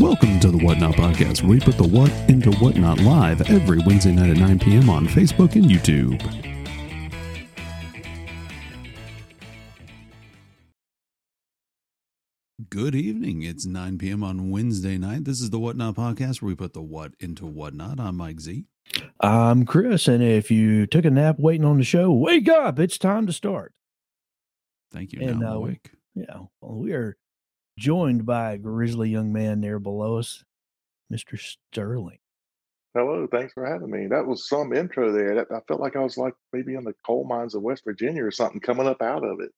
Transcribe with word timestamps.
Welcome 0.00 0.38
to 0.40 0.52
the 0.52 0.58
Whatnot 0.58 0.94
Podcast, 0.94 1.42
where 1.42 1.50
we 1.50 1.60
put 1.60 1.76
the 1.76 1.82
what 1.82 2.12
into 2.28 2.52
whatnot 2.58 3.00
live 3.00 3.40
every 3.50 3.80
Wednesday 3.84 4.12
night 4.12 4.30
at 4.30 4.36
9 4.36 4.60
p.m. 4.60 4.88
on 4.88 5.08
Facebook 5.08 5.56
and 5.56 5.64
YouTube. 5.64 6.22
Good 12.70 12.94
evening. 12.94 13.42
It's 13.42 13.66
9 13.66 13.98
p.m. 13.98 14.22
on 14.22 14.52
Wednesday 14.52 14.98
night. 14.98 15.24
This 15.24 15.40
is 15.40 15.50
the 15.50 15.58
Whatnot 15.58 15.96
Podcast, 15.96 16.42
where 16.42 16.50
we 16.50 16.54
put 16.54 16.74
the 16.74 16.82
what 16.82 17.14
into 17.18 17.44
whatnot. 17.44 17.98
I'm 17.98 18.18
Mike 18.18 18.38
Z. 18.38 18.66
I'm 19.18 19.66
Chris, 19.66 20.06
and 20.06 20.22
if 20.22 20.48
you 20.48 20.86
took 20.86 21.06
a 21.06 21.10
nap 21.10 21.40
waiting 21.40 21.64
on 21.64 21.76
the 21.76 21.82
show, 21.82 22.12
wake 22.12 22.48
up! 22.48 22.78
It's 22.78 22.98
time 22.98 23.26
to 23.26 23.32
start. 23.32 23.74
Thank 24.92 25.12
you. 25.12 25.22
And, 25.22 25.40
now 25.40 25.46
I'm 25.46 25.52
uh, 25.52 25.56
awake. 25.56 25.90
Yeah, 26.14 26.38
well, 26.60 26.76
we 26.76 26.92
are 26.92 27.16
joined 27.78 28.26
by 28.26 28.52
a 28.52 28.58
grizzly 28.58 29.08
young 29.08 29.32
man 29.32 29.60
there 29.60 29.78
below 29.78 30.18
us, 30.18 30.44
Mr. 31.12 31.38
Sterling. 31.38 32.18
Hello, 32.94 33.26
thanks 33.30 33.52
for 33.52 33.64
having 33.64 33.90
me. 33.90 34.06
That 34.06 34.26
was 34.26 34.48
some 34.48 34.72
intro 34.72 35.12
there. 35.12 35.34
That, 35.36 35.46
I 35.54 35.60
felt 35.68 35.80
like 35.80 35.94
I 35.94 36.00
was 36.00 36.16
like 36.16 36.34
maybe 36.52 36.74
in 36.74 36.84
the 36.84 36.94
coal 37.06 37.24
mines 37.24 37.54
of 37.54 37.62
West 37.62 37.84
Virginia 37.84 38.24
or 38.24 38.30
something 38.30 38.60
coming 38.60 38.88
up 38.88 39.00
out 39.02 39.24
of 39.24 39.40
it. 39.40 39.52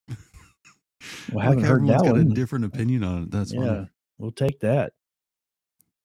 Well, 1.31 1.39
I 1.39 1.45
haven't 1.49 1.63
heard 1.63 1.77
everyone's 1.81 2.03
that 2.03 2.09
got 2.09 2.17
a 2.19 2.23
different 2.25 2.65
opinion 2.65 3.03
on 3.03 3.23
it. 3.23 3.31
That's 3.31 3.51
yeah, 3.53 3.65
fine. 3.65 3.89
we'll 4.19 4.31
take 4.31 4.59
that. 4.59 4.93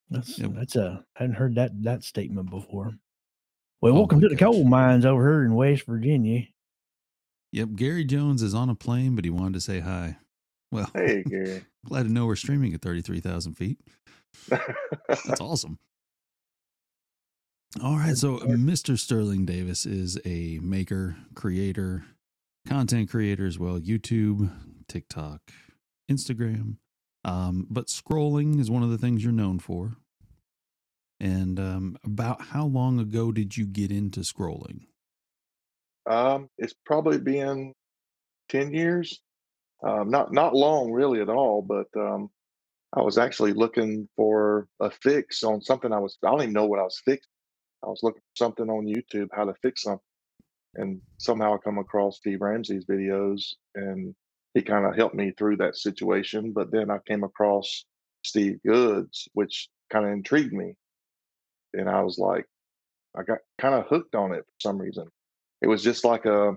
That's 0.08 0.38
Yeah. 0.38 0.48
that's 0.52 0.76
a 0.76 1.04
I 1.16 1.22
hadn't 1.22 1.34
heard 1.36 1.56
that 1.56 1.72
that 1.82 2.04
statement 2.04 2.48
before. 2.48 2.94
Well, 3.82 3.92
Oh 3.92 3.96
welcome 3.96 4.18
my 4.18 4.22
to 4.22 4.28
the 4.30 4.36
gosh. 4.36 4.52
coal 4.54 4.64
mines 4.64 5.04
over 5.04 5.22
here 5.22 5.44
in 5.44 5.54
West 5.54 5.84
Virginia. 5.84 6.46
Yep. 7.52 7.70
Gary 7.74 8.04
Jones 8.04 8.42
is 8.42 8.54
on 8.54 8.70
a 8.70 8.74
plane, 8.74 9.14
but 9.14 9.24
he 9.24 9.30
wanted 9.30 9.54
to 9.54 9.60
say 9.60 9.80
hi. 9.80 10.16
Well, 10.72 10.90
Hey, 10.94 11.22
Gary. 11.22 11.64
glad 11.86 12.04
to 12.04 12.12
know 12.12 12.26
we're 12.26 12.36
streaming 12.36 12.74
at 12.74 12.82
33,000 12.82 13.54
feet. 13.54 13.78
That's 14.48 15.40
awesome. 15.40 15.78
All 17.82 17.96
right. 17.96 18.16
So, 18.16 18.38
Mr. 18.38 18.98
Sterling 18.98 19.44
Davis 19.44 19.86
is 19.86 20.18
a 20.24 20.58
maker, 20.62 21.16
creator, 21.34 22.04
content 22.66 23.10
creator 23.10 23.46
as 23.46 23.58
well 23.58 23.78
YouTube, 23.78 24.50
TikTok, 24.88 25.40
Instagram. 26.10 26.76
Um, 27.24 27.66
but 27.68 27.86
scrolling 27.88 28.60
is 28.60 28.70
one 28.70 28.82
of 28.82 28.90
the 28.90 28.98
things 28.98 29.22
you're 29.24 29.32
known 29.32 29.58
for. 29.58 29.96
And 31.18 31.58
um, 31.58 31.96
about 32.04 32.40
how 32.46 32.66
long 32.66 33.00
ago 33.00 33.32
did 33.32 33.56
you 33.56 33.66
get 33.66 33.90
into 33.90 34.20
scrolling? 34.20 34.86
um, 36.08 36.48
it's 36.58 36.74
probably 36.84 37.18
been 37.18 37.72
ten 38.48 38.72
years. 38.72 39.20
Um, 39.84 40.10
not 40.10 40.32
not 40.32 40.54
long 40.54 40.90
really 40.90 41.20
at 41.20 41.28
all, 41.28 41.62
but 41.62 41.86
um, 42.00 42.30
I 42.96 43.02
was 43.02 43.18
actually 43.18 43.52
looking 43.52 44.08
for 44.16 44.68
a 44.80 44.90
fix 44.90 45.42
on 45.42 45.60
something. 45.62 45.92
I 45.92 45.98
was 45.98 46.18
I 46.24 46.30
don't 46.30 46.42
even 46.42 46.52
know 46.54 46.66
what 46.66 46.80
I 46.80 46.84
was 46.84 47.00
fixing. 47.04 47.30
I 47.84 47.88
was 47.88 48.00
looking 48.02 48.20
for 48.22 48.44
something 48.44 48.70
on 48.70 48.86
YouTube 48.86 49.28
how 49.32 49.44
to 49.44 49.54
fix 49.62 49.82
something, 49.82 50.00
and 50.76 51.00
somehow 51.18 51.54
I 51.54 51.58
come 51.58 51.78
across 51.78 52.16
Steve 52.18 52.40
Ramsey's 52.40 52.86
videos, 52.86 53.54
and 53.74 54.14
he 54.54 54.62
kind 54.62 54.86
of 54.86 54.96
helped 54.96 55.14
me 55.14 55.32
through 55.36 55.58
that 55.58 55.76
situation. 55.76 56.52
But 56.52 56.72
then 56.72 56.90
I 56.90 56.98
came 57.06 57.24
across 57.24 57.84
Steve 58.24 58.58
Goods, 58.66 59.28
which 59.34 59.68
kind 59.92 60.06
of 60.06 60.12
intrigued 60.12 60.54
me, 60.54 60.74
and 61.74 61.88
I 61.88 62.02
was 62.02 62.18
like, 62.18 62.46
I 63.16 63.22
got 63.24 63.38
kind 63.58 63.74
of 63.74 63.86
hooked 63.88 64.14
on 64.14 64.32
it 64.32 64.44
for 64.44 64.60
some 64.60 64.78
reason. 64.78 65.08
It 65.62 65.68
was 65.68 65.82
just 65.82 66.04
like 66.04 66.24
a, 66.26 66.54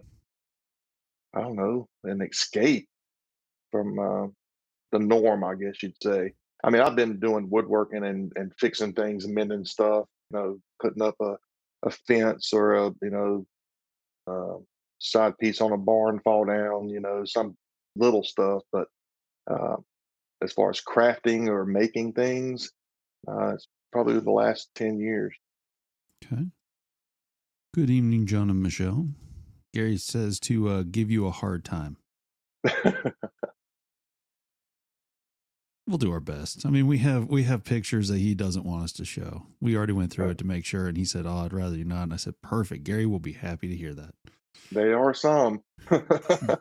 I 1.36 1.42
don't 1.42 1.56
know, 1.58 1.88
an 2.06 2.22
escape 2.22 2.88
from 3.72 4.00
uh, 4.00 4.28
the 4.92 5.00
norm, 5.00 5.44
I 5.44 5.56
guess 5.56 5.82
you'd 5.84 6.02
say. 6.02 6.34
I 6.64 6.70
mean, 6.70 6.82
I've 6.82 6.96
been 6.96 7.20
doing 7.20 7.50
woodworking 7.50 8.04
and, 8.04 8.32
and 8.36 8.52
fixing 8.60 8.94
things, 8.94 9.28
mending 9.28 9.66
stuff, 9.66 10.06
you 10.32 10.38
know, 10.38 10.60
putting 10.82 11.02
up 11.02 11.16
a, 11.22 11.36
a 11.84 11.90
fence 11.90 12.52
or 12.54 12.76
a, 12.76 12.92
you 13.02 13.10
know, 13.10 13.46
uh, 14.28 14.58
side 15.00 15.38
piece 15.38 15.62
on 15.62 15.72
a 15.72 15.78
barn 15.78 16.20
fall 16.20 16.46
down, 16.46 16.90
you 16.90 17.00
know, 17.00 17.24
some 17.26 17.56
little 17.96 18.24
stuff. 18.24 18.64
But 18.72 18.88
uh, 19.50 19.78
as 20.42 20.52
far 20.52 20.70
as 20.70 20.82
crafting 20.82 21.48
or 21.48 21.66
making 21.66 22.14
things, 22.14 22.72
uh, 23.28 23.54
it's 23.54 23.68
probably 23.92 24.20
the 24.20 24.32
last 24.32 24.70
10 24.76 25.00
years. 25.00 25.34
Okay. 26.24 26.44
Good 27.74 27.90
evening, 27.90 28.26
John 28.26 28.50
and 28.50 28.62
Michelle. 28.62 29.08
Gary 29.74 29.98
says 29.98 30.40
to 30.42 30.70
uh, 30.70 30.84
give 30.90 31.12
you 31.12 31.28
a 31.28 31.32
hard 31.32 31.64
time. 31.64 31.98
We'll 35.90 35.98
do 35.98 36.12
our 36.12 36.20
best. 36.20 36.68
I 36.68 36.70
mean, 36.70 36.86
we 36.86 37.00
have 37.00 37.30
we 37.30 37.44
have 37.44 37.64
pictures 37.64 38.10
that 38.10 38.20
he 38.20 38.36
doesn't 38.36 38.64
want 38.64 38.84
us 38.84 38.92
to 38.94 39.06
show. 39.06 39.48
We 39.60 39.76
already 39.76 39.94
went 39.94 40.12
through 40.12 40.26
Right. 40.26 40.32
it 40.34 40.38
to 40.38 40.46
make 40.46 40.64
sure, 40.64 40.88
and 40.88 40.96
he 40.96 41.04
said, 41.04 41.26
"Oh, 41.26 41.38
I'd 41.38 41.52
rather 41.52 41.76
you 41.76 41.84
not." 41.84 42.04
And 42.04 42.14
I 42.14 42.18
said, 42.18 42.36
"Perfect." 42.44 42.84
Gary 42.84 43.08
will 43.08 43.20
be 43.20 43.34
happy 43.34 43.68
to 43.70 43.76
hear 43.76 43.96
that. 43.96 44.14
they 44.72 44.94
are 44.94 45.14
some. 45.16 45.64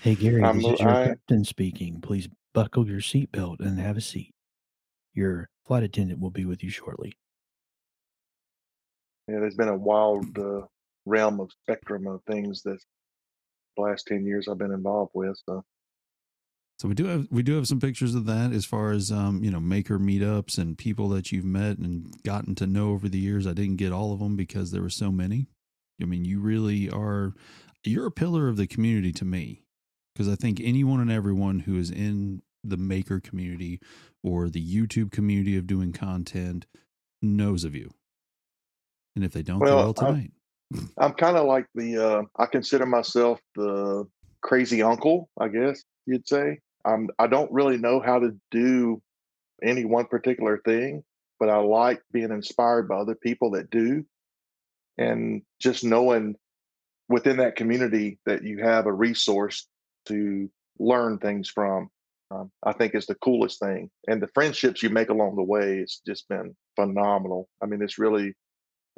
Hey 0.00 0.14
Gary, 0.16 0.42
I'm 0.42 0.60
this 0.62 0.72
is 0.74 0.80
your 0.80 0.88
I- 0.88 1.06
captain 1.08 1.44
speaking. 1.44 2.00
Please 2.00 2.28
buckle 2.54 2.88
your 2.88 3.00
seatbelt 3.00 3.58
and 3.60 3.78
have 3.80 3.96
a 3.96 4.00
seat. 4.00 4.32
Your 5.12 5.48
flight 5.66 5.82
attendant 5.84 6.18
will 6.20 6.30
be 6.30 6.44
with 6.44 6.62
you 6.64 6.70
shortly. 6.70 7.14
Yeah, 9.28 9.38
there's 9.40 9.54
been 9.56 9.68
a 9.68 9.76
wild 9.76 10.36
uh, 10.38 10.62
realm 11.06 11.38
of 11.40 11.50
spectrum 11.62 12.06
of 12.08 12.20
things 12.24 12.62
that 12.62 12.78
the 13.76 13.82
last 13.82 14.06
10 14.08 14.24
years 14.26 14.48
I've 14.48 14.58
been 14.58 14.72
involved 14.72 15.12
with. 15.14 15.36
So, 15.46 15.64
So 16.82 16.88
we 16.88 16.96
do 16.96 17.04
have 17.04 17.28
we 17.30 17.44
do 17.44 17.54
have 17.54 17.68
some 17.68 17.78
pictures 17.78 18.16
of 18.16 18.26
that 18.26 18.50
as 18.50 18.64
far 18.64 18.90
as 18.90 19.12
um, 19.12 19.44
you 19.44 19.52
know 19.52 19.60
maker 19.60 20.00
meetups 20.00 20.58
and 20.58 20.76
people 20.76 21.08
that 21.10 21.30
you've 21.30 21.44
met 21.44 21.78
and 21.78 22.12
gotten 22.24 22.56
to 22.56 22.66
know 22.66 22.90
over 22.90 23.08
the 23.08 23.20
years. 23.20 23.46
I 23.46 23.52
didn't 23.52 23.76
get 23.76 23.92
all 23.92 24.12
of 24.12 24.18
them 24.18 24.34
because 24.34 24.72
there 24.72 24.82
were 24.82 24.90
so 24.90 25.12
many. 25.12 25.46
I 26.02 26.06
mean, 26.06 26.24
you 26.24 26.40
really 26.40 26.90
are 26.90 27.34
you're 27.84 28.06
a 28.06 28.10
pillar 28.10 28.48
of 28.48 28.56
the 28.56 28.66
community 28.66 29.12
to 29.12 29.24
me 29.24 29.62
because 30.12 30.28
I 30.28 30.34
think 30.34 30.60
anyone 30.60 30.98
and 30.98 31.08
everyone 31.08 31.60
who 31.60 31.78
is 31.78 31.88
in 31.88 32.42
the 32.64 32.76
maker 32.76 33.20
community 33.20 33.78
or 34.24 34.48
the 34.48 34.60
YouTube 34.60 35.12
community 35.12 35.56
of 35.56 35.68
doing 35.68 35.92
content 35.92 36.66
knows 37.22 37.62
of 37.62 37.76
you. 37.76 37.92
And 39.14 39.24
if 39.24 39.32
they 39.32 39.42
don't, 39.42 39.60
they 39.60 39.66
Well, 39.66 39.94
will 39.94 40.04
I'm- 40.04 40.14
tonight. 40.14 40.32
I'm 40.98 41.12
kind 41.12 41.36
of 41.36 41.46
like 41.46 41.66
the, 41.76 41.96
uh, 41.98 42.22
I 42.36 42.46
consider 42.46 42.86
myself 42.86 43.38
the 43.54 44.04
crazy 44.40 44.82
uncle, 44.82 45.28
I 45.38 45.46
guess 45.46 45.84
you'd 46.06 46.26
say. 46.26 46.58
I 46.84 47.26
don't 47.26 47.52
really 47.52 47.78
know 47.78 48.00
how 48.00 48.18
to 48.18 48.36
do 48.50 49.00
any 49.62 49.84
one 49.84 50.06
particular 50.06 50.58
thing, 50.64 51.04
but 51.38 51.48
I 51.48 51.58
like 51.58 52.02
being 52.12 52.30
inspired 52.30 52.88
by 52.88 52.96
other 52.96 53.14
people 53.14 53.52
that 53.52 53.70
do. 53.70 54.04
And 54.98 55.42
just 55.60 55.84
knowing 55.84 56.36
within 57.08 57.38
that 57.38 57.56
community 57.56 58.18
that 58.26 58.42
you 58.42 58.58
have 58.58 58.86
a 58.86 58.92
resource 58.92 59.66
to 60.06 60.50
learn 60.78 61.18
things 61.18 61.48
from, 61.48 61.88
um, 62.30 62.50
I 62.62 62.72
think 62.72 62.94
is 62.94 63.06
the 63.06 63.14
coolest 63.16 63.60
thing. 63.60 63.90
And 64.08 64.20
the 64.20 64.28
friendships 64.28 64.82
you 64.82 64.90
make 64.90 65.10
along 65.10 65.36
the 65.36 65.42
way, 65.42 65.78
it's 65.78 66.00
just 66.06 66.28
been 66.28 66.56
phenomenal. 66.76 67.48
I 67.62 67.66
mean, 67.66 67.82
it's 67.82 67.98
really, 67.98 68.34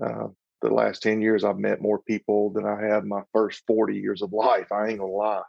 uh, 0.02 0.28
the 0.62 0.70
last 0.70 1.02
10 1.02 1.20
years, 1.20 1.44
I've 1.44 1.58
met 1.58 1.82
more 1.82 2.00
people 2.00 2.50
than 2.50 2.64
I 2.64 2.86
have 2.86 3.04
my 3.04 3.22
first 3.32 3.62
40 3.66 3.96
years 3.96 4.22
of 4.22 4.32
life. 4.32 4.72
I 4.72 4.88
ain't 4.88 4.98
gonna 4.98 5.12
lie. 5.12 5.42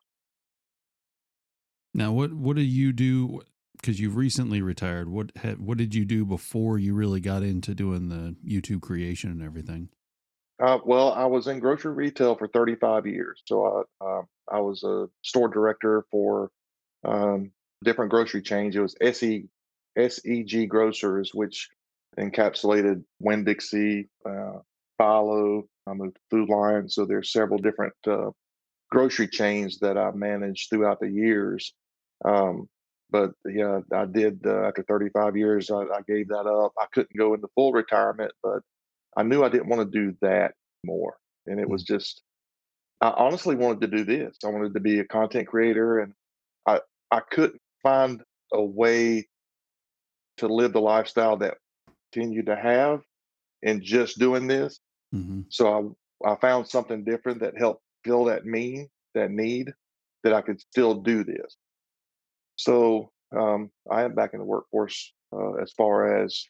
Now, 1.96 2.12
what 2.12 2.34
what 2.34 2.58
do 2.58 2.62
you 2.62 2.92
do? 2.92 3.42
Because 3.78 4.02
you've 4.02 4.18
recently 4.18 4.62
retired. 4.62 5.08
What 5.08 5.32
had, 5.38 5.60
what 5.60 5.78
did 5.78 5.96
you 5.96 6.04
do 6.04 6.26
before 6.26 6.78
you 6.78 6.94
really 6.94 7.22
got 7.22 7.42
into 7.42 7.74
doing 7.74 8.10
the 8.10 8.36
YouTube 8.46 8.82
creation 8.82 9.32
and 9.32 9.42
everything? 9.42 9.88
Uh, 10.62 10.80
well, 10.84 11.14
I 11.14 11.26
was 11.26 11.48
in 11.48 11.60
grocery 11.60 11.94
retail 11.94 12.36
for 12.36 12.48
35 12.48 13.06
years. 13.06 13.42
So 13.46 13.86
I, 14.02 14.06
uh, 14.06 14.22
I 14.52 14.60
was 14.60 14.84
a 14.84 15.08
store 15.22 15.48
director 15.48 16.06
for 16.12 16.50
um, 17.06 17.52
different 17.84 18.12
grocery 18.12 18.42
chains. 18.42 18.76
It 18.76 18.82
was 18.82 18.96
SE, 19.02 19.48
SEG 19.98 20.68
Grocers, 20.68 21.32
which 21.34 21.70
encapsulated 22.18 23.04
Winn 23.20 23.46
Dixie, 23.46 24.10
uh, 24.26 24.60
BI-LO. 24.98 25.68
I 25.88 25.94
moved 25.94 26.16
to 26.16 26.22
Food 26.30 26.50
Lion. 26.50 26.90
So 26.90 27.06
there's 27.06 27.32
several 27.32 27.60
different 27.60 27.94
uh, 28.08 28.32
grocery 28.90 29.28
chains 29.28 29.80
that 29.80 29.98
I 29.98 30.12
managed 30.12 30.70
throughout 30.70 31.00
the 31.00 31.10
years. 31.10 31.74
Um, 32.24 32.68
but 33.10 33.32
yeah, 33.46 33.82
I 33.94 34.06
did 34.06 34.42
uh, 34.46 34.68
after 34.68 34.84
35 34.84 35.38
years, 35.38 35.70
I, 35.70 35.82
I 35.82 36.02
gave 36.08 36.30
that 36.30 36.48
up. 36.48 36.74
I 36.80 36.86
couldn't 36.94 37.18
go 37.18 37.34
into 37.34 37.48
full 37.56 37.72
retirement, 37.72 38.32
but 38.42 38.60
I 39.16 39.24
knew 39.24 39.44
I 39.44 39.50
didn't 39.50 39.70
want 39.70 39.90
to 39.90 40.00
do 40.00 40.16
that 40.22 40.54
more. 40.84 41.18
And 41.46 41.60
it 41.60 41.70
was 41.70 41.84
just, 41.84 42.22
I 43.02 43.10
honestly 43.10 43.56
wanted 43.56 43.82
to 43.82 43.98
do 43.98 44.04
this. 44.04 44.38
I 44.44 44.50
wanted 44.50 44.74
to 44.74 44.80
be 44.80 45.00
a 45.00 45.06
content 45.06 45.48
creator 45.48 46.00
and 46.00 46.14
I, 46.66 46.82
I 47.12 47.22
couldn't 47.32 47.62
find 47.84 48.22
a 48.52 48.64
way 48.64 49.28
to 50.38 50.48
live 50.48 50.74
the 50.74 50.82
lifestyle 50.82 51.38
that 51.38 51.56
I 51.88 51.92
continued 52.12 52.48
to 52.48 52.56
have 52.56 53.02
in 53.62 53.84
just 53.84 54.20
doing 54.20 54.48
this. 54.48 54.80
hmm 55.12 55.42
So 55.50 55.96
I, 56.26 56.32
I 56.32 56.36
found 56.38 56.68
something 56.68 57.04
different 57.04 57.40
that 57.42 57.58
helped 57.58 57.84
fill 58.04 58.26
that 58.26 58.46
mean, 58.46 58.90
that 59.14 59.32
need 59.32 59.74
that 60.24 60.34
I 60.34 60.42
could 60.42 60.60
still 60.60 60.96
do 60.96 61.24
this. 61.24 61.56
So 62.56 63.12
um, 63.38 63.70
I 63.92 64.04
am 64.04 64.16
back 64.16 64.32
in 64.34 64.40
the 64.40 64.46
workforce 64.46 65.14
uh, 65.34 65.54
as 65.56 65.72
far 65.74 66.24
as 66.24 66.46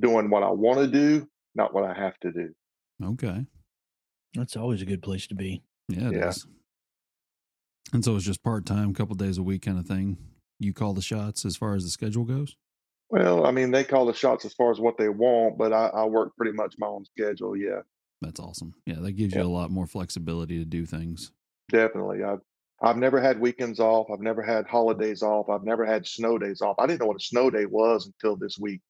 doing 0.00 0.30
what 0.30 0.42
I 0.42 0.50
want 0.50 0.78
to 0.78 0.86
do, 0.86 1.28
not 1.54 1.74
what 1.74 1.84
I 1.84 1.94
have 1.94 2.18
to 2.20 2.32
do. 2.32 2.50
Okay. 3.02 3.44
That's 4.34 4.56
always 4.56 4.82
a 4.82 4.86
good 4.86 5.02
place 5.02 5.26
to 5.28 5.34
be. 5.34 5.62
Yeah, 5.88 6.08
it 6.08 6.16
is. 6.16 6.46
Yeah. 6.46 6.52
And 7.92 8.04
so 8.04 8.16
it's 8.16 8.24
just 8.24 8.42
part 8.42 8.66
time, 8.66 8.94
couple 8.94 9.16
days 9.16 9.38
a 9.38 9.42
week 9.42 9.62
kind 9.62 9.78
of 9.78 9.86
thing. 9.86 10.16
You 10.58 10.72
call 10.72 10.94
the 10.94 11.02
shots 11.02 11.44
as 11.44 11.56
far 11.56 11.74
as 11.74 11.82
the 11.84 11.90
schedule 11.90 12.24
goes. 12.24 12.54
Well, 13.08 13.44
I 13.44 13.50
mean, 13.50 13.72
they 13.72 13.82
call 13.82 14.06
the 14.06 14.14
shots 14.14 14.44
as 14.44 14.54
far 14.54 14.70
as 14.70 14.78
what 14.78 14.96
they 14.96 15.08
want, 15.08 15.58
but 15.58 15.72
I, 15.72 15.86
I 15.88 16.04
work 16.04 16.36
pretty 16.36 16.52
much 16.52 16.76
my 16.78 16.86
own 16.86 17.04
schedule. 17.04 17.56
Yeah, 17.56 17.80
That's 18.20 18.38
awesome. 18.38 18.74
Yeah, 18.86 19.00
that 19.00 19.12
gives 19.12 19.34
you 19.34 19.42
a 19.42 19.44
lot 19.44 19.72
more 19.72 19.86
flexibility 19.88 20.58
to 20.58 20.64
do 20.64 20.86
things. 20.86 21.32
definitely. 21.70 22.22
I've 22.22 22.38
I've 22.82 22.96
never 22.96 23.20
had 23.20 23.40
weekends 23.40 23.78
off. 23.78 24.08
I've 24.10 24.20
never 24.20 24.42
had 24.42 24.66
holidays 24.66 25.22
off. 25.22 25.50
I've 25.50 25.64
never 25.64 25.84
had 25.84 26.06
snow 26.06 26.38
days 26.38 26.62
off. 26.62 26.76
I 26.78 26.86
didn't 26.86 27.00
know 27.00 27.06
what 27.06 27.20
a 27.20 27.24
snow 27.24 27.50
day 27.50 27.66
was 27.66 28.06
until 28.06 28.36
this 28.36 28.58
week. 28.58 28.80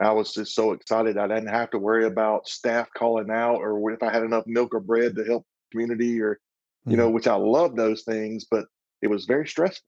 I 0.00 0.12
was 0.12 0.32
just 0.32 0.54
so 0.54 0.72
excited. 0.72 1.18
I 1.18 1.26
didn't 1.26 1.48
have 1.48 1.70
to 1.70 1.78
worry 1.78 2.06
about 2.06 2.48
staff 2.48 2.88
calling 2.96 3.30
out 3.30 3.56
or 3.56 3.90
if 3.92 4.02
I 4.02 4.12
had 4.12 4.22
enough 4.22 4.44
milk 4.46 4.72
or 4.72 4.80
bread 4.80 5.16
to 5.16 5.24
help 5.24 5.44
community 5.72 6.20
or 6.22 6.38
you 6.86 6.96
know, 6.96 7.06
mm-hmm. 7.06 7.14
which 7.14 7.26
I 7.26 7.34
love 7.34 7.76
those 7.76 8.02
things, 8.02 8.46
but 8.50 8.66
it 9.02 9.08
was 9.08 9.26
very 9.26 9.46
stressful. 9.46 9.84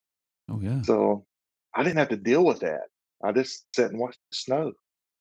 Oh 0.50 0.60
yeah. 0.60 0.82
So 0.82 1.24
I 1.74 1.82
didn't 1.82 1.98
have 1.98 2.10
to 2.10 2.16
deal 2.16 2.44
with 2.44 2.60
that. 2.60 2.82
I 3.22 3.32
just 3.32 3.64
sat 3.74 3.90
and 3.90 3.98
watched 3.98 4.18
the 4.30 4.36
snow. 4.36 4.72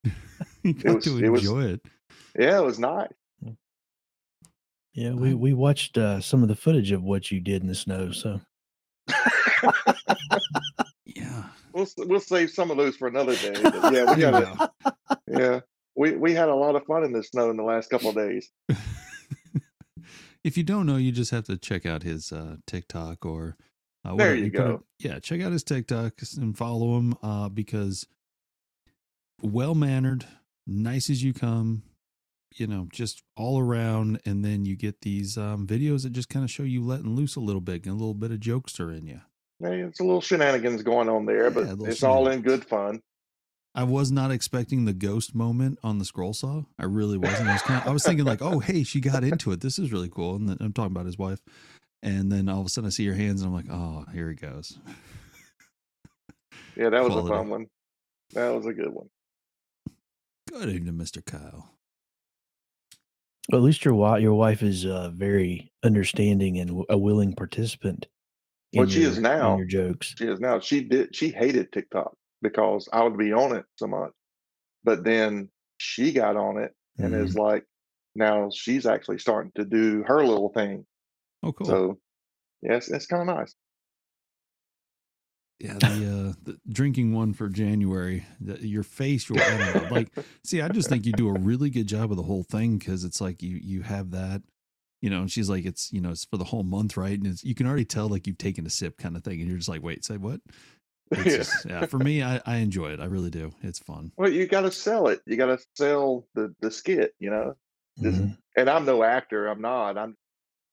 you 0.64 0.74
got 0.74 0.96
was- 0.96 1.06
to 1.06 1.24
it 1.24 1.30
was- 1.30 1.42
enjoy 1.42 1.64
it. 1.64 1.82
Yeah, 2.38 2.60
it 2.60 2.66
was 2.66 2.80
nice. 2.80 3.08
Yeah, 5.00 5.12
we, 5.14 5.34
we 5.34 5.54
watched 5.54 5.98
uh, 5.98 6.20
some 6.20 6.42
of 6.44 6.50
the 6.50 6.56
footage 6.56 6.92
of 6.92 7.02
what 7.04 7.32
you 7.32 7.40
did 7.40 7.62
in 7.62 7.70
the 7.70 7.76
snow. 7.76 8.12
So 8.12 8.42
Yeah. 11.06 11.44
we'll 11.74 11.88
we'll 12.00 12.20
save 12.20 12.50
some 12.52 12.70
of 12.70 12.76
those 12.78 12.96
for 12.98 13.08
another 13.08 13.36
day. 13.36 13.54
But 13.62 13.94
yeah, 13.94 14.14
we 14.14 14.16
got 14.18 14.18
you 14.20 14.26
a, 14.28 14.42
go. 14.58 14.94
yeah. 15.28 15.60
We 15.96 16.12
we 16.18 16.34
had 16.34 16.50
a 16.50 16.56
lot 16.56 16.76
of 16.76 16.86
fun 16.86 17.04
in 17.04 17.14
the 17.14 17.24
snow 17.24 17.50
in 17.50 17.56
the 17.58 17.64
last 17.64 17.90
couple 17.90 18.10
of 18.10 18.16
days. 18.16 18.50
if 20.44 20.58
you 20.58 20.64
don't 20.64 20.86
know, 20.86 20.98
you 20.98 21.12
just 21.12 21.32
have 21.32 21.46
to 21.46 21.58
check 21.58 21.86
out 21.86 22.04
his 22.04 22.32
uh, 22.34 22.58
TikTok 22.68 23.26
or 23.26 23.56
uh, 24.06 24.16
There 24.16 24.32
whatever. 24.32 24.36
you 24.36 24.52
put 24.52 24.60
it- 24.62 24.64
go. 24.68 24.84
yeah, 25.00 25.20
check 25.20 25.42
out 25.42 25.52
his 25.54 25.64
TikTok 25.64 26.14
and 26.38 26.58
follow 26.58 26.98
him 26.98 27.16
uh, 27.24 27.48
because 27.50 28.06
well 29.42 29.76
mannered, 29.76 30.26
nice 30.68 31.10
as 31.10 31.24
you 31.24 31.34
come, 31.34 31.84
you 32.56 32.68
know, 32.68 32.88
just 32.92 33.24
all 33.36 33.60
around. 33.60 34.20
And 34.26 34.44
then 34.44 34.66
you 34.66 34.76
get 34.76 35.02
these 35.02 35.38
um, 35.38 35.68
videos 35.68 36.04
that 36.04 36.12
just 36.12 36.30
kind 36.30 36.44
of 36.44 36.52
show 36.52 36.64
you 36.64 36.84
letting 36.84 37.16
loose 37.16 37.36
a 37.36 37.40
little 37.40 37.62
bit 37.62 37.86
and 37.86 37.92
a 37.94 37.98
little 37.98 38.14
bit 38.14 38.32
of 38.32 38.40
jokester 38.40 38.96
in 38.98 39.06
you. 39.08 39.22
Hey, 39.62 39.82
it's 39.82 40.00
a 40.00 40.04
little 40.04 40.22
shenanigans 40.22 40.84
going 40.84 41.10
on 41.10 41.26
there, 41.26 41.46
Yeah, 41.46 41.76
but 41.76 41.88
it's 41.88 42.04
all 42.04 42.28
in 42.30 42.42
good 42.42 42.66
fun. 42.66 43.02
I 43.76 43.84
was 43.84 44.12
not 44.12 44.32
expecting 44.32 44.86
the 44.86 44.94
ghost 44.94 45.36
moment 45.36 45.80
on 45.84 46.00
the 46.00 46.06
scroll 46.06 46.34
saw. 46.34 46.64
I 46.80 46.86
really 46.86 47.18
wasn't. 47.18 47.50
I 47.50 47.54
was 47.54 47.62
kind 47.62 47.82
of, 47.82 47.88
I 47.88 47.92
was 47.92 48.04
thinking 48.04 48.26
like, 48.26 48.42
oh, 48.42 48.60
hey, 48.60 48.84
she 48.84 49.00
got 49.00 49.24
into 49.24 49.52
it. 49.52 49.62
This 49.62 49.78
is 49.78 49.92
really 49.92 50.10
cool. 50.10 50.36
And 50.36 50.50
then 50.50 50.58
I'm 50.60 50.74
talking 50.74 50.92
about 50.92 51.06
his 51.06 51.18
wife. 51.18 51.40
And 52.02 52.32
then 52.32 52.50
all 52.50 52.62
of 52.62 52.66
a 52.66 52.70
sudden 52.70 52.88
I 52.88 52.92
see 52.92 53.06
her 53.08 53.14
hands 53.14 53.42
and 53.42 53.50
I'm 53.50 53.54
like, 53.54 53.70
oh, 53.70 54.06
here 54.14 54.30
he 54.30 54.36
goes. 54.36 54.80
Yeah, 56.76 56.90
that 56.90 57.04
was 57.04 57.12
Quality. 57.14 57.28
a 57.34 57.38
fun 57.38 57.50
one. 57.50 57.68
That 58.34 58.50
was 58.56 58.66
a 58.66 58.74
good 58.74 58.92
one. 58.94 59.10
Good 60.50 60.70
evening, 60.70 60.96
Mr. 60.96 61.24
Kyle. 61.24 61.70
Well, 63.50 63.62
at 63.62 63.66
least 63.66 63.84
your 63.86 63.94
wife 63.96 64.22
your 64.22 64.34
wife 64.34 64.62
is 64.64 64.86
uh, 64.86 65.10
very 65.14 65.72
understanding 65.84 66.58
and 66.60 66.70
w- 66.70 66.86
a 66.90 66.98
willing 66.98 67.34
participant. 67.34 68.08
in 68.74 68.80
Well, 68.82 68.88
she 68.90 69.02
is 69.04 69.18
your- 69.18 69.18
in 69.18 69.24
now. 69.40 69.58
your 69.58 69.66
jokes. 69.66 70.14
She 70.18 70.26
is 70.28 70.40
now. 70.40 70.60
She 70.60 70.84
did. 70.84 71.16
She 71.16 71.30
hated 71.30 71.72
TikTok 71.72 72.16
because 72.42 72.88
I 72.94 73.04
would 73.04 73.18
be 73.18 73.34
on 73.34 73.56
it 73.56 73.66
so 73.78 73.88
much, 73.88 74.12
but 74.84 75.04
then 75.04 75.50
she 75.78 76.12
got 76.14 76.36
on 76.38 76.58
it 76.58 76.74
and 77.00 77.14
Mhm. 77.14 77.24
is 77.26 77.36
like, 77.36 77.66
now 78.16 78.50
she's 78.52 78.86
actually 78.86 79.18
starting 79.20 79.52
to 79.56 79.66
do 79.66 80.04
her 80.08 80.24
little 80.26 80.50
thing. 80.50 80.86
Oh, 81.44 81.52
cool. 81.54 81.66
So, 81.68 82.00
yes, 82.62 82.90
it's 82.90 83.06
kind 83.08 83.28
of 83.30 83.36
nice. 83.38 83.56
Yeah, 85.60 85.74
the, 85.74 85.86
uh, 85.86 86.34
the 86.44 86.60
drinking 86.70 87.14
one 87.14 87.34
for 87.34 87.50
January, 87.50 88.26
the, 88.40 88.66
your 88.66 88.84
face, 88.84 89.30
your 89.30 89.38
I 89.40 89.88
like, 89.92 90.10
see, 90.44 90.62
I 90.62 90.70
just 90.70 90.90
think 90.90 91.06
you 91.06 91.14
do 91.14 91.28
a 91.28 91.34
really 91.34 91.70
good 91.70 91.88
job 91.88 92.12
of 92.12 92.18
the 92.18 92.24
whole 92.24 92.44
thing 92.44 92.78
because 92.78 93.04
it's 93.04 93.20
like 93.20 93.44
you 93.44 93.58
you 93.62 93.82
have 93.82 94.12
that, 94.12 94.42
you 95.02 95.10
know. 95.10 95.20
And 95.22 95.32
she's 95.32 95.50
like, 95.50 95.66
it's 95.66 95.92
you 95.92 96.00
know, 96.02 96.12
it's 96.12 96.26
for 96.26 96.38
the 96.38 96.46
whole 96.46 96.64
month, 96.64 96.96
right? 96.96 97.18
And 97.18 97.28
it's, 97.28 97.44
you 97.44 97.56
can 97.56 97.68
already 97.68 97.86
tell 97.86 98.08
like 98.08 98.26
you've 98.26 98.38
taken 98.38 98.66
a 98.66 98.70
sip, 98.70 98.98
kind 98.98 99.18
of 99.18 99.24
thing, 99.24 99.40
and 99.42 99.50
you're 99.50 99.58
just 99.58 99.70
like, 99.70 99.84
wait, 99.84 100.06
say 100.06 100.18
what? 100.18 100.40
It's 101.12 101.26
Yeah. 101.26 101.38
just, 101.38 101.66
yeah, 101.66 101.86
for 101.88 101.98
me, 101.98 102.22
I, 102.24 102.40
I 102.46 102.58
enjoy 102.58 102.92
it. 102.92 103.00
I 103.00 103.06
really 103.06 103.32
do. 103.32 103.52
It's 103.62 103.80
fun. 103.80 104.12
Well, 104.16 104.30
you 104.30 104.46
got 104.48 104.62
to 104.62 104.72
sell 104.72 105.08
it. 105.08 105.22
You 105.26 105.38
got 105.38 105.48
to 105.48 105.60
sell 105.76 106.26
the 106.36 106.56
the 106.62 106.72
skit, 106.72 107.14
you 107.20 107.30
know. 107.32 107.56
Mhm. 108.00 108.38
And 108.56 108.70
I'm 108.70 108.86
no 108.86 109.04
actor. 109.04 109.48
I'm 109.48 109.62
not. 109.62 109.98
I'm. 109.98 110.16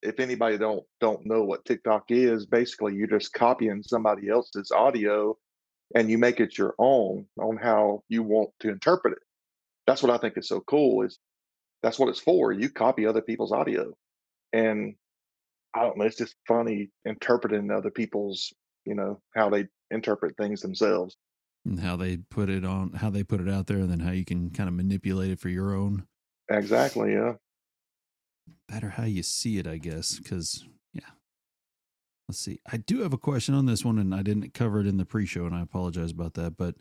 If 0.03 0.21
anybody 0.21 0.59
don't 0.59 0.85
don't 1.01 1.25
know 1.27 1.43
what 1.45 1.65
TikTok 1.65 2.05
is, 2.11 2.47
basically 2.47 2.95
you're 2.95 3.07
just 3.07 3.33
copying 3.33 3.83
somebody 3.83 4.29
else's 4.29 4.71
audio, 4.71 5.37
and 5.95 6.11
you 6.11 6.19
make 6.19 6.41
it 6.41 6.59
your 6.59 6.75
own 6.79 7.27
on 7.39 7.57
how 7.57 8.03
you 8.09 8.23
want 8.23 8.51
to 8.61 8.71
interpret 8.71 9.15
it. 9.15 9.23
That's 9.87 10.03
what 10.03 10.13
I 10.13 10.19
think 10.19 10.37
is 10.37 10.49
so 10.49 10.61
cool. 10.61 11.03
Is 11.03 11.19
that's 11.83 11.99
what 11.99 12.09
it's 12.09 12.21
for. 12.21 12.53
You 12.53 12.69
copy 12.69 13.07
other 13.07 13.23
people's 13.23 13.53
audio, 13.53 13.93
and 14.53 14.95
I 15.75 15.83
don't 15.83 15.99
know. 15.99 16.05
It's 16.05 16.17
just 16.17 16.35
funny 16.49 16.91
interpreting 17.05 17.71
other 17.71 17.91
people's, 17.91 18.53
you 18.85 18.95
know, 18.95 19.21
how 19.35 19.51
they 19.51 19.67
interpret 19.91 20.37
things 20.37 20.61
themselves. 20.61 21.17
And 21.65 21.81
how 21.81 21.97
they 21.97 22.19
put 22.19 22.49
it 22.49 22.65
on, 22.65 22.93
how 22.93 23.11
they 23.11 23.25
put 23.25 23.41
it 23.41 23.49
out 23.49 23.67
there, 23.67 23.79
and 23.79 23.91
then 23.91 24.01
how 24.01 24.13
you 24.13 24.25
can 24.25 24.51
kind 24.51 24.69
of 24.69 24.75
manipulate 24.75 25.31
it 25.31 25.41
for 25.41 25.49
your 25.49 25.75
own. 25.75 26.07
Exactly. 26.49 27.13
Yeah. 27.13 27.35
Better 28.69 28.91
how 28.91 29.05
you 29.05 29.23
see 29.23 29.59
it, 29.59 29.67
I 29.67 29.79
guess. 29.79 30.19
Because 30.19 30.65
yeah, 30.93 31.11
let's 32.29 32.39
see. 32.39 32.61
I 32.71 32.79
do 32.79 33.03
have 33.03 33.13
a 33.13 33.19
question 33.19 33.55
on 33.55 33.67
this 33.67 33.85
one, 33.85 33.99
and 33.99 34.15
I 34.15 34.23
didn't 34.23 34.55
cover 34.55 34.81
it 34.81 34.87
in 34.87 34.97
the 34.97 35.05
pre-show, 35.05 35.47
and 35.47 35.55
I 35.55 35.63
apologize 35.63 36.11
about 36.11 36.35
that. 36.35 36.57
But 36.57 36.77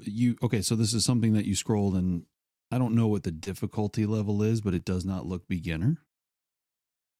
you 0.00 0.36
okay? 0.42 0.62
So 0.62 0.76
this 0.76 0.94
is 0.94 1.04
something 1.04 1.32
that 1.34 1.46
you 1.46 1.54
scrolled, 1.54 1.96
and 1.96 2.24
I 2.70 2.78
don't 2.78 2.94
know 2.94 3.06
what 3.06 3.22
the 3.22 3.32
difficulty 3.32 4.06
level 4.06 4.42
is, 4.42 4.60
but 4.60 4.74
it 4.74 4.84
does 4.84 5.04
not 5.04 5.26
look 5.26 5.46
beginner. 5.48 5.98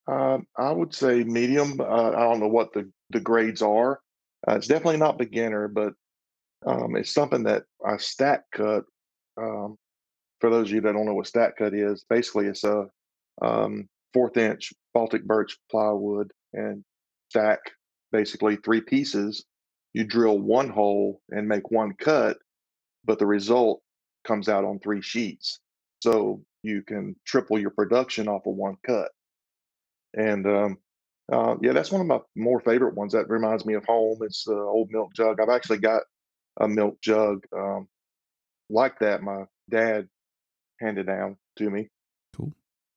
Um, 0.09 0.47
I 0.57 0.71
would 0.71 0.95
say 0.95 1.25
medium. 1.25 1.81
Uh, 1.81 2.11
I 2.11 2.23
don't 2.23 2.41
know 2.41 2.49
what 2.49 2.73
the, 2.73 2.91
the 3.11 3.21
grades 3.21 3.63
are. 3.63 4.01
Uh, 4.49 4.55
it's 4.55 4.69
definitely 4.69 4.99
not 4.99 5.19
beginner, 5.19 5.67
but 5.67 5.95
um, 6.65 6.97
it's 6.97 7.13
something 7.13 7.43
that 7.45 7.65
I 7.85 7.97
stat 7.97 8.45
cut. 8.53 8.85
Um, 9.37 9.77
for 10.41 10.51
those 10.51 10.69
of 10.69 10.75
you 10.75 10.81
that 10.83 10.93
don't 10.93 11.07
know 11.07 11.15
what 11.15 11.27
stat 11.27 11.55
cut 11.59 11.75
is, 11.75 12.05
basically 12.09 12.47
it's 12.47 12.65
a 12.65 12.87
um, 13.43 13.89
fourth 14.13 14.37
inch 14.37 14.73
Baltic 14.95 15.25
birch 15.25 15.59
plywood 15.71 16.33
and 16.55 16.83
stack 17.29 17.59
basically 18.13 18.57
three 18.57 18.81
pieces. 18.81 19.45
You 19.93 20.05
drill 20.05 20.39
one 20.39 20.71
hole 20.71 21.21
and 21.31 21.49
make 21.49 21.71
one 21.71 21.93
cut, 21.99 22.39
but 23.05 23.19
the 23.19 23.27
result 23.27 23.83
comes 24.27 24.49
out 24.49 24.65
on 24.65 24.79
three 24.79 25.03
sheets. 25.03 25.61
So 26.03 26.43
you 26.63 26.83
can 26.83 27.17
triple 27.27 27.59
your 27.59 27.71
production 27.71 28.29
off 28.29 28.47
of 28.47 28.55
one 28.55 28.77
cut. 28.87 29.11
And 30.15 30.47
um, 30.47 30.79
uh, 31.33 31.57
yeah, 31.63 31.73
that's 31.73 31.91
one 31.91 32.01
of 32.01 32.07
my 32.07 32.21
more 32.35 32.61
favorite 32.61 32.95
ones. 32.95 33.13
That 33.13 33.29
reminds 33.29 33.65
me 33.65 33.75
of 33.75 33.85
home. 33.85 34.19
It's 34.23 34.45
the 34.45 34.57
old 34.57 34.91
milk 34.91 35.15
jug. 35.15 35.41
I've 35.41 35.49
actually 35.49 35.79
got 35.79 36.03
a 36.61 36.69
milk 36.69 37.01
jug 37.03 37.45
um, 37.57 37.89
like 38.71 38.99
that. 39.01 39.23
My 39.23 39.45
dad 39.71 40.09
handed 40.81 41.07
down 41.07 41.37
to 41.59 41.71
me. 41.71 41.89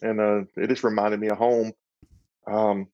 And 0.02 0.20
uh, 0.20 0.42
it 0.58 0.68
just 0.68 0.84
reminded 0.84 1.20
me 1.20 1.28
of 1.28 1.38
home. 1.38 1.72
Um, 2.48 2.88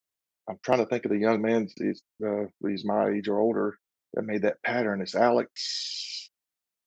I'm 0.50 0.60
trying 0.64 0.80
to 0.80 0.86
think 0.86 1.06
of 1.06 1.12
the 1.12 1.18
young 1.18 1.42
man. 1.42 1.68
He's 1.78 2.02
uh, 2.26 2.46
he's 2.68 2.86
my 2.86 3.10
age 3.10 3.28
or 3.28 3.40
older 3.40 3.78
that 4.14 4.24
made 4.24 4.44
that 4.44 4.62
pattern. 4.64 5.02
It's 5.02 5.16
Alex. 5.16 6.30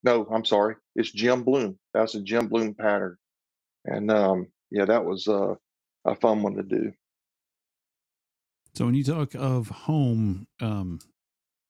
No, 0.05 0.27
I'm 0.33 0.45
sorry. 0.45 0.77
It's 0.95 1.11
Jim 1.11 1.43
Bloom. 1.43 1.79
That's 1.93 2.15
a 2.15 2.21
Jim 2.21 2.49
Bloom 2.49 2.75
pattern, 2.75 3.17
and 3.85 4.11
um, 4.11 4.47
yeah, 4.71 4.85
that 4.85 5.05
was 5.05 5.27
uh, 5.27 5.55
a 6.05 6.15
fun 6.15 6.43
one 6.43 6.55
to 6.55 6.63
do. 6.63 6.93
So 8.75 8.85
when 8.85 8.95
you 8.95 9.03
talk 9.03 9.35
of 9.35 9.69
home, 9.69 10.47
um, 10.61 11.01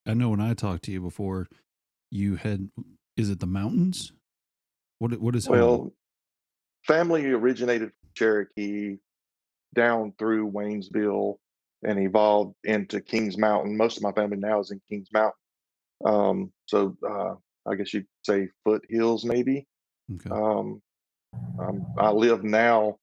I 0.07 0.13
know 0.13 0.29
when 0.29 0.41
I 0.41 0.53
talked 0.53 0.85
to 0.85 0.93
you 0.93 1.01
before, 1.01 1.49
you 2.11 2.37
had 2.37 2.69
is 3.17 3.31
it 3.31 3.41
the 3.41 3.47
mountains? 3.47 4.13
What 4.99 5.19
what 5.21 5.35
is 5.35 5.47
home? 5.47 5.59
Well, 5.59 5.93
family 6.87 7.27
originated 7.31 7.93
Cherokee 8.15 8.97
down 9.75 10.13
through 10.19 10.51
Waynesville 10.51 11.37
and 11.85 11.99
evolved 11.99 12.55
into 12.65 13.01
Kings 13.01 13.39
Mountain. 13.39 13.77
Most 13.77 13.97
of 13.97 14.03
my 14.03 14.13
family 14.13 14.37
now 14.37 14.61
is 14.61 14.71
in 14.71 14.81
Kings 14.91 15.09
Mountain. 15.13 15.33
Um, 16.05 16.53
so 16.67 16.97
uh, 17.09 17.35
I 17.71 17.75
guess 17.75 17.93
you'd 17.93 18.07
say 18.25 18.49
foothills, 18.65 19.25
maybe. 19.25 19.67
Okay. 20.15 20.31
Um, 20.31 20.81
um, 21.59 21.87
I 21.99 22.11
live 22.11 22.43
now 22.43 22.99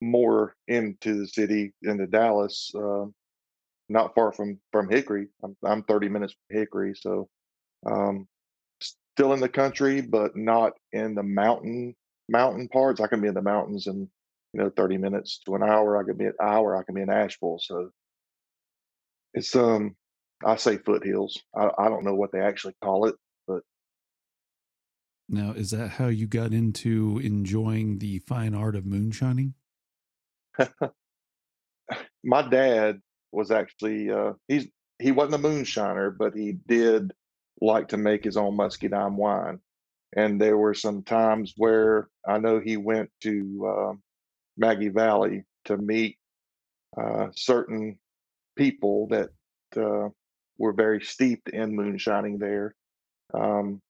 more 0.00 0.54
into 0.68 1.20
the 1.20 1.28
city, 1.28 1.72
into 1.82 2.06
Dallas, 2.06 2.72
uh, 2.76 3.06
not 3.88 4.14
far 4.14 4.32
from 4.32 4.58
from 4.72 4.88
Hickory. 4.88 5.28
I'm, 5.44 5.56
I'm 5.64 5.82
30 5.84 6.08
minutes 6.08 6.34
from 6.34 6.58
Hickory, 6.58 6.94
so 6.94 7.28
um, 7.86 8.26
still 8.80 9.32
in 9.32 9.40
the 9.40 9.48
country, 9.48 10.00
but 10.00 10.36
not 10.36 10.72
in 10.92 11.14
the 11.14 11.22
mountain 11.22 11.94
mountain 12.28 12.68
parts. 12.68 13.00
I 13.00 13.06
can 13.06 13.20
be 13.20 13.28
in 13.28 13.34
the 13.34 13.42
mountains 13.42 13.86
in 13.86 14.08
you 14.52 14.60
know 14.60 14.70
30 14.70 14.98
minutes 14.98 15.40
to 15.46 15.54
an 15.54 15.62
hour. 15.62 15.96
I 15.96 16.04
could 16.04 16.18
be 16.18 16.26
an 16.26 16.34
hour. 16.40 16.76
I 16.76 16.82
can 16.82 16.94
be 16.94 17.02
in 17.02 17.10
Asheville. 17.10 17.58
So 17.60 17.90
it's 19.34 19.54
um 19.56 19.96
I 20.44 20.56
say 20.56 20.76
foothills. 20.78 21.40
I, 21.54 21.70
I 21.78 21.88
don't 21.88 22.04
know 22.04 22.14
what 22.14 22.32
they 22.32 22.40
actually 22.40 22.74
call 22.82 23.06
it, 23.06 23.14
but 23.46 23.62
Now, 25.28 25.52
is 25.52 25.70
that 25.70 25.88
how 25.88 26.08
you 26.08 26.26
got 26.26 26.52
into 26.52 27.20
enjoying 27.22 27.98
the 27.98 28.18
fine 28.20 28.54
art 28.54 28.76
of 28.76 28.84
moonshining? 28.84 29.54
my 32.24 32.42
dad 32.48 33.00
was 33.32 33.50
actually 33.50 34.10
uh 34.10 34.32
he's 34.48 34.68
he 34.98 35.12
wasn't 35.12 35.44
a 35.44 35.48
moonshiner, 35.48 36.16
but 36.16 36.34
he 36.34 36.52
did 36.52 37.12
like 37.60 37.88
to 37.88 37.96
make 37.96 38.24
his 38.24 38.36
own 38.36 38.56
muscadine 38.56 39.16
wine. 39.16 39.60
And 40.14 40.40
there 40.40 40.58
were 40.58 40.74
some 40.74 41.02
times 41.02 41.54
where 41.56 42.08
I 42.26 42.38
know 42.38 42.60
he 42.60 42.76
went 42.76 43.10
to 43.22 43.66
uh, 43.66 43.92
Maggie 44.56 44.88
Valley 44.88 45.44
to 45.66 45.76
meet 45.76 46.18
uh, 47.00 47.28
certain 47.34 47.98
people 48.56 49.08
that 49.08 49.30
uh, 49.76 50.08
were 50.58 50.72
very 50.72 51.00
steeped 51.02 51.48
in 51.50 51.74
moonshining 51.76 52.38
there. 52.38 52.74
Um, 53.34 53.80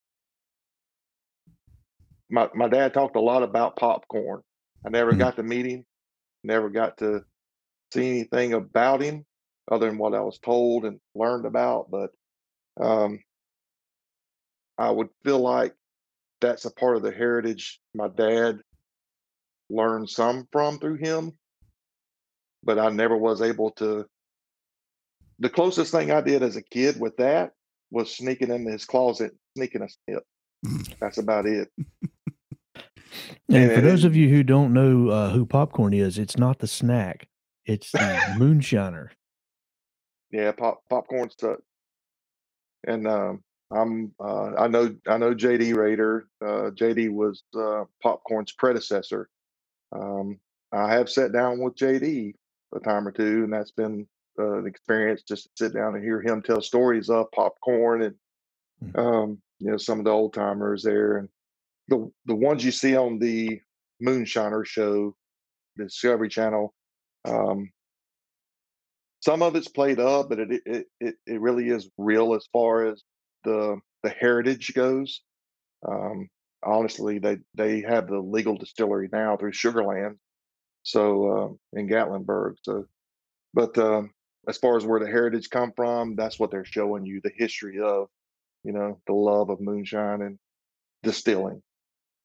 my 2.30 2.48
my 2.54 2.68
dad 2.68 2.94
talked 2.94 3.16
a 3.16 3.20
lot 3.20 3.42
about 3.42 3.76
popcorn. 3.76 4.42
I 4.86 4.90
never 4.90 5.14
Hmm. 5.14 5.16
got 5.16 5.36
to 5.36 5.42
meet 5.42 5.66
him, 5.66 5.84
never 6.44 6.70
got 6.70 6.98
to 6.98 7.24
see 7.92 8.08
anything 8.08 8.54
about 8.54 9.02
him 9.02 9.24
other 9.70 9.88
than 9.88 9.98
what 9.98 10.14
I 10.14 10.20
was 10.20 10.38
told 10.38 10.84
and 10.84 11.00
learned 11.14 11.46
about. 11.46 11.90
But 11.90 12.10
um, 12.80 13.20
I 14.78 14.90
would 14.90 15.08
feel 15.24 15.40
like 15.40 15.74
that's 16.40 16.64
a 16.64 16.72
part 16.72 16.96
of 16.96 17.02
the 17.02 17.12
heritage 17.12 17.80
my 17.94 18.08
dad 18.08 18.60
learned 19.72 20.08
some 20.10 20.46
from 20.52 20.78
through 20.78 20.96
him, 20.96 21.32
but 22.62 22.78
I 22.78 22.90
never 22.90 23.16
was 23.16 23.42
able 23.42 23.70
to. 23.72 24.06
The 25.38 25.48
closest 25.50 25.90
thing 25.92 26.10
I 26.12 26.20
did 26.20 26.42
as 26.42 26.56
a 26.56 26.62
kid 26.62 27.00
with 27.00 27.16
that 27.16 27.52
was 27.90 28.14
sneaking 28.14 28.50
in 28.50 28.64
his 28.66 28.84
closet, 28.84 29.32
sneaking 29.56 29.82
a 29.82 29.88
snip. 29.88 30.24
That's 31.00 31.18
about 31.18 31.46
it. 31.46 31.68
And 33.48 33.70
for 33.70 33.76
And- 33.78 33.86
those 33.86 34.04
of 34.04 34.14
you 34.16 34.28
who 34.28 34.42
don't 34.42 34.72
know 34.72 35.08
uh, 35.08 35.30
who 35.30 35.44
popcorn 35.44 35.92
is, 35.94 36.18
it's 36.18 36.38
not 36.38 36.58
the 36.60 36.66
snack; 36.68 37.28
it's 37.66 37.90
the 37.90 37.98
moonshiner. 38.38 39.08
Yeah, 40.30 40.52
pop 40.52 40.82
popcorn 40.88 41.30
stuff. 41.30 41.58
And 42.86 43.06
um, 43.06 43.42
I'm 43.70 44.12
uh, 44.18 44.52
I 44.56 44.68
know 44.68 44.94
I 45.06 45.18
know 45.18 45.34
JD 45.34 45.76
Raider. 45.76 46.26
Uh, 46.40 46.70
JD 46.70 47.10
was 47.10 47.42
uh, 47.56 47.84
popcorn's 48.02 48.52
predecessor. 48.52 49.28
Um, 49.92 50.38
I 50.72 50.92
have 50.94 51.10
sat 51.10 51.32
down 51.32 51.60
with 51.60 51.76
JD 51.76 52.34
a 52.74 52.80
time 52.80 53.06
or 53.06 53.12
two, 53.12 53.44
and 53.44 53.52
that's 53.52 53.72
been 53.72 54.06
uh, 54.38 54.58
an 54.58 54.66
experience 54.66 55.22
just 55.22 55.44
to 55.44 55.50
sit 55.66 55.74
down 55.74 55.94
and 55.94 56.02
hear 56.02 56.20
him 56.20 56.42
tell 56.42 56.62
stories 56.62 57.10
of 57.10 57.30
popcorn 57.32 58.02
and 58.02 58.14
Mm. 58.82 58.98
um, 58.98 59.42
you 59.58 59.70
know 59.70 59.76
some 59.76 59.98
of 59.98 60.04
the 60.04 60.10
old 60.10 60.34
timers 60.34 60.82
there 60.82 61.18
and 61.18 61.28
the 61.88 62.10
the 62.26 62.34
ones 62.34 62.64
you 62.64 62.72
see 62.72 62.96
on 62.96 63.18
the 63.18 63.60
Moonshiner 64.02 64.64
show, 64.64 65.14
Discovery 65.76 66.28
Channel. 66.28 66.74
Um, 67.24 67.70
some 69.20 69.42
of 69.42 69.54
it's 69.54 69.68
played 69.68 70.00
up, 70.00 70.28
but 70.28 70.40
it 70.40 70.62
it 70.66 70.86
it, 71.00 71.14
it 71.26 71.40
really 71.40 71.68
is 71.68 71.90
real 71.98 72.34
as 72.34 72.46
far 72.52 72.86
as 72.86 73.02
the 73.44 73.78
the 74.02 74.10
heritage 74.10 74.72
goes. 74.74 75.22
Um, 75.86 76.28
honestly, 76.62 77.18
they 77.18 77.38
they 77.54 77.82
have 77.82 78.08
the 78.08 78.18
legal 78.18 78.56
distillery 78.56 79.08
now 79.12 79.36
through 79.36 79.52
Sugarland, 79.52 80.16
so 80.82 81.32
um, 81.36 81.58
in 81.72 81.88
Gatlinburg. 81.88 82.54
So, 82.62 82.86
but 83.54 83.76
um, 83.78 84.12
as 84.48 84.58
far 84.58 84.76
as 84.76 84.84
where 84.84 85.00
the 85.00 85.06
heritage 85.06 85.50
come 85.50 85.72
from, 85.74 86.16
that's 86.16 86.38
what 86.38 86.50
they're 86.50 86.64
showing 86.64 87.06
you 87.06 87.20
the 87.22 87.32
history 87.36 87.80
of, 87.80 88.08
you 88.64 88.72
know, 88.72 89.00
the 89.06 89.12
love 89.12 89.50
of 89.50 89.60
moonshine 89.60 90.22
and 90.22 90.38
distilling. 91.02 91.62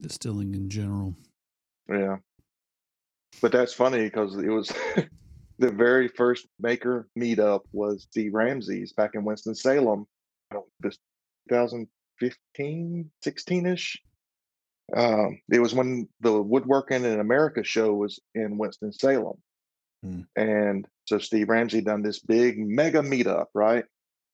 Distilling 0.01 0.53
in 0.56 0.70
general. 0.70 1.15
Yeah. 1.89 2.17
But 3.41 3.51
that's 3.51 3.74
funny 3.74 4.03
because 4.03 4.36
it 4.36 4.50
was 4.50 4.72
the 5.60 5.72
very 5.72 6.08
first 6.08 6.48
maker 6.60 7.08
meetup 7.17 7.62
was 7.72 8.08
the 8.13 8.29
Ramsey's 8.29 8.94
back 8.94 9.12
in. 9.13 9.27
I 9.27 10.53
don't 10.53 10.65
this 10.79 10.98
2015, 11.50 13.12
16-ish. 13.25 14.01
Um, 14.96 15.39
it 15.51 15.60
was 15.60 15.74
when 15.74 16.08
the 16.22 16.41
Woodworking 16.41 17.03
in 17.03 17.20
America 17.20 17.63
show 17.63 17.94
was 17.94 18.20
in 18.36 18.58
Winston-Salem. 18.58 19.38
Hmm. 20.03 20.22
And 20.36 20.88
so 21.06 21.17
Steve 21.17 21.50
Ramsey 21.50 21.82
done 21.82 22.01
this 22.01 22.20
big 22.20 22.58
mega 22.58 23.01
meetup, 23.01 23.48
right? 23.53 23.86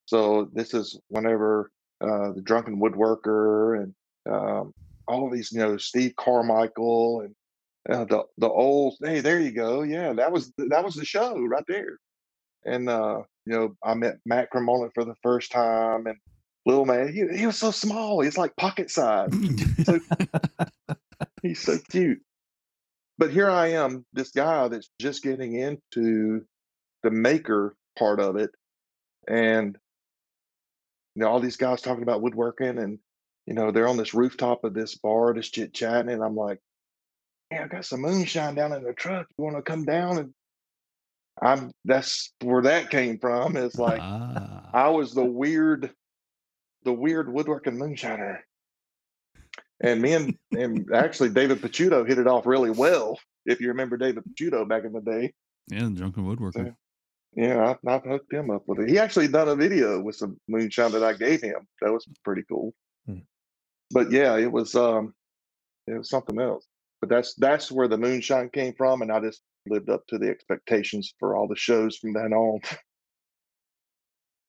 So 0.06 0.50
this 0.54 0.74
is 0.74 1.00
whenever 1.08 1.72
uh, 2.02 2.34
the 2.34 2.42
drunken 2.42 2.80
woodworker 2.80 3.82
and 3.82 3.96
um, 4.30 4.74
all 5.08 5.26
of 5.26 5.34
these, 5.34 5.52
you 5.52 5.60
know, 5.60 5.78
Steve 5.78 6.14
Carmichael 6.18 7.22
and 7.22 7.36
uh, 7.90 8.06
the 8.06 8.24
the 8.38 8.50
old. 8.50 8.96
Hey, 9.02 9.20
there 9.20 9.40
you 9.40 9.52
go. 9.52 9.84
Yeah, 9.84 10.14
that 10.14 10.32
was 10.32 10.52
that 10.58 10.84
was 10.84 10.96
the 10.96 11.06
show 11.06 11.40
right 11.40 11.64
there. 11.68 11.98
And 12.66 12.90
uh, 12.90 13.24
you 13.46 13.54
know, 13.54 13.76
I 13.84 13.94
met 13.94 14.20
Matt 14.26 14.50
Cremona 14.52 14.90
for 14.94 15.04
the 15.04 15.16
first 15.22 15.52
time, 15.52 16.08
and 16.08 16.18
little 16.66 16.86
man, 16.86 17.14
he, 17.14 17.38
he 17.38 17.46
was 17.46 17.58
so 17.58 17.72
small. 17.72 18.22
He's 18.22 18.38
like 18.38 18.56
pocket 18.56 18.90
size. 18.90 19.32
So 19.84 20.00
he's 21.42 21.60
so 21.60 21.78
cute. 21.90 22.22
But 23.18 23.32
here 23.32 23.50
I 23.50 23.68
am, 23.74 24.06
this 24.14 24.32
guy 24.32 24.68
that's 24.68 24.90
just 25.00 25.24
getting 25.24 25.54
into 25.56 26.46
the 27.04 27.12
maker 27.12 27.76
part 27.98 28.20
of 28.20 28.38
it, 28.38 28.50
and 29.28 29.78
you 31.16 31.22
know, 31.22 31.28
all 31.28 31.40
these 31.40 31.58
guys 31.58 31.82
talking 31.82 32.04
about 32.04 32.22
woodworking, 32.22 32.80
and 32.80 32.98
you 33.46 33.54
know, 33.54 33.72
they're 33.72 33.88
on 33.88 33.98
this 33.98 34.14
rooftop 34.14 34.64
of 34.64 34.74
this 34.74 34.96
bar, 34.96 35.34
just 35.34 35.54
chit 35.54 35.74
chatting, 35.74 36.12
and 36.12 36.24
I'm 36.24 36.36
like, 36.36 36.60
"Yeah, 37.52 37.66
I 37.66 37.68
got 37.68 37.86
some 37.86 38.02
moonshine 38.02 38.56
down 38.56 38.74
in 38.74 38.84
the 38.84 38.94
truck. 38.94 39.28
You 39.38 39.44
want 39.44 39.58
to 39.58 39.62
come 39.62 39.86
down?" 39.86 40.18
And 40.18 40.34
I'm 41.42 41.72
that's 41.86 42.32
where 42.42 42.64
that 42.64 42.90
came 42.90 43.20
from. 43.20 43.58
It's 43.58 43.78
like 43.78 44.00
ah, 44.02 44.70
I 44.74 44.90
was 44.90 45.14
the 45.14 45.26
weird, 45.26 45.92
the 46.84 46.94
weird 46.94 47.32
woodworking 47.32 47.78
moonshiner. 47.78 48.40
And 49.82 50.02
me 50.02 50.14
and, 50.14 50.38
and 50.52 50.94
actually 50.94 51.30
David 51.30 51.62
Picciuto 51.62 52.08
hit 52.08 52.20
it 52.20 52.28
off 52.28 52.46
really 52.46 52.70
well. 52.70 53.20
If 53.46 53.60
you 53.60 53.70
remember 53.70 53.98
David 53.98 54.24
Picciuto 54.24 54.68
back 54.68 54.86
in 54.86 54.94
the 54.94 55.02
day, 55.02 55.34
yeah, 55.68 55.84
the 55.84 55.90
drunken 55.92 56.26
woodworking. 56.26 56.76
yeah, 57.36 57.76
I, 57.86 57.90
I 57.90 57.98
hooked 58.00 58.34
him 58.34 58.50
up 58.50 58.64
with 58.68 58.80
it. 58.80 58.90
He 58.90 59.00
actually 59.00 59.28
done 59.28 59.50
a 59.50 59.56
video 59.56 60.02
with 60.02 60.16
some 60.16 60.40
moonshine 60.48 60.92
that 60.92 61.04
I 61.04 61.14
gave 61.14 61.42
him. 61.42 61.68
That 61.82 61.92
was 61.92 62.06
pretty 62.24 62.44
cool. 62.50 62.74
Hmm. 63.06 63.20
But 63.92 64.12
yeah, 64.12 64.38
it 64.38 64.52
was 64.52 64.76
um, 64.76 65.14
it 65.88 65.98
was 65.98 66.10
something 66.10 66.40
else. 66.40 66.66
But 67.02 67.10
that's 67.10 67.34
that's 67.36 67.72
where 67.72 67.88
the 67.88 67.98
moonshine 67.98 68.50
came 68.50 68.74
from, 68.74 69.02
and 69.02 69.12
I 69.12 69.20
just 69.20 69.42
lived 69.68 69.90
up 69.90 70.06
to 70.08 70.18
the 70.18 70.30
expectations 70.30 71.14
for 71.20 71.36
all 71.36 71.48
the 71.48 71.56
shows 71.56 71.98
from 71.98 72.14
then 72.14 72.34
on. 72.34 72.60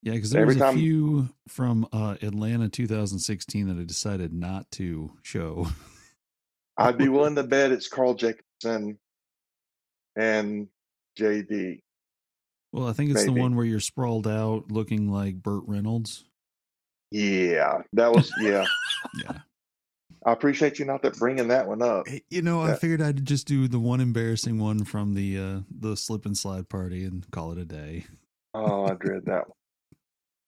Yeah, 0.05 0.13
because 0.13 0.31
there 0.31 0.43
Every 0.43 0.55
was 0.55 0.63
a 0.63 0.65
time- 0.67 0.77
few 0.77 1.29
from 1.49 1.89
uh, 1.91 2.17
Atlanta 2.21 2.69
2016 2.69 3.69
that 3.69 3.81
I 3.81 3.85
decided 3.85 4.35
not 4.35 4.71
to 4.73 5.11
show. 5.23 5.67
I'd 6.77 6.99
be 6.99 7.09
willing 7.09 7.35
to 7.37 7.43
bet 7.43 7.73
it's 7.73 7.89
Carl 7.89 8.13
Jacobson 8.15 8.99
and 10.15 10.69
JD. 11.19 11.81
Well, 12.73 12.87
I 12.87 12.93
think 12.93 13.13
it's 13.13 13.23
Maybe. 13.25 13.35
the 13.35 13.41
one 13.41 13.57
where 13.57 13.65
you're 13.65 13.81
sprawled 13.81 14.27
out 14.27 14.71
looking 14.71 15.11
like 15.11 15.37
Burt 15.43 15.63
Reynolds. 15.67 16.25
Yeah, 17.11 17.79
that 17.95 18.13
was 18.13 18.31
yeah. 18.41 18.67
Yeah. 19.25 19.39
I 20.27 20.33
appreciate 20.33 20.79
you 20.79 20.85
not 20.85 21.03
that 21.03 21.17
bringing 21.19 21.49
that 21.49 21.67
one 21.69 21.83
up. 21.83 22.07
You 22.31 22.43
know, 22.43 22.63
I 22.63 22.75
figured 22.75 23.01
I'd 23.03 23.25
just 23.27 23.47
do 23.47 23.69
the 23.69 23.79
one 23.79 24.01
embarrassing 24.01 24.59
one 24.59 24.85
from 24.85 25.15
the 25.15 25.39
uh, 25.39 25.61
the 25.71 25.97
slip 25.97 26.25
and 26.27 26.37
slide 26.37 26.69
party 26.69 27.05
and 27.05 27.31
call 27.31 27.53
it 27.53 27.59
a 27.59 27.65
day. 27.65 28.07
Oh, 28.55 28.85
I 28.87 28.95
dread 28.95 29.25
that 29.27 29.47
one. 29.49 29.57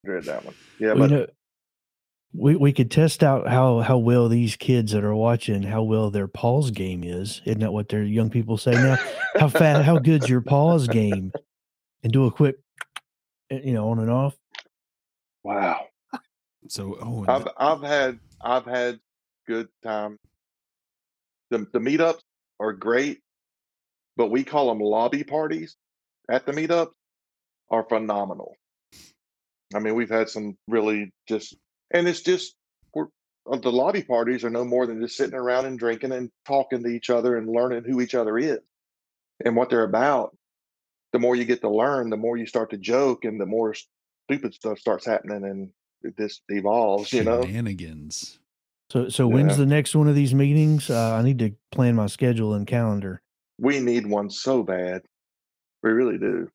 Dread 0.07 0.25
that 0.25 0.45
one. 0.45 0.55
Yeah, 0.79 0.93
Well, 0.93 0.97
but 0.99 1.11
you 1.11 1.17
know, 1.17 1.27
we 2.33 2.57
we 2.57 2.73
could 2.73 2.91
test 2.91 3.23
out 3.25 3.49
how 3.49 3.81
how 3.81 3.99
well 3.99 4.29
these 4.29 4.57
kids 4.57 4.93
that 4.93 5.05
are 5.05 5.15
watching 5.15 5.63
how 5.65 5.83
well 5.83 6.11
their 6.11 6.29
pause 6.29 6.71
game 6.71 7.03
is. 7.03 7.43
Isn't 7.45 7.61
that 7.61 7.73
what 7.73 7.89
their 7.89 8.05
young 8.05 8.31
people 8.31 8.57
say 8.57 8.73
now? 8.73 8.97
how 9.37 9.49
fast? 9.49 9.85
How 9.85 9.99
good's 9.99 10.29
your 10.29 10.43
pause 10.43 10.87
game? 10.87 11.33
And 12.05 12.13
do 12.13 12.27
a 12.27 12.31
quick, 12.31 12.57
eh, 13.51 13.61
you 13.65 13.73
know, 13.73 13.89
on 13.89 13.99
and 13.99 14.11
off. 14.11 14.37
wow. 15.43 15.87
So, 16.69 16.97
oh, 17.01 17.25
I've 17.27 17.49
I've 17.57 17.83
had 17.83 18.21
I've 18.41 18.65
had 18.65 19.01
good 19.47 19.69
time. 19.83 20.19
The 21.51 21.67
the 21.73 21.81
meetups 21.81 22.21
are 22.61 22.73
great, 22.73 23.23
but 24.17 24.31
we 24.31 24.45
call 24.45 24.69
them 24.69 24.79
lobby 24.79 25.25
parties 25.25 25.77
at 26.31 26.47
the 26.47 26.53
meetups 26.53 26.93
are 27.71 27.85
phenomenal. 27.89 28.55
I 29.75 29.79
mean, 29.79 29.95
we've 29.95 30.11
had 30.11 30.29
some 30.29 30.57
really 30.69 31.13
just 31.29 31.57
and 31.93 32.09
it's 32.09 32.21
just 32.21 32.55
we're 32.95 33.07
uh, 33.51 33.59
the 33.59 33.73
lobby 33.73 34.03
parties 34.03 34.45
are 34.45 34.51
no 34.51 34.65
more 34.65 34.87
than 34.87 35.01
just 35.01 35.17
sitting 35.17 35.35
around 35.35 35.67
and 35.67 35.79
drinking 35.79 36.13
and 36.13 36.31
talking 36.47 36.83
to 36.83 36.89
each 36.89 37.11
other 37.11 37.37
and 37.37 37.49
learning 37.49 37.85
who 37.85 38.01
each 38.01 38.15
other 38.15 38.39
is 38.39 38.59
and 39.45 39.57
what 39.57 39.71
they're 39.71 39.85
about. 39.85 40.37
The 41.13 41.19
more 41.19 41.37
you 41.37 41.45
get 41.45 41.61
to 41.63 41.71
learn, 41.71 42.11
the 42.11 42.17
more 42.17 42.37
you 42.37 42.47
start 42.47 42.71
to 42.71 42.77
joke, 42.77 43.25
and 43.25 43.41
the 43.41 43.47
more 43.47 43.75
stupid 44.29 44.55
stuff 44.55 44.79
starts 44.79 45.07
happening, 45.07 45.45
and 45.45 46.15
this 46.17 46.41
evolves. 46.49 47.13
You 47.13 47.25
know, 47.25 47.43
Shenanigans. 47.43 48.39
So, 48.91 49.09
so 49.09 49.27
when's 49.27 49.57
the 49.57 49.67
next 49.67 49.97
one 49.97 50.09
of 50.09 50.15
these 50.15 50.35
meetings? 50.35 50.91
Uh, 50.91 51.15
I 51.15 51.23
need 51.23 51.39
to 51.41 51.55
plan 51.73 51.97
my 51.97 52.07
schedule 52.07 52.55
and 52.55 52.67
calendar. 52.67 53.21
we 53.59 53.81
need 53.81 54.07
one 54.07 54.31
so 54.31 54.63
bad. 54.63 55.03
We 55.83 55.91
really 55.91 56.19
do. 56.19 56.51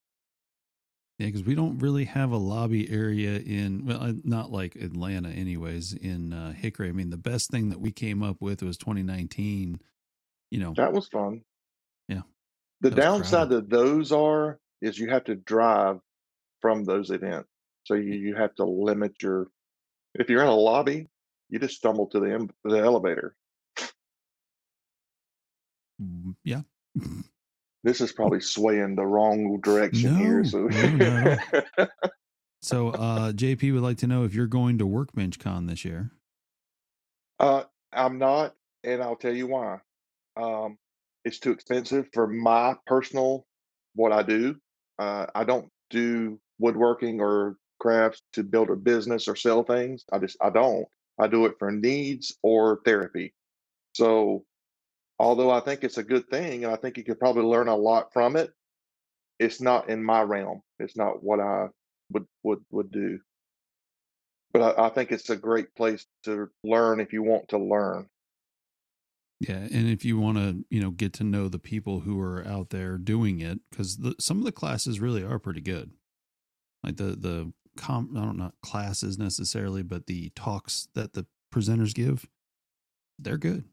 Yeah, 1.18 1.26
because 1.26 1.44
we 1.44 1.54
don't 1.54 1.78
really 1.78 2.06
have 2.06 2.32
a 2.32 2.36
lobby 2.36 2.90
area 2.90 3.38
in, 3.38 3.84
well, 3.86 4.02
uh, 4.02 4.12
not 4.24 4.50
like 4.50 4.74
Atlanta, 4.76 5.28
anyways, 5.28 5.92
in 5.92 6.32
uh, 6.32 6.52
Hickory. 6.52 6.88
I 6.88 6.92
mean, 6.92 7.10
the 7.10 7.16
best 7.16 7.50
thing 7.50 7.68
that 7.68 7.80
we 7.80 7.92
came 7.92 8.22
up 8.22 8.40
with 8.40 8.62
was 8.62 8.76
2019. 8.78 9.78
You 10.50 10.58
know, 10.58 10.72
That 10.74 10.92
was 10.92 11.08
fun. 11.08 11.42
Yeah. 12.08 12.22
The 12.80 12.90
That 12.90 12.96
downside 12.96 13.48
crowded. 13.48 13.70
to 13.70 13.76
those 13.76 14.10
are 14.12 14.58
is 14.80 14.98
you 14.98 15.08
have 15.10 15.24
to 15.24 15.36
drive 15.36 16.00
from 16.60 16.84
those 16.84 17.10
events. 17.10 17.48
So 17.84 17.94
you, 17.94 18.14
you 18.14 18.34
have 18.34 18.54
to 18.56 18.64
limit 18.64 19.22
your 19.22 19.48
if 20.14 20.28
you're 20.28 20.42
in 20.42 20.48
a 20.48 20.54
lobby, 20.54 21.08
you 21.48 21.58
just 21.58 21.76
stumble 21.76 22.06
to 22.08 22.20
the 22.20 22.48
the 22.64 22.78
elevator. 22.78 23.34
mm, 26.02 26.34
yeah. 26.44 26.62
This 27.84 28.00
is 28.00 28.12
probably 28.12 28.40
swaying 28.40 28.94
the 28.94 29.04
wrong 29.04 29.60
direction 29.60 30.16
here. 30.16 30.44
So 30.44 30.66
no, 30.66 31.36
at 31.78 31.90
So, 32.62 32.90
uh, 32.90 33.32
JP 33.32 33.74
would 33.74 33.82
like 33.82 33.98
to 33.98 34.06
know 34.06 34.22
if 34.22 34.34
you're 34.34 34.46
going 34.46 34.78
to 34.78 34.86
Workbench 34.86 35.40
Con 35.40 35.66
this 35.66 35.84
year. 35.84 36.12
uh, 37.40 37.64
I'm 37.92 38.18
not, 38.18 38.54
and 38.84 39.02
I'll 39.02 39.16
tell 39.16 39.34
you 39.34 39.48
why. 39.48 39.78
Um, 40.36 40.78
it's 41.24 41.40
too 41.40 41.50
expensive 41.50 42.08
for 42.12 42.28
my 42.28 42.76
personal 42.86 43.44
what 43.94 44.12
I 44.12 44.22
do. 44.22 44.56
Uh, 44.98 45.26
I 45.34 45.44
don't 45.44 45.68
do 45.90 46.38
woodworking 46.58 47.20
or 47.20 47.56
crafts 47.80 48.22
to 48.34 48.44
build 48.44 48.70
a 48.70 48.76
business 48.76 49.26
or 49.26 49.34
sell 49.34 49.64
things. 49.64 50.04
I 50.12 50.18
just 50.18 50.36
I 50.40 50.50
don't. 50.50 50.86
I 51.18 51.26
do 51.26 51.46
it 51.46 51.56
for 51.58 51.70
needs 51.72 52.36
or 52.42 52.80
therapy. 52.84 53.34
So, 53.94 54.44
although 55.22 55.50
I 55.50 55.60
think 55.60 55.84
it's 55.84 55.98
a 55.98 56.02
good 56.02 56.28
thing, 56.28 56.64
and 56.64 56.72
I 56.72 56.76
think 56.76 56.98
you 56.98 57.04
could 57.04 57.20
probably 57.20 57.44
learn 57.44 57.68
a 57.68 57.76
lot 57.76 58.12
from 58.12 58.36
it, 58.36 58.50
it's 59.38 59.60
not 59.60 59.88
in 59.88 60.02
my 60.04 60.20
realm. 60.22 60.62
It's 60.80 60.96
not 60.96 61.22
what 61.22 61.40
I 61.40 61.68
would 62.10 62.26
would 62.42 62.58
would 62.70 62.90
do. 62.90 63.20
But 64.52 64.78
I, 64.78 64.86
I 64.86 64.88
think 64.90 65.12
it's 65.12 65.30
a 65.30 65.36
great 65.36 65.74
place 65.74 66.04
to 66.24 66.48
learn 66.64 67.00
if 67.00 67.12
you 67.12 67.22
want 67.22 67.48
to 67.48 67.58
learn. 67.58 68.08
Yeah, 69.40 69.56
and 69.56 69.88
if 69.88 70.04
you 70.04 70.18
want 70.18 70.38
to, 70.38 70.64
you 70.70 70.80
know, 70.80 70.90
get 70.90 71.12
to 71.14 71.24
know 71.24 71.48
the 71.48 71.58
people 71.58 72.00
who 72.00 72.20
are 72.20 72.46
out 72.46 72.70
there 72.70 72.98
doing 72.98 73.40
it, 73.40 73.60
because 73.70 73.98
some 74.20 74.38
of 74.38 74.44
the 74.44 74.52
classes 74.52 75.00
really 75.00 75.22
are 75.22 75.38
pretty 75.38 75.60
good. 75.60 75.92
Like 76.82 76.96
the 76.96 77.16
the 77.16 77.52
com, 77.76 78.14
I 78.16 78.20
don't 78.20 78.38
know 78.38 78.52
classes 78.62 79.18
necessarily, 79.18 79.82
but 79.82 80.06
the 80.06 80.30
talks 80.34 80.88
that 80.94 81.12
the 81.12 81.26
presenters 81.54 81.94
give, 81.94 82.28
they're 83.18 83.38
good. 83.38 83.64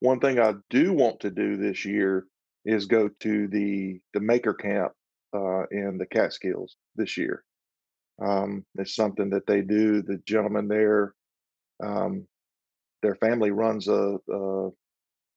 One 0.00 0.20
thing 0.20 0.38
I 0.38 0.54
do 0.70 0.92
want 0.92 1.20
to 1.20 1.30
do 1.30 1.56
this 1.56 1.84
year 1.84 2.26
is 2.64 2.86
go 2.86 3.08
to 3.20 3.48
the 3.48 4.00
the 4.12 4.20
maker 4.20 4.54
camp 4.54 4.92
uh, 5.34 5.64
in 5.70 5.98
the 5.98 6.06
Catskills 6.06 6.76
this 6.96 7.16
year. 7.16 7.44
Um, 8.24 8.64
it's 8.76 8.94
something 8.94 9.30
that 9.30 9.46
they 9.46 9.60
do. 9.60 10.02
The 10.02 10.18
gentleman 10.26 10.68
there, 10.68 11.14
um, 11.82 12.26
their 13.02 13.14
family 13.16 13.50
runs 13.50 13.88
a, 13.88 14.18
a 14.30 14.70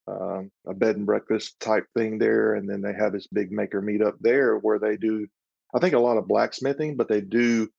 um, 0.08 0.50
a 0.68 0.74
bed 0.74 0.96
and 0.96 1.06
breakfast 1.06 1.60
type 1.60 1.86
thing 1.96 2.18
there, 2.18 2.56
and 2.56 2.68
then 2.68 2.82
they 2.82 2.94
have 2.94 3.14
this 3.14 3.28
big 3.28 3.52
maker 3.52 3.82
meetup 3.82 4.16
there 4.20 4.58
where 4.58 4.80
they 4.80 4.98
do, 4.98 5.28
I 5.76 5.80
think, 5.80 5.94
a 5.94 6.00
lot 6.00 6.18
of 6.18 6.28
blacksmithing, 6.28 6.98
but 6.98 7.08
they 7.08 7.22
do 7.22 7.70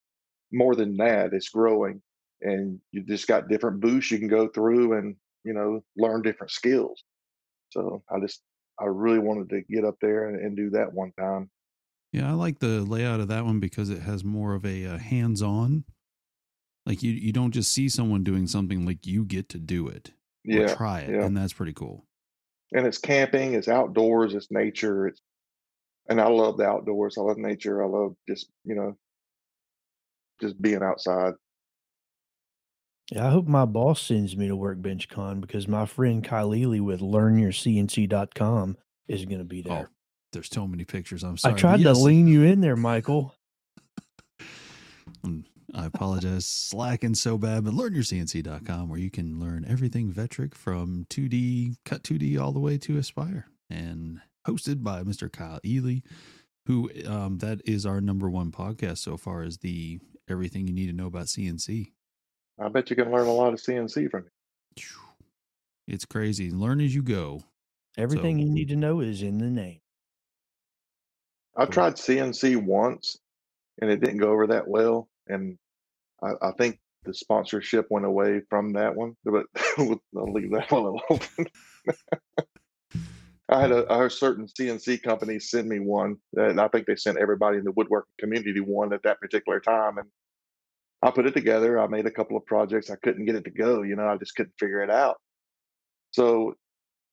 more 0.51 0.75
than 0.75 0.95
that. 0.97 1.33
It's 1.33 1.49
growing, 1.49 2.01
and 2.41 2.79
you 2.91 3.03
just 3.03 3.27
got 3.27 3.49
different 3.49 3.81
booths 3.81 4.11
you 4.11 4.19
can 4.19 4.29
go 4.29 4.47
through 4.47 4.97
and 4.97 5.15
you 5.43 5.53
know 5.53 5.83
learn 5.97 6.21
different 6.21 6.51
skills. 6.51 7.03
So 7.69 8.03
I 8.09 8.19
just 8.19 8.41
I 8.79 8.85
really 8.85 9.19
wanted 9.19 9.49
to 9.49 9.61
get 9.69 9.85
up 9.85 9.95
there 10.01 10.27
and, 10.27 10.39
and 10.39 10.55
do 10.57 10.71
that 10.71 10.93
one 10.93 11.11
time. 11.19 11.49
Yeah, 12.11 12.29
I 12.29 12.33
like 12.33 12.59
the 12.59 12.81
layout 12.81 13.19
of 13.21 13.29
that 13.29 13.45
one 13.45 13.59
because 13.59 13.89
it 13.89 14.01
has 14.01 14.23
more 14.23 14.53
of 14.53 14.65
a 14.65 14.85
uh, 14.85 14.97
hands-on. 14.97 15.85
Like 16.85 17.03
you, 17.03 17.11
you 17.11 17.31
don't 17.31 17.51
just 17.51 17.71
see 17.71 17.87
someone 17.89 18.23
doing 18.23 18.47
something; 18.47 18.85
like 18.85 19.05
you 19.05 19.23
get 19.23 19.47
to 19.49 19.59
do 19.59 19.87
it 19.87 20.11
or 20.51 20.61
Yeah, 20.61 20.75
try 20.75 21.01
it, 21.01 21.11
yeah. 21.11 21.25
and 21.25 21.37
that's 21.37 21.53
pretty 21.53 21.73
cool. 21.73 22.05
and 22.73 22.85
it's 22.87 22.97
camping, 22.97 23.53
it's 23.53 23.67
outdoors, 23.67 24.33
it's 24.33 24.51
nature, 24.51 25.07
it's 25.07 25.21
and 26.09 26.19
I 26.19 26.27
love 26.27 26.57
the 26.57 26.65
outdoors. 26.65 27.17
I 27.17 27.21
love 27.21 27.37
nature. 27.37 27.83
I 27.83 27.87
love 27.87 28.15
just 28.27 28.49
you 28.65 28.75
know 28.75 28.97
just 30.41 30.59
being 30.61 30.81
outside. 30.83 31.33
Yeah, 33.11 33.27
I 33.27 33.29
hope 33.29 33.45
my 33.45 33.65
boss 33.65 34.01
sends 34.01 34.37
me 34.37 34.47
to 34.47 34.55
Workbench 34.55 35.09
Con 35.09 35.41
because 35.41 35.67
my 35.67 35.85
friend 35.85 36.23
Kyle 36.23 36.55
Ely 36.55 36.79
with 36.79 37.01
LearnYourCNC.com 37.01 38.77
is 39.09 39.25
going 39.25 39.39
to 39.39 39.45
be 39.45 39.61
there. 39.61 39.89
Oh, 39.89 39.93
there's 40.31 40.49
so 40.49 40.65
many 40.65 40.85
pictures. 40.85 41.21
I'm 41.21 41.35
sorry. 41.35 41.55
I 41.55 41.57
tried 41.57 41.79
yes, 41.81 41.97
to 41.97 42.03
lean 42.03 42.27
you 42.27 42.43
in 42.43 42.61
there, 42.61 42.77
Michael. 42.77 43.35
Mm, 45.25 45.43
I 45.75 45.87
apologize. 45.87 46.45
Slacking 46.45 47.13
so 47.13 47.37
bad, 47.37 47.65
but 47.65 47.73
learnyourcnc.com 47.73 48.87
where 48.87 48.99
you 48.99 49.11
can 49.11 49.41
learn 49.41 49.65
everything 49.67 50.13
Vetric 50.13 50.55
from 50.55 51.05
2D, 51.09 51.75
cut 51.83 52.03
2D 52.03 52.39
all 52.39 52.53
the 52.53 52.61
way 52.61 52.77
to 52.77 52.97
Aspire. 52.97 53.47
And 53.69 54.21
hosted 54.47 54.83
by 54.83 55.03
Mr. 55.03 55.29
Kyle 55.29 55.59
Ely, 55.65 55.99
who 56.65 56.89
um, 57.05 57.39
that 57.39 57.59
is 57.65 57.85
our 57.85 57.99
number 57.99 58.29
one 58.29 58.51
podcast 58.51 58.99
so 58.99 59.17
far 59.17 59.43
is 59.43 59.57
the 59.57 59.99
everything 60.29 60.65
you 60.65 60.73
need 60.73 60.87
to 60.87 60.93
know 60.93 61.07
about 61.07 61.25
CNC. 61.25 61.91
I 62.61 62.69
bet 62.69 62.89
you 62.89 62.95
can 62.95 63.11
learn 63.11 63.27
a 63.27 63.33
lot 63.33 63.53
of 63.53 63.59
CNC 63.59 64.11
from 64.11 64.25
it. 64.25 64.83
It's 65.87 66.05
crazy. 66.05 66.51
Learn 66.51 66.79
as 66.79 66.93
you 66.93 67.01
go. 67.01 67.43
Everything 67.97 68.37
So- 68.37 68.43
you 68.43 68.51
need 68.51 68.69
to 68.69 68.75
know 68.75 68.99
is 69.01 69.21
in 69.21 69.39
the 69.39 69.49
name. 69.49 69.79
I 71.57 71.65
tried 71.65 71.95
CNC 71.95 72.55
once, 72.55 73.17
and 73.81 73.91
it 73.91 73.99
didn't 73.99 74.19
go 74.19 74.31
over 74.31 74.47
that 74.47 74.69
well, 74.69 75.09
and 75.27 75.57
I, 76.23 76.31
I 76.41 76.51
think 76.53 76.79
the 77.03 77.13
sponsorship 77.13 77.87
went 77.89 78.05
away 78.05 78.41
from 78.49 78.71
that 78.73 78.95
one. 78.95 79.17
But 79.25 79.47
I'll 79.77 80.31
leave 80.31 80.51
that 80.51 80.71
one 80.71 80.83
alone. 80.83 81.19
I 83.49 83.59
had 83.59 83.73
a, 83.73 83.85
I 83.91 83.97
had 83.97 84.05
a 84.05 84.09
certain 84.09 84.47
CNC 84.47 85.03
company 85.03 85.39
send 85.39 85.67
me 85.67 85.79
one, 85.79 86.15
and 86.37 86.61
I 86.61 86.69
think 86.69 86.87
they 86.87 86.95
sent 86.95 87.17
everybody 87.17 87.57
in 87.57 87.65
the 87.65 87.73
woodworking 87.73 88.13
community 88.17 88.61
one 88.61 88.93
at 88.93 89.03
that 89.03 89.19
particular 89.19 89.59
time, 89.59 89.97
and 89.97 90.07
I 91.01 91.11
put 91.11 91.25
it 91.25 91.33
together. 91.33 91.79
I 91.79 91.87
made 91.87 92.05
a 92.05 92.11
couple 92.11 92.37
of 92.37 92.45
projects. 92.45 92.89
I 92.89 92.95
couldn't 92.95 93.25
get 93.25 93.35
it 93.35 93.45
to 93.45 93.51
go. 93.51 93.81
You 93.81 93.95
know, 93.95 94.07
I 94.07 94.17
just 94.17 94.35
couldn't 94.35 94.53
figure 94.59 94.83
it 94.83 94.91
out. 94.91 95.17
So, 96.11 96.55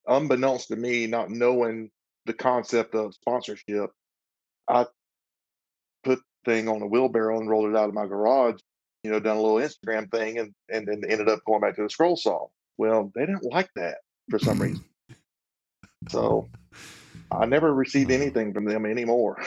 unbeknownst 0.07 0.67
to 0.67 0.75
me, 0.75 1.07
not 1.07 1.29
knowing 1.29 1.89
the 2.25 2.33
concept 2.33 2.93
of 2.93 3.13
sponsorship, 3.15 3.91
I 4.69 4.85
put 6.03 6.19
the 6.45 6.51
thing 6.51 6.67
on 6.67 6.81
a 6.81 6.87
wheelbarrow 6.87 7.39
and 7.39 7.49
rolled 7.49 7.69
it 7.69 7.75
out 7.75 7.89
of 7.89 7.95
my 7.95 8.05
garage. 8.05 8.59
You 9.03 9.11
know, 9.11 9.19
done 9.19 9.37
a 9.37 9.41
little 9.41 9.57
Instagram 9.57 10.11
thing, 10.11 10.37
and 10.39 10.53
and 10.69 10.85
then 10.85 11.03
ended 11.07 11.29
up 11.29 11.39
going 11.45 11.61
back 11.61 11.75
to 11.77 11.83
the 11.83 11.89
scroll 11.89 12.17
saw. 12.17 12.47
Well, 12.77 13.11
they 13.15 13.25
didn't 13.25 13.51
like 13.51 13.69
that 13.75 13.99
for 14.29 14.39
some 14.39 14.61
reason. 14.61 14.83
So 16.07 16.49
I 17.29 17.45
never 17.45 17.73
received 17.73 18.09
anything 18.09 18.53
from 18.53 18.63
them 18.63 18.85
anymore. 18.85 19.37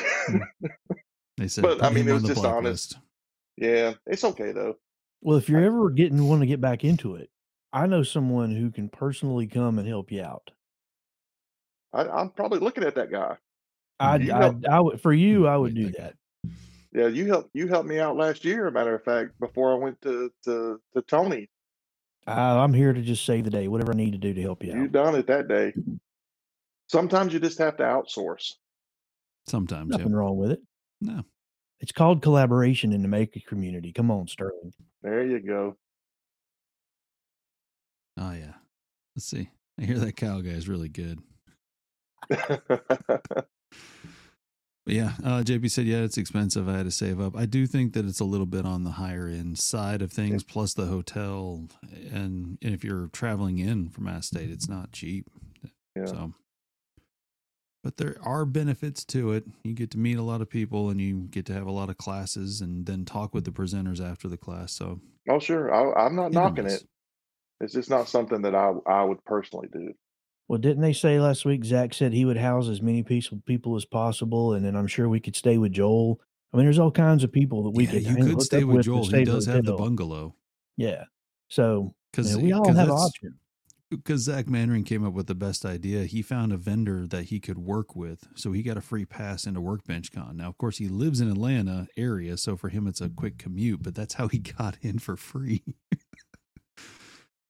They 1.39 1.49
said, 1.49 1.63
But, 1.63 1.83
I 1.83 1.91
mean, 1.91 2.07
it 2.07 2.13
was 2.13 2.23
just 2.23 2.43
blacklist." 2.43 2.97
honest. 2.97 3.12
Yeah, 3.57 3.95
it's 4.07 4.25
okay 4.25 4.53
though. 4.53 4.77
Well, 5.21 5.39
if 5.39 5.49
you're 5.49 5.61
I- 5.61 5.67
ever 5.67 5.91
getting 5.91 6.27
want 6.29 6.41
to 6.41 6.47
get 6.47 6.61
back 6.61 6.85
into 6.85 7.17
it, 7.17 7.31
I 7.73 7.87
know 7.87 8.03
someone 8.03 8.55
who 8.55 8.71
can 8.71 8.89
personally 8.89 9.47
come 9.47 9.79
and 9.79 9.87
help 9.89 10.11
you 10.13 10.23
out. 10.23 10.51
I, 11.93 12.03
I'm 12.09 12.31
probably 12.31 12.59
looking 12.59 12.85
at 12.85 12.95
that 12.97 13.11
guy. 13.11 13.37
I, 14.01 14.17
You 14.17 14.33
I, 14.33 14.39
help- 14.43 14.67
I 14.69 14.81
would 14.81 15.01
for 15.01 15.13
hmm, 15.13 15.19
you, 15.21 15.47
I 15.47 15.57
would 15.57 15.75
do 15.75 15.91
that 15.99 16.15
Yeah, 16.93 17.07
you 17.07 17.27
helped 17.27 17.51
you 17.55 17.69
helped 17.69 17.89
me 17.89 18.01
out 18.01 18.17
last 18.17 18.45
year. 18.45 18.71
Matter 18.71 18.95
of 18.95 19.05
fact, 19.05 19.39
before 19.39 19.73
I 19.73 19.77
went 19.77 20.01
to 20.03 20.31
to, 20.45 20.81
to 20.95 21.03
Tony, 21.03 21.49
I, 22.27 22.59
I'm 22.59 22.73
here 22.75 22.93
to 22.93 23.01
just 23.03 23.25
save 23.25 23.45
the 23.45 23.51
day, 23.51 23.69
whatever 23.69 23.93
I 23.93 23.97
need 23.97 24.13
to 24.13 24.19
do 24.19 24.33
to 24.35 24.43
help 24.43 24.65
you 24.65 24.73
out. 24.73 24.77
you 24.79 24.85
out. 24.85 24.93
done 24.93 25.15
it 25.15 25.27
that 25.29 25.49
day. 25.49 25.73
Sometimes 26.89 27.33
you 27.33 27.41
just 27.41 27.59
have 27.59 27.77
to 27.79 27.85
outsource. 27.85 28.53
Sometimes, 29.47 29.91
yeah. 29.91 29.97
Nothing 29.99 30.13
wrong 30.15 30.37
with 30.37 30.51
it. 30.53 30.61
No. 31.01 31.23
It's 31.83 31.93
called 31.93 32.23
collaboration 32.23 32.93
in 32.93 33.03
the 33.03 33.09
maker 33.09 33.41
community. 33.47 33.93
Come 33.93 34.11
on, 34.11 34.29
Sterling. 34.29 34.73
There 35.03 35.27
you 35.27 35.41
go. 35.41 35.77
Oh 38.19 38.33
yeah. 38.33 38.55
Let's 39.15 39.27
see. 39.27 39.51
I 39.79 39.85
hear 39.85 39.99
that 39.99 40.17
cow 40.17 40.41
guy 40.41 40.51
is 40.51 40.69
really 40.69 40.89
good. 40.89 41.19
But 44.85 44.95
yeah, 44.95 45.13
uh, 45.23 45.43
JP 45.45 45.71
said, 45.71 45.87
yeah, 45.87 45.99
it's 45.99 46.19
expensive. 46.19 46.69
I 46.69 46.77
had 46.77 46.87
to 46.87 46.91
save 46.91 47.21
up. 47.21 47.37
I 47.37 47.47
do 47.47 47.69
think 47.69 47.93
that 47.93 48.05
it's 48.05 48.19
a 48.19 48.25
little 48.25 48.47
bit 48.47 48.67
on 48.67 48.83
the 48.83 48.91
higher 48.91 49.29
end 49.29 49.59
side 49.59 50.03
of 50.03 50.11
things, 50.11 50.43
plus 50.43 50.75
the 50.75 50.87
hotel. 50.87 51.69
And, 52.13 52.59
and 52.61 52.75
if 52.75 52.83
you're 52.83 53.07
traveling 53.13 53.59
in 53.59 53.91
from 53.91 54.05
Mass 54.05 54.27
State, 54.27 54.51
it's 54.51 54.69
not 54.69 54.91
cheap. 54.91 55.27
Yeah. 55.95 56.07
So, 56.07 56.35
but 57.83 57.97
there 57.97 58.17
are 58.23 58.45
benefits 58.45 59.05
to 59.07 59.33
it. 59.33 59.45
You 59.65 59.75
get 59.75 59.91
to 59.93 59.99
meet 59.99 60.19
a 60.19 60.23
lot 60.23 60.41
of 60.41 60.49
people 60.49 60.91
and 60.91 61.01
you 61.01 61.27
get 61.31 61.47
to 61.47 61.53
have 61.53 61.67
a 61.67 61.73
lot 61.73 61.91
of 61.91 61.99
classes 61.99 62.61
and 62.61 62.87
then 62.87 63.05
talk 63.05 63.35
with 63.35 63.45
the 63.45 63.51
presenters 63.51 64.01
after 64.01 64.29
the 64.29 64.37
class. 64.37 64.73
So, 64.73 65.01
Oh, 65.29 65.39
sure. 65.39 65.73
I, 65.73 66.07
I'm 66.07 66.17
not 66.17 66.33
knocking 66.33 66.67
it. 66.67 66.85
It's 67.61 67.75
just 67.75 67.91
not 67.91 68.09
something 68.09 68.43
that 68.43 68.55
I 68.55 68.73
I 68.87 69.05
would 69.05 69.25
personally 69.25 69.69
do. 69.73 69.93
Well, 70.49 70.59
didn't 70.59 70.83
they 70.83 70.93
say 70.93 71.21
last 71.21 71.45
week 71.45 71.65
Zach 71.65 71.95
said 71.95 72.13
he 72.13 72.25
would 72.25 72.37
house 72.37 72.69
as 72.69 72.83
many 72.83 73.03
peaceful 73.03 73.41
people 73.47 73.77
as 73.77 73.85
possible, 73.85 74.55
and 74.55 74.65
then 74.65 74.75
I'm 74.75 74.89
sure 74.89 75.09
we 75.09 75.21
could 75.21 75.37
stay 75.37 75.59
with 75.59 75.73
Joel. 75.73 76.21
I 76.53 76.57
mean, 76.57 76.67
there's 76.67 76.81
all 76.81 76.91
kinds 76.91 77.25
of 77.25 77.33
people 77.33 77.63
that 77.65 77.71
we 77.71 77.85
yeah, 77.85 77.93
could 77.93 78.03
you 78.03 78.17
could 78.17 78.43
stay 78.43 78.63
up 78.63 78.69
with 78.69 78.85
Joel. 78.85 79.07
He 79.07 79.25
does 79.25 79.47
have 79.47 79.65
the 79.65 79.75
bungalow. 79.75 80.35
Yeah, 80.77 81.05
so 81.49 81.95
Because 82.11 82.35
yeah, 82.35 82.43
we 82.43 82.53
all 82.53 82.73
have 82.73 82.91
options. 82.91 83.37
Because 83.97 84.23
Zach 84.23 84.49
Mannering 84.49 84.85
came 84.85 85.05
up 85.05 85.13
with 85.13 85.27
the 85.27 85.35
best 85.35 85.65
idea. 85.65 86.05
He 86.05 86.23
found 86.23 86.53
a 86.53 86.57
vendor 86.57 87.07
that 87.07 87.25
he 87.25 87.41
could 87.41 87.59
work 87.59 87.95
with, 87.95 88.27
so 88.35 88.53
he 88.53 88.63
got 88.63 88.77
a 88.77 88.81
free 88.81 89.05
pass 89.05 89.47
into 89.47 89.61
Workbench 89.61 90.13
Con. 90.13 90.37
Now, 90.37 90.49
of 90.49 90.59
course, 90.59 90.79
he 90.79 90.89
lives 90.89 91.21
in 91.21 91.31
Atlanta 91.31 91.87
area, 91.97 92.37
so 92.37 92.57
for 92.57 92.69
him 92.69 92.87
it's 92.87 93.01
a 93.01 93.09
quick 93.09 93.39
commute. 93.39 93.83
But 93.83 93.95
that's 93.95 94.15
how 94.15 94.29
he 94.29 94.39
got 94.59 94.77
in 94.83 94.99
for 94.99 95.17
free. 95.17 95.63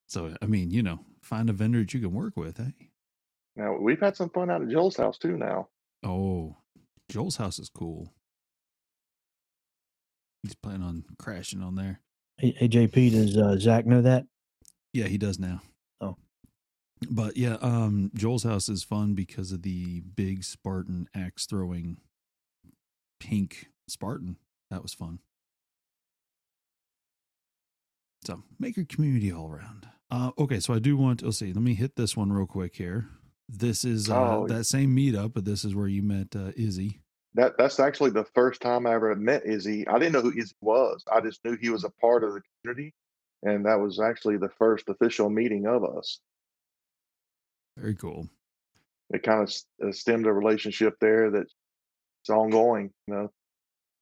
so 0.07 0.35
I 0.43 0.47
mean, 0.47 0.71
you 0.71 0.83
know, 0.83 1.01
find 1.23 1.49
a 1.49 1.53
vendor 1.53 1.81
that 1.81 1.95
you 1.95 2.01
can 2.01 2.13
work 2.13 2.37
with. 2.37 2.59
Hey, 2.59 2.91
Now 3.57 3.77
we've 3.79 4.01
had 4.01 4.17
some 4.17 4.31
fun 4.31 4.51
out 4.51 4.63
at 4.63 4.69
Joel's 4.69 4.97
house 4.97 5.19
too. 5.19 5.37
Now 5.37 5.69
oh, 6.03 6.57
Joel's 7.09 7.37
house 7.37 7.59
is 7.59 7.69
cool. 7.69 8.13
He's 10.43 10.55
planning 10.55 10.83
on 10.83 11.05
crashing 11.19 11.63
on 11.63 11.77
there. 11.77 12.01
Hey, 12.39 12.55
hey, 12.59 12.69
JP, 12.69 13.13
does 13.13 13.37
uh, 13.37 13.57
Zach 13.59 13.87
know 13.87 14.03
that? 14.03 14.25
Yeah, 14.93 15.07
he 15.07 15.19
does 15.19 15.39
now. 15.39 15.63
But 17.11 17.37
yeah, 17.37 17.57
um 17.61 18.11
Joel's 18.15 18.45
house 18.45 18.69
is 18.69 18.83
fun 18.85 19.15
because 19.15 19.53
of 19.53 19.63
the 19.63 20.01
big 20.01 20.45
Spartan 20.45 21.09
axe 21.15 21.47
throwing 21.47 21.99
pink 23.21 23.69
Spartan. 23.89 24.37
That 24.71 24.83
was 24.83 24.95
fun. 24.95 25.21
So 28.25 28.43
make 28.59 28.77
your 28.77 28.87
community 28.87 29.33
all 29.33 29.49
around. 29.51 29.89
Uh 30.11 30.31
okay, 30.39 30.61
so 30.61 30.75
I 30.75 30.79
do 30.79 30.97
want 30.97 31.23
let's 31.23 31.39
see, 31.39 31.53
let 31.53 31.63
me 31.63 31.75
hit 31.75 31.97
this 31.97 32.17
one 32.17 32.33
real 32.33 32.47
quick 32.47 32.77
here. 32.77 33.09
This 33.49 33.85
is 33.85 34.09
uh 34.11 34.37
Oh. 34.39 34.47
that 34.49 34.65
same 34.65 34.95
meetup, 34.97 35.33
but 35.35 35.45
this 35.45 35.65
is 35.65 35.75
where 35.75 35.89
you 35.89 36.03
met 36.03 36.35
uh 36.37 36.53
Izzy. 36.57 37.01
that 37.35 37.57
that's 37.59 37.81
actually 37.81 38.11
the 38.11 38.25
first 38.35 38.61
time 38.61 38.87
I 38.87 38.95
ever 38.95 39.15
met 39.17 39.45
Izzy. 39.47 39.87
I 39.89 39.99
didn't 39.99 40.13
know 40.13 40.21
who 40.23 40.39
Izzy 40.39 40.55
was. 40.61 41.03
I 41.11 41.21
just 41.21 41.45
knew 41.45 41.57
he 41.57 41.71
was 41.71 41.85
a 41.85 41.91
part 41.91 42.23
of 42.25 42.35
the 42.35 42.43
community, 42.63 42.95
and 43.43 43.67
that 43.67 43.81
was 43.81 43.99
actually 44.01 44.37
the 44.37 44.51
first 44.59 44.89
official 44.89 45.29
meeting 45.31 45.67
of 45.67 45.85
us. 45.85 46.21
Very 47.77 47.95
cool. 47.95 48.29
It 49.11 49.23
kind 49.23 49.43
of 49.81 49.95
stemmed 49.95 50.27
a 50.27 50.33
relationship 50.33 50.95
there 51.01 51.31
that's 51.31 51.55
it's 52.23 52.31
ongoing. 52.31 52.91
You 53.07 53.15
know, 53.15 53.33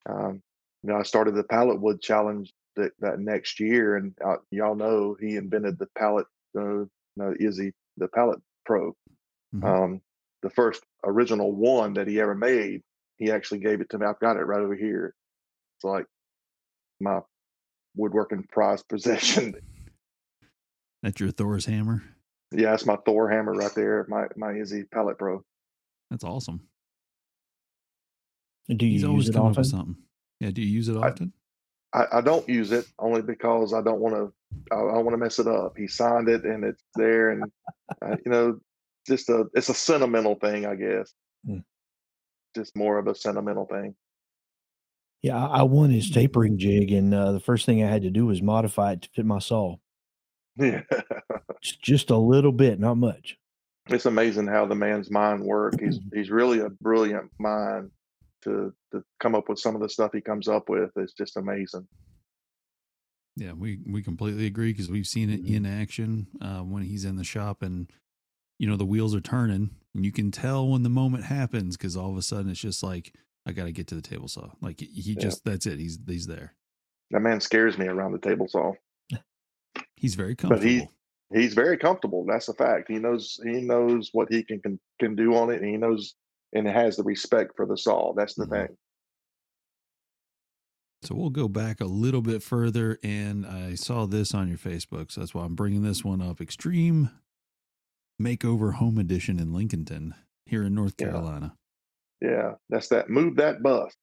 um, 0.09 0.42
you 0.83 0.90
know, 0.90 0.98
I 0.98 1.02
started 1.02 1.35
the 1.35 1.44
pallet 1.44 1.80
wood 1.80 2.00
challenge 2.00 2.52
that, 2.76 2.92
that 3.00 3.18
next 3.18 3.61
year, 3.61 3.96
and 3.96 4.14
uh, 4.24 4.37
y'all 4.50 4.76
know 4.76 5.16
he 5.18 5.37
invented 5.37 5.78
the 5.78 5.88
pallet. 5.98 6.26
Uh, 6.56 6.85
no, 7.16 7.35
Izzy, 7.38 7.72
the 7.96 8.09
pallet 8.09 8.40
pro. 8.64 8.94
Mhm. 9.54 9.64
Um, 9.64 10.00
the 10.42 10.50
first 10.50 10.83
original 11.04 11.52
one 11.52 11.94
that 11.94 12.06
he 12.09 12.20
ever 12.20 12.35
made, 12.35 12.83
he 13.18 13.30
actually 13.30 13.61
gave 13.61 13.80
it 13.80 13.90
to 13.90 13.98
me. 13.98 14.06
I've 14.06 14.20
got 14.20 14.37
it 14.37 14.44
right 14.44 14.61
over 14.61 14.74
here. 14.74 15.14
It's 15.76 15.85
like 15.85 16.06
my 17.00 17.20
woodworking 17.96 18.44
prize 18.44 18.83
possession. 18.88 19.54
That's 21.02 21.20
your 21.20 21.30
Thor's 21.30 21.66
hammer. 21.66 22.04
Yeah, 22.52 22.70
that's 22.70 22.86
my 22.86 22.96
Thor 23.04 23.30
hammer 23.30 23.52
right 23.52 23.74
there. 23.74 24.06
My 24.08 24.26
my 24.36 24.52
Izzy 24.52 24.84
Pallet 24.84 25.18
Pro. 25.18 25.44
That's 26.10 26.24
awesome. 26.24 26.60
Do 28.68 28.86
you 28.86 28.92
He's 28.92 29.02
use 29.02 29.08
always 29.08 29.28
it 29.28 29.32
coming 29.34 29.50
often? 29.50 29.64
something. 29.64 29.96
Yeah, 30.40 30.50
do 30.50 30.62
you 30.62 30.68
use 30.68 30.88
it 30.88 30.96
often? 30.96 31.32
I, 31.92 32.06
I 32.14 32.20
don't 32.20 32.48
use 32.48 32.70
it 32.72 32.86
only 32.98 33.22
because 33.22 33.74
I 33.74 33.82
don't 33.82 34.00
want 34.00 34.14
to. 34.14 34.32
I, 34.72 34.76
I 34.76 34.98
want 34.98 35.10
to 35.10 35.18
mess 35.18 35.38
it 35.38 35.46
up. 35.46 35.76
He 35.76 35.88
signed 35.88 36.28
it 36.28 36.44
and 36.44 36.64
it's 36.64 36.82
there, 36.94 37.30
and 37.30 37.44
uh, 38.02 38.16
you 38.24 38.30
know, 38.30 38.60
just 39.06 39.28
a 39.28 39.46
it's 39.54 39.68
a 39.68 39.74
sentimental 39.74 40.36
thing, 40.36 40.66
I 40.66 40.74
guess. 40.76 41.12
Hmm. 41.44 41.58
Just 42.54 42.76
more 42.76 42.98
of 42.98 43.06
a 43.06 43.14
sentimental 43.14 43.66
thing. 43.66 43.94
Yeah, 45.22 45.36
I, 45.36 45.58
I 45.58 45.62
won 45.62 45.90
his 45.90 46.10
tapering 46.10 46.58
jig, 46.58 46.92
and 46.92 47.12
uh, 47.12 47.32
the 47.32 47.40
first 47.40 47.66
thing 47.66 47.82
I 47.84 47.88
had 47.88 48.02
to 48.02 48.10
do 48.10 48.26
was 48.26 48.40
modify 48.40 48.92
it 48.92 49.02
to 49.02 49.08
fit 49.10 49.26
my 49.26 49.38
saw. 49.38 49.76
Yeah, 50.61 50.83
Just, 51.62 51.83
just 51.83 52.11
a 52.11 52.16
little 52.16 52.53
bit, 52.53 52.79
not 52.81 52.96
much. 52.96 53.37
it's 53.88 54.07
amazing 54.07 54.46
how 54.46 54.66
the 54.66 54.75
man's 54.75 55.11
mind 55.11 55.42
works. 55.42 55.77
He's 55.81 55.99
he's 56.14 56.31
really 56.31 56.61
a 56.61 56.70
brilliant 56.70 57.31
mind 57.38 57.90
to 58.42 58.73
to 58.92 59.03
come 59.20 59.35
up 59.35 59.49
with 59.49 59.59
some 59.59 59.75
of 59.75 59.81
the 59.81 59.88
stuff 59.88 60.11
he 60.12 60.20
comes 60.20 60.49
up 60.49 60.68
with. 60.68 60.90
It's 60.96 61.12
just 61.12 61.37
amazing. 61.37 61.87
Yeah, 63.37 63.53
we 63.53 63.79
we 63.87 64.03
completely 64.03 64.46
agree 64.46 64.73
because 64.73 64.90
we've 64.90 65.07
seen 65.07 65.31
it 65.31 65.44
Mhm. 65.44 65.55
in 65.57 65.66
action 65.66 66.27
uh, 66.40 66.61
when 66.61 66.83
he's 66.83 67.05
in 67.05 67.16
the 67.16 67.25
shop 67.25 67.62
and 67.62 67.90
you 68.59 68.68
know 68.68 68.77
the 68.77 68.85
wheels 68.87 69.14
are 69.14 69.20
turning 69.20 69.70
and 69.94 70.05
you 70.05 70.12
can 70.12 70.31
tell 70.31 70.68
when 70.68 70.83
the 70.83 70.88
moment 70.90 71.25
happens 71.25 71.77
because 71.77 71.96
all 71.96 72.11
of 72.11 72.16
a 72.16 72.23
sudden 72.23 72.51
it's 72.51 72.61
just 72.61 72.83
like 72.83 73.14
I 73.46 73.53
got 73.53 73.64
to 73.64 73.73
get 73.73 73.87
to 73.88 73.94
the 73.94 74.03
table 74.03 74.29
saw. 74.29 74.51
Like 74.61 74.81
he 74.81 75.12
Yeah. 75.12 75.20
just 75.20 75.44
that's 75.44 75.66
it. 75.66 75.79
He's 75.79 75.99
he's 76.07 76.27
there. 76.27 76.55
That 77.12 77.20
man 77.20 77.40
scares 77.40 77.79
me 77.79 77.87
around 77.87 78.12
the 78.12 78.18
table 78.18 78.46
saw. 78.49 78.73
He's 80.00 80.14
very 80.14 80.34
But 80.34 80.40
comfortable. 80.48 80.68
he- 80.68 80.88
He's 81.32 81.54
very 81.54 81.78
comfortable. 81.78 82.24
That's 82.26 82.48
a 82.48 82.54
fact. 82.54 82.88
He 82.90 82.98
knows 82.98 83.38
he 83.44 83.60
knows 83.60 84.10
what 84.12 84.32
he 84.32 84.42
can 84.42 84.60
can, 84.60 84.80
can 84.98 85.14
do 85.14 85.36
on 85.36 85.48
it, 85.50 85.60
and 85.62 85.70
he 85.70 85.76
knows 85.76 86.16
and 86.54 86.66
has 86.66 86.96
the 86.96 87.04
respect 87.04 87.52
for 87.54 87.66
the 87.66 87.76
saw. 87.78 88.12
That's 88.14 88.34
the 88.34 88.46
Mhm. 88.46 88.50
thing. 88.66 88.76
So 91.02 91.14
we'll 91.14 91.30
go 91.30 91.46
back 91.46 91.80
a 91.80 91.84
little 91.86 92.20
bit 92.20 92.42
further, 92.42 92.98
and 93.04 93.46
I 93.46 93.74
saw 93.76 94.06
this 94.06 94.34
on 94.34 94.48
your 94.48 94.58
Facebook, 94.58 95.12
so 95.12 95.20
that's 95.20 95.32
why 95.32 95.44
I'm 95.44 95.54
bringing 95.54 95.82
this 95.82 96.04
one 96.04 96.20
up. 96.20 96.40
Extreme 96.40 97.10
Makeover 98.20 98.74
Home 98.74 98.98
Edition 98.98 99.38
in 99.38 99.48
Lincolnton, 99.52 100.14
here 100.46 100.64
in 100.64 100.74
North 100.74 100.94
Yeah. 100.98 101.10
Carolina. 101.10 101.56
Yeah, 102.20 102.56
that's 102.68 102.88
that. 102.88 103.08
Move 103.08 103.36
that 103.36 103.62
bus. 103.62 103.94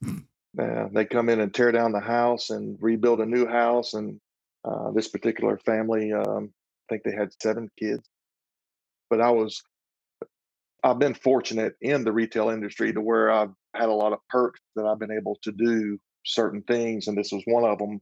Yeah, 0.58 0.88
they 0.92 1.04
come 1.04 1.28
in 1.28 1.38
and 1.38 1.54
tear 1.54 1.70
down 1.70 1.92
the 1.92 2.00
house 2.00 2.50
and 2.50 2.76
rebuild 2.82 3.20
a 3.20 3.26
new 3.26 3.46
house. 3.46 3.94
And 3.94 4.20
uh, 4.64 4.90
this 4.92 5.08
particular 5.08 5.58
family, 5.58 6.12
um, 6.12 6.52
I 6.88 6.94
think 6.94 7.02
they 7.04 7.14
had 7.14 7.30
seven 7.42 7.70
kids. 7.78 8.08
But 9.08 9.20
I 9.20 9.30
was, 9.30 9.62
I've 10.84 10.98
been 10.98 11.14
fortunate 11.14 11.74
in 11.80 12.04
the 12.04 12.12
retail 12.12 12.50
industry 12.50 12.92
to 12.92 13.00
where 13.00 13.30
I've 13.30 13.52
had 13.74 13.88
a 13.88 13.94
lot 13.94 14.12
of 14.12 14.20
perks 14.28 14.60
that 14.76 14.86
I've 14.86 14.98
been 14.98 15.10
able 15.10 15.38
to 15.42 15.52
do 15.52 15.98
certain 16.24 16.62
things, 16.62 17.08
and 17.08 17.16
this 17.16 17.32
was 17.32 17.42
one 17.46 17.64
of 17.64 17.78
them. 17.78 18.00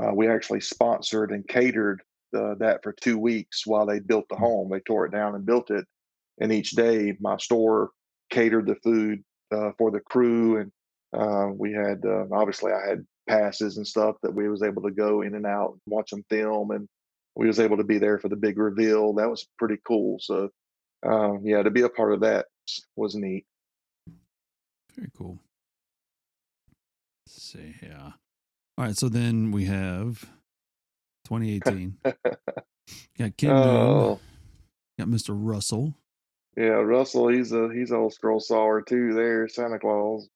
Uh, 0.00 0.12
we 0.14 0.28
actually 0.28 0.60
sponsored 0.60 1.30
and 1.30 1.46
catered 1.48 2.02
uh, 2.36 2.54
that 2.58 2.82
for 2.82 2.92
two 2.92 3.18
weeks 3.18 3.66
while 3.66 3.86
they 3.86 3.98
built 3.98 4.28
the 4.28 4.36
home. 4.36 4.70
They 4.70 4.80
tore 4.80 5.06
it 5.06 5.12
down 5.12 5.34
and 5.34 5.46
built 5.46 5.70
it, 5.70 5.84
and 6.40 6.52
each 6.52 6.72
day 6.72 7.16
my 7.20 7.36
store 7.38 7.90
catered 8.30 8.66
the 8.66 8.76
food 8.76 9.22
uh, 9.52 9.70
for 9.78 9.90
the 9.90 10.00
crew, 10.00 10.58
and 10.58 10.72
uh, 11.16 11.48
we 11.52 11.72
had 11.72 12.04
uh, 12.04 12.24
obviously 12.32 12.72
I 12.72 12.88
had 12.88 13.04
passes 13.30 13.76
and 13.76 13.86
stuff 13.86 14.16
that 14.22 14.34
we 14.34 14.48
was 14.48 14.62
able 14.62 14.82
to 14.82 14.90
go 14.90 15.22
in 15.22 15.34
and 15.34 15.46
out 15.46 15.72
and 15.72 15.80
watch 15.86 16.10
them 16.10 16.24
film, 16.28 16.70
and 16.72 16.88
we 17.36 17.46
was 17.46 17.60
able 17.60 17.76
to 17.76 17.84
be 17.84 17.98
there 17.98 18.18
for 18.18 18.28
the 18.28 18.36
big 18.36 18.58
reveal. 18.58 19.14
That 19.14 19.30
was 19.30 19.46
pretty 19.58 19.78
cool. 19.86 20.18
So 20.20 20.50
uh, 21.06 21.38
yeah, 21.42 21.62
to 21.62 21.70
be 21.70 21.82
a 21.82 21.88
part 21.88 22.12
of 22.12 22.20
that 22.20 22.46
was 22.96 23.14
neat. 23.14 23.44
Very 24.96 25.10
cool. 25.16 25.38
Let's 27.26 27.42
see, 27.42 27.74
yeah. 27.82 28.12
All 28.76 28.84
right, 28.86 28.96
so 28.96 29.08
then 29.08 29.50
we 29.52 29.64
have 29.66 30.20
2018. 31.24 31.96
got 33.18 33.36
Ken 33.36 33.50
Moon, 33.50 33.58
Oh 33.58 34.20
got 34.98 35.08
Mr. 35.08 35.30
Russell. 35.30 35.94
yeah, 36.56 36.64
Russell, 36.82 37.28
he's 37.28 37.52
a 37.52 37.70
he's 37.72 37.90
a 37.90 37.96
old 37.96 38.12
scroll 38.12 38.40
sawer 38.40 38.82
too. 38.82 39.14
There, 39.14 39.48
Santa 39.48 39.78
Claus. 39.78 40.28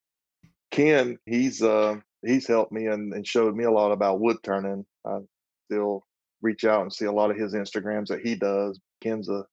Ken, 0.70 1.18
he's 1.26 1.62
uh 1.62 1.96
he's 2.26 2.46
helped 2.46 2.72
me 2.72 2.87
and, 2.87 3.12
and 3.12 3.26
showed 3.26 3.56
me 3.56 3.64
a 3.64 3.70
lot 3.70 3.92
about 3.92 4.20
wood 4.20 4.38
turning. 4.42 4.84
I 5.06 5.18
still 5.66 6.04
reach 6.42 6.64
out 6.64 6.82
and 6.82 6.92
see 6.92 7.06
a 7.06 7.12
lot 7.12 7.30
of 7.30 7.37
his 7.37 7.54
Instagrams 7.54 8.08
that 8.08 8.20
he 8.20 8.34
does. 8.34 8.78
Ken's 9.00 9.28
a 9.28 9.44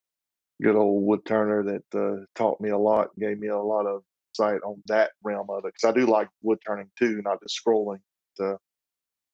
good 0.62 0.76
old 0.76 1.04
wood 1.04 1.20
turner 1.26 1.62
that 1.62 1.98
uh, 1.98 2.24
taught 2.34 2.60
me 2.60 2.70
a 2.70 2.78
lot, 2.78 3.08
gave 3.18 3.38
me 3.38 3.48
a 3.48 3.58
lot 3.58 3.86
of 3.86 4.02
sight 4.32 4.60
on 4.64 4.82
that 4.86 5.10
realm 5.22 5.48
of 5.50 5.64
it. 5.64 5.72
Because 5.74 5.90
I 5.90 5.98
do 5.98 6.06
like 6.06 6.28
wood 6.42 6.58
turning 6.66 6.90
too, 6.98 7.22
not 7.22 7.40
just 7.42 7.60
scrolling. 7.64 8.00
So 8.34 8.58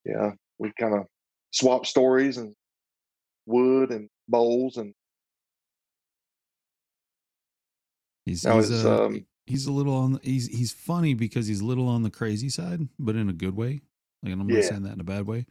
yeah, 0.05 0.31
we 0.57 0.71
kind 0.79 0.95
of 0.95 1.05
swap 1.51 1.85
stories 1.85 2.37
and 2.37 2.53
wood 3.45 3.91
and 3.91 4.09
bowls 4.27 4.77
and 4.77 4.93
He's, 8.25 8.43
he's 8.43 8.85
uh, 8.85 9.05
um, 9.05 9.25
he's 9.49 9.65
a 9.65 9.71
little 9.71 9.95
on. 9.95 10.13
The, 10.13 10.19
he's 10.23 10.47
he's 10.47 10.71
funny 10.71 11.13
because 11.13 11.47
he's 11.47 11.61
a 11.61 11.65
little 11.65 11.87
on 11.87 12.03
the 12.03 12.09
crazy 12.11 12.49
side, 12.49 12.87
but 12.97 13.15
in 13.15 13.29
a 13.29 13.33
good 13.33 13.55
way. 13.55 13.81
Like 14.23 14.33
I'm 14.33 14.47
not 14.47 14.63
Yeah. 14.63 14.69
saying 14.69 14.83
that 14.83 14.93
in 14.93 15.01
a 15.01 15.05
bad 15.05 15.27
way. 15.27 15.45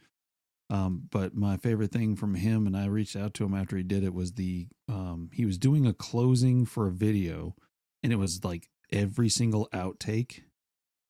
Um, 0.71 1.07
but 1.09 1.33
my 1.35 1.57
favorite 1.57 1.91
thing 1.91 2.15
from 2.15 2.35
him, 2.35 2.67
and 2.67 2.77
I 2.77 2.85
reached 2.85 3.15
out 3.15 3.33
to 3.35 3.45
him 3.45 3.55
after 3.55 3.75
he 3.75 3.83
did 3.83 4.03
it, 4.03 4.13
was 4.13 4.33
the 4.33 4.67
um, 4.87 5.29
he 5.33 5.45
was 5.45 5.57
doing 5.57 5.87
a 5.87 5.93
closing 5.93 6.65
for 6.65 6.87
a 6.87 6.91
video, 6.91 7.55
and 8.03 8.13
it 8.13 8.17
was 8.17 8.43
like 8.43 8.69
every 8.91 9.29
single 9.29 9.67
outtake. 9.73 10.41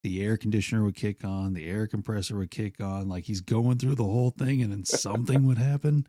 The 0.01 0.23
air 0.23 0.37
conditioner 0.37 0.85
would 0.85 0.95
kick 0.95 1.25
on, 1.25 1.53
the 1.53 1.67
air 1.67 1.85
compressor 1.85 2.37
would 2.37 2.51
kick 2.51 2.79
on, 2.79 3.09
like 3.09 3.25
he's 3.25 3.41
going 3.41 3.79
through 3.79 3.95
the 3.95 4.03
whole 4.05 4.31
thing, 4.31 4.61
and 4.61 4.71
then 4.71 4.85
something 4.85 5.45
would 5.45 5.57
happen, 5.57 6.07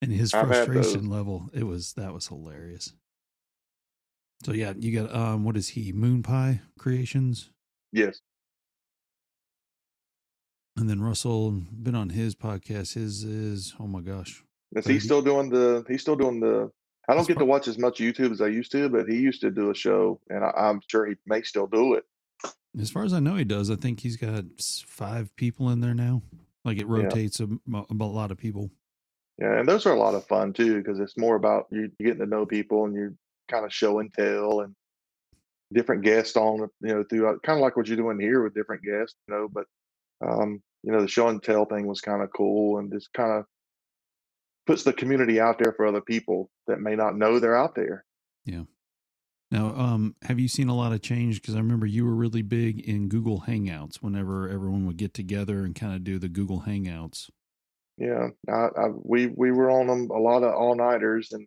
and 0.00 0.10
his 0.10 0.32
frustration 0.40 1.10
level, 1.10 1.50
it 1.52 1.64
was 1.64 1.92
that 1.94 2.14
was 2.14 2.28
hilarious. 2.28 2.94
So 4.44 4.52
yeah, 4.52 4.74
you 4.78 5.00
got 5.00 5.14
um, 5.14 5.44
what 5.44 5.56
is 5.56 5.68
he? 5.68 5.92
Moon 5.92 6.22
Pie 6.22 6.60
Creations, 6.78 7.50
Yes. 7.92 8.20
and 10.76 10.88
then 10.88 11.00
Russell 11.00 11.50
been 11.50 11.94
on 11.94 12.10
his 12.10 12.34
podcast. 12.34 12.94
His 12.94 13.24
is 13.24 13.74
oh 13.80 13.86
my 13.86 14.00
gosh, 14.00 14.44
Is 14.74 14.86
he 14.86 15.00
still 15.00 15.22
doing 15.22 15.48
the? 15.48 15.84
He's 15.88 16.02
still 16.02 16.16
doing 16.16 16.40
the. 16.40 16.70
I 17.08 17.12
don't 17.12 17.18
That's 17.18 17.28
get 17.28 17.38
to 17.38 17.44
watch 17.44 17.68
as 17.68 17.78
much 17.78 17.98
YouTube 17.98 18.32
as 18.32 18.40
I 18.40 18.48
used 18.48 18.72
to, 18.72 18.88
but 18.88 19.08
he 19.08 19.16
used 19.16 19.40
to 19.42 19.50
do 19.50 19.70
a 19.70 19.74
show, 19.74 20.20
and 20.28 20.44
I, 20.44 20.50
I'm 20.56 20.80
sure 20.88 21.06
he 21.06 21.14
may 21.24 21.42
still 21.42 21.66
do 21.68 21.94
it. 21.94 22.04
As 22.78 22.90
far 22.90 23.04
as 23.04 23.14
I 23.14 23.20
know, 23.20 23.36
he 23.36 23.44
does. 23.44 23.70
I 23.70 23.76
think 23.76 24.00
he's 24.00 24.16
got 24.16 24.44
five 24.86 25.34
people 25.36 25.70
in 25.70 25.80
there 25.80 25.94
now. 25.94 26.22
Like 26.64 26.78
it 26.78 26.88
rotates 26.88 27.40
a, 27.40 27.48
a 27.72 27.94
lot 27.94 28.32
of 28.32 28.38
people. 28.38 28.70
Yeah, 29.40 29.58
and 29.60 29.68
those 29.68 29.86
are 29.86 29.92
a 29.94 29.98
lot 29.98 30.14
of 30.14 30.26
fun 30.26 30.52
too 30.52 30.78
because 30.82 30.98
it's 30.98 31.16
more 31.16 31.36
about 31.36 31.66
you 31.70 31.90
getting 32.00 32.18
to 32.18 32.26
know 32.26 32.44
people 32.44 32.84
and 32.86 32.94
you 32.94 33.16
kind 33.48 33.64
of 33.64 33.72
show 33.72 33.98
and 33.98 34.12
tell 34.12 34.60
and 34.60 34.74
different 35.72 36.04
guests 36.04 36.36
on 36.36 36.68
you 36.80 36.94
know 36.94 37.04
throughout 37.08 37.42
kind 37.42 37.58
of 37.58 37.62
like 37.62 37.76
what 37.76 37.88
you're 37.88 37.96
doing 37.96 38.20
here 38.20 38.42
with 38.42 38.54
different 38.54 38.82
guests, 38.82 39.16
you 39.28 39.34
know. 39.34 39.48
But 39.52 39.64
um, 40.24 40.62
you 40.82 40.92
know, 40.92 41.00
the 41.00 41.08
show 41.08 41.28
and 41.28 41.42
tell 41.42 41.64
thing 41.64 41.86
was 41.86 42.00
kind 42.00 42.22
of 42.22 42.30
cool 42.34 42.78
and 42.78 42.92
just 42.92 43.12
kind 43.12 43.32
of 43.32 43.44
puts 44.66 44.82
the 44.82 44.92
community 44.92 45.40
out 45.40 45.58
there 45.58 45.72
for 45.72 45.86
other 45.86 46.00
people 46.00 46.50
that 46.66 46.80
may 46.80 46.94
not 46.96 47.16
know 47.16 47.38
they're 47.38 47.56
out 47.56 47.74
there. 47.74 48.04
Yeah. 48.44 48.62
Now, 49.50 49.74
um, 49.76 50.16
have 50.22 50.40
you 50.40 50.48
seen 50.48 50.68
a 50.68 50.76
lot 50.76 50.92
of 50.92 51.02
change? 51.02 51.40
Because 51.40 51.54
I 51.54 51.58
remember 51.58 51.86
you 51.86 52.04
were 52.04 52.14
really 52.14 52.42
big 52.42 52.80
in 52.80 53.08
Google 53.08 53.44
Hangouts. 53.46 53.96
Whenever 53.96 54.48
everyone 54.48 54.86
would 54.86 54.96
get 54.96 55.14
together 55.14 55.64
and 55.64 55.74
kind 55.74 55.94
of 55.94 56.02
do 56.02 56.18
the 56.18 56.28
Google 56.28 56.64
Hangouts. 56.66 57.30
Yeah, 57.96 58.28
I, 58.48 58.68
I, 58.76 58.88
we 58.92 59.28
we 59.28 59.52
were 59.52 59.70
on 59.70 59.86
them 59.86 60.10
a 60.10 60.18
lot 60.18 60.42
of 60.42 60.52
all 60.52 60.74
nighters, 60.74 61.32
and 61.32 61.46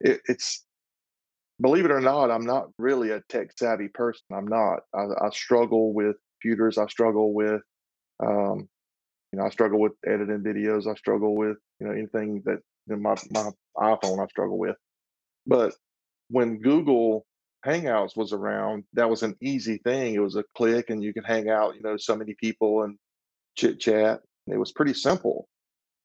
it, 0.00 0.20
it's 0.26 0.64
believe 1.60 1.84
it 1.84 1.90
or 1.90 2.00
not, 2.00 2.30
I'm 2.30 2.46
not 2.46 2.68
really 2.78 3.10
a 3.10 3.22
tech 3.28 3.50
savvy 3.56 3.88
person. 3.88 4.24
I'm 4.32 4.46
not. 4.48 4.80
I, 4.94 5.06
I 5.26 5.30
struggle 5.30 5.92
with 5.92 6.16
computers. 6.40 6.78
I 6.78 6.86
struggle 6.86 7.32
with, 7.32 7.62
um, 8.20 8.68
you 9.32 9.38
know, 9.38 9.46
I 9.46 9.50
struggle 9.50 9.80
with 9.80 9.92
editing 10.06 10.42
videos. 10.42 10.86
I 10.86 10.94
struggle 10.94 11.34
with 11.36 11.56
you 11.80 11.86
know 11.86 11.92
anything 11.92 12.42
that 12.44 12.60
you 12.86 12.96
know, 12.96 12.96
my 12.96 13.16
my 13.30 13.50
iPhone 13.76 14.22
I 14.22 14.26
struggle 14.26 14.58
with. 14.58 14.76
But 15.46 15.74
when 16.28 16.60
Google 16.60 17.26
Hangouts 17.66 18.16
was 18.16 18.32
around, 18.32 18.84
that 18.92 19.10
was 19.10 19.22
an 19.22 19.36
easy 19.40 19.78
thing. 19.78 20.14
It 20.14 20.20
was 20.20 20.36
a 20.36 20.44
click, 20.56 20.90
and 20.90 21.02
you 21.02 21.12
could 21.12 21.26
hang 21.26 21.48
out. 21.48 21.74
You 21.76 21.82
know, 21.82 21.96
so 21.96 22.16
many 22.16 22.34
people 22.34 22.82
and 22.82 22.96
chit 23.56 23.80
chat. 23.80 24.20
It 24.46 24.58
was 24.58 24.72
pretty 24.72 24.94
simple 24.94 25.48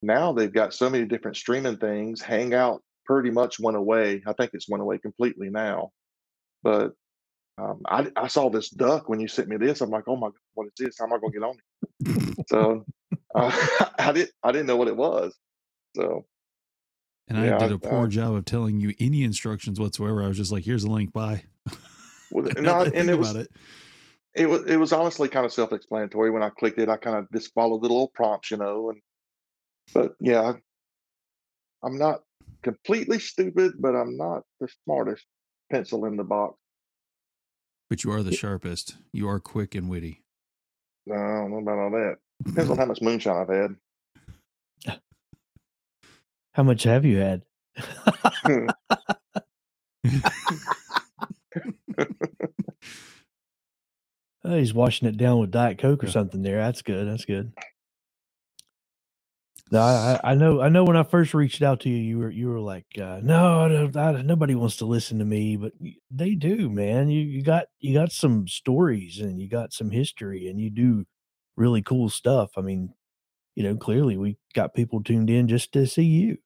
now 0.02 0.32
they've 0.32 0.54
got 0.54 0.74
so 0.74 0.90
many 0.90 1.06
different 1.06 1.38
streaming 1.38 1.78
things. 1.78 2.22
Hangout 2.22 2.82
pretty 3.10 3.32
much 3.32 3.60
went 3.60 3.76
away. 3.76 4.22
I 4.28 4.34
think 4.34 4.52
it's 4.54 4.70
went 4.70 4.84
away 4.84 5.00
completely 5.00 5.50
now. 5.50 5.90
But 6.62 6.94
um, 7.58 7.82
I, 7.88 8.12
I 8.16 8.28
saw 8.28 8.50
this 8.52 8.70
duck 8.70 9.10
when 9.10 9.20
you 9.20 9.28
sent 9.28 9.48
me 9.48 9.58
this. 9.58 9.82
I'm 9.82 9.90
like, 9.90 10.04
oh 10.08 10.16
my 10.16 10.28
god, 10.28 10.34
what 10.54 10.68
is 10.68 10.74
this? 10.78 10.96
How 11.00 11.06
am 11.06 11.14
I 11.14 11.18
going 11.18 11.34
to 11.34 11.40
get 11.40 11.46
on 11.48 11.56
it? 11.58 12.48
so 12.48 12.86
uh, 13.36 13.68
I 14.00 14.12
didn't 14.12 14.32
I 14.44 14.52
didn't 14.52 14.68
know 14.68 14.78
what 14.78 14.88
it 14.88 14.96
was. 14.96 15.36
So 15.96 16.26
And 17.28 17.38
I 17.40 17.48
Yeah, 17.48 17.58
did 17.58 17.72
a 17.72 17.80
poor 17.80 18.06
I- 18.06 18.10
job 18.10 18.36
of 18.36 18.46
telling 18.46 18.80
you 18.80 18.94
any 19.00 19.24
instructions 19.24 19.80
whatsoever. 19.80 20.24
I 20.24 20.28
was 20.28 20.38
just 20.38 20.52
like, 20.52 20.64
"Here's 20.64 20.84
a 20.84 20.92
link. 20.92 21.12
Bye." 21.12 21.46
well, 22.32 22.48
no, 22.58 22.84
and 22.84 23.10
it 23.10 23.18
was 23.18 23.36
it. 23.36 23.52
it 24.36 24.48
was 24.48 24.64
it 24.66 24.78
was 24.78 24.94
honestly 24.94 25.28
kind 25.30 25.46
of 25.48 25.52
self-explanatory 25.54 26.30
when 26.30 26.44
I 26.44 26.50
clicked 26.52 26.78
it. 26.78 26.90
I 26.90 26.98
kind 26.98 27.18
of 27.18 27.28
just 27.34 27.54
followed 27.56 27.80
the 27.80 27.88
little 27.88 28.12
prompts, 28.14 28.52
you 28.52 28.58
know, 28.58 28.92
and 28.92 29.02
but 29.96 30.14
yeah, 30.20 30.42
I- 30.42 30.62
I'm 31.82 31.98
not 31.98 32.22
completely 32.62 33.20
stupid, 33.20 33.74
but 33.80 33.96
I'm 33.96 34.18
not 34.18 34.44
the 34.60 34.68
smartest 34.84 35.26
pencil 35.72 36.06
in 36.06 36.18
the 36.18 36.24
box. 36.24 36.56
But 37.90 38.04
you 38.04 38.12
are 38.12 38.24
the 38.24 38.36
sharpest. 38.36 38.98
You 39.12 39.28
are 39.30 39.40
quick 39.40 39.76
and 39.76 39.90
witty. 39.90 40.24
No, 41.06 41.16
I 41.16 41.42
don't 41.42 41.52
know 41.52 41.60
about 41.60 41.80
all 41.80 41.92
that. 41.92 42.18
Depends 42.44 42.70
on 42.70 42.78
how 42.78 42.86
much 42.86 43.02
moonshine 43.02 43.36
I've 43.36 43.50
had. 43.50 43.76
How 46.54 46.64
much 46.64 46.84
have 46.84 47.06
you 47.06 47.18
had? 47.18 47.44
Oh, 54.44 54.58
he's 54.58 54.74
washing 54.74 55.08
it 55.08 55.16
down 55.18 55.40
with 55.40 55.52
Diet 55.52 55.78
Coke 55.78 56.04
or 56.04 56.10
something 56.10 56.42
there. 56.42 56.58
That's 56.58 56.82
good. 56.82 57.08
That's 57.08 57.26
good. 57.26 57.52
No, 59.72 59.82
I, 59.82 60.20
I- 60.24 60.36
know. 60.36 60.62
I 60.62 60.70
know. 60.70 60.84
When 60.86 60.98
I 60.98 61.04
first 61.04 61.34
reached 61.34 61.62
out 61.62 61.82
to 61.82 61.90
you, 61.90 61.98
you 61.98 62.18
were 62.20 62.32
you 62.32 62.48
were 62.50 62.60
like, 62.60 62.88
uh, 63.00 63.20
"No, 63.24 63.92
I 63.96 64.00
I, 64.00 64.22
nobody 64.24 64.56
wants 64.56 64.78
to 64.78 64.86
listen 64.86 65.20
to 65.20 65.26
me," 65.26 65.58
but 65.58 65.74
they 66.12 66.36
do, 66.36 66.70
man. 66.70 67.10
You 67.10 67.22
you 67.22 67.44
got 67.44 67.68
you 67.80 67.94
got 67.94 68.12
some 68.12 68.48
stories 68.48 69.20
and 69.20 69.40
you 69.42 69.50
got 69.50 69.74
some 69.74 69.92
history, 69.92 70.48
and 70.48 70.60
you 70.60 70.70
do 70.72 71.06
really 71.58 71.82
cool 71.84 72.10
stuff. 72.10 72.52
I 72.58 72.62
mean, 72.62 72.94
you 73.56 73.64
know, 73.64 73.78
clearly 73.78 74.18
we 74.18 74.38
got 74.56 74.74
people 74.76 75.04
tuned 75.04 75.30
in 75.30 75.48
just 75.48 75.74
to 75.74 75.88
see 75.88 76.04
you. 76.06 76.38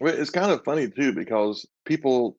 Well, 0.00 0.14
it's 0.14 0.30
kind 0.30 0.52
of 0.52 0.64
funny 0.64 0.88
too 0.90 1.12
because 1.12 1.66
people 1.86 2.36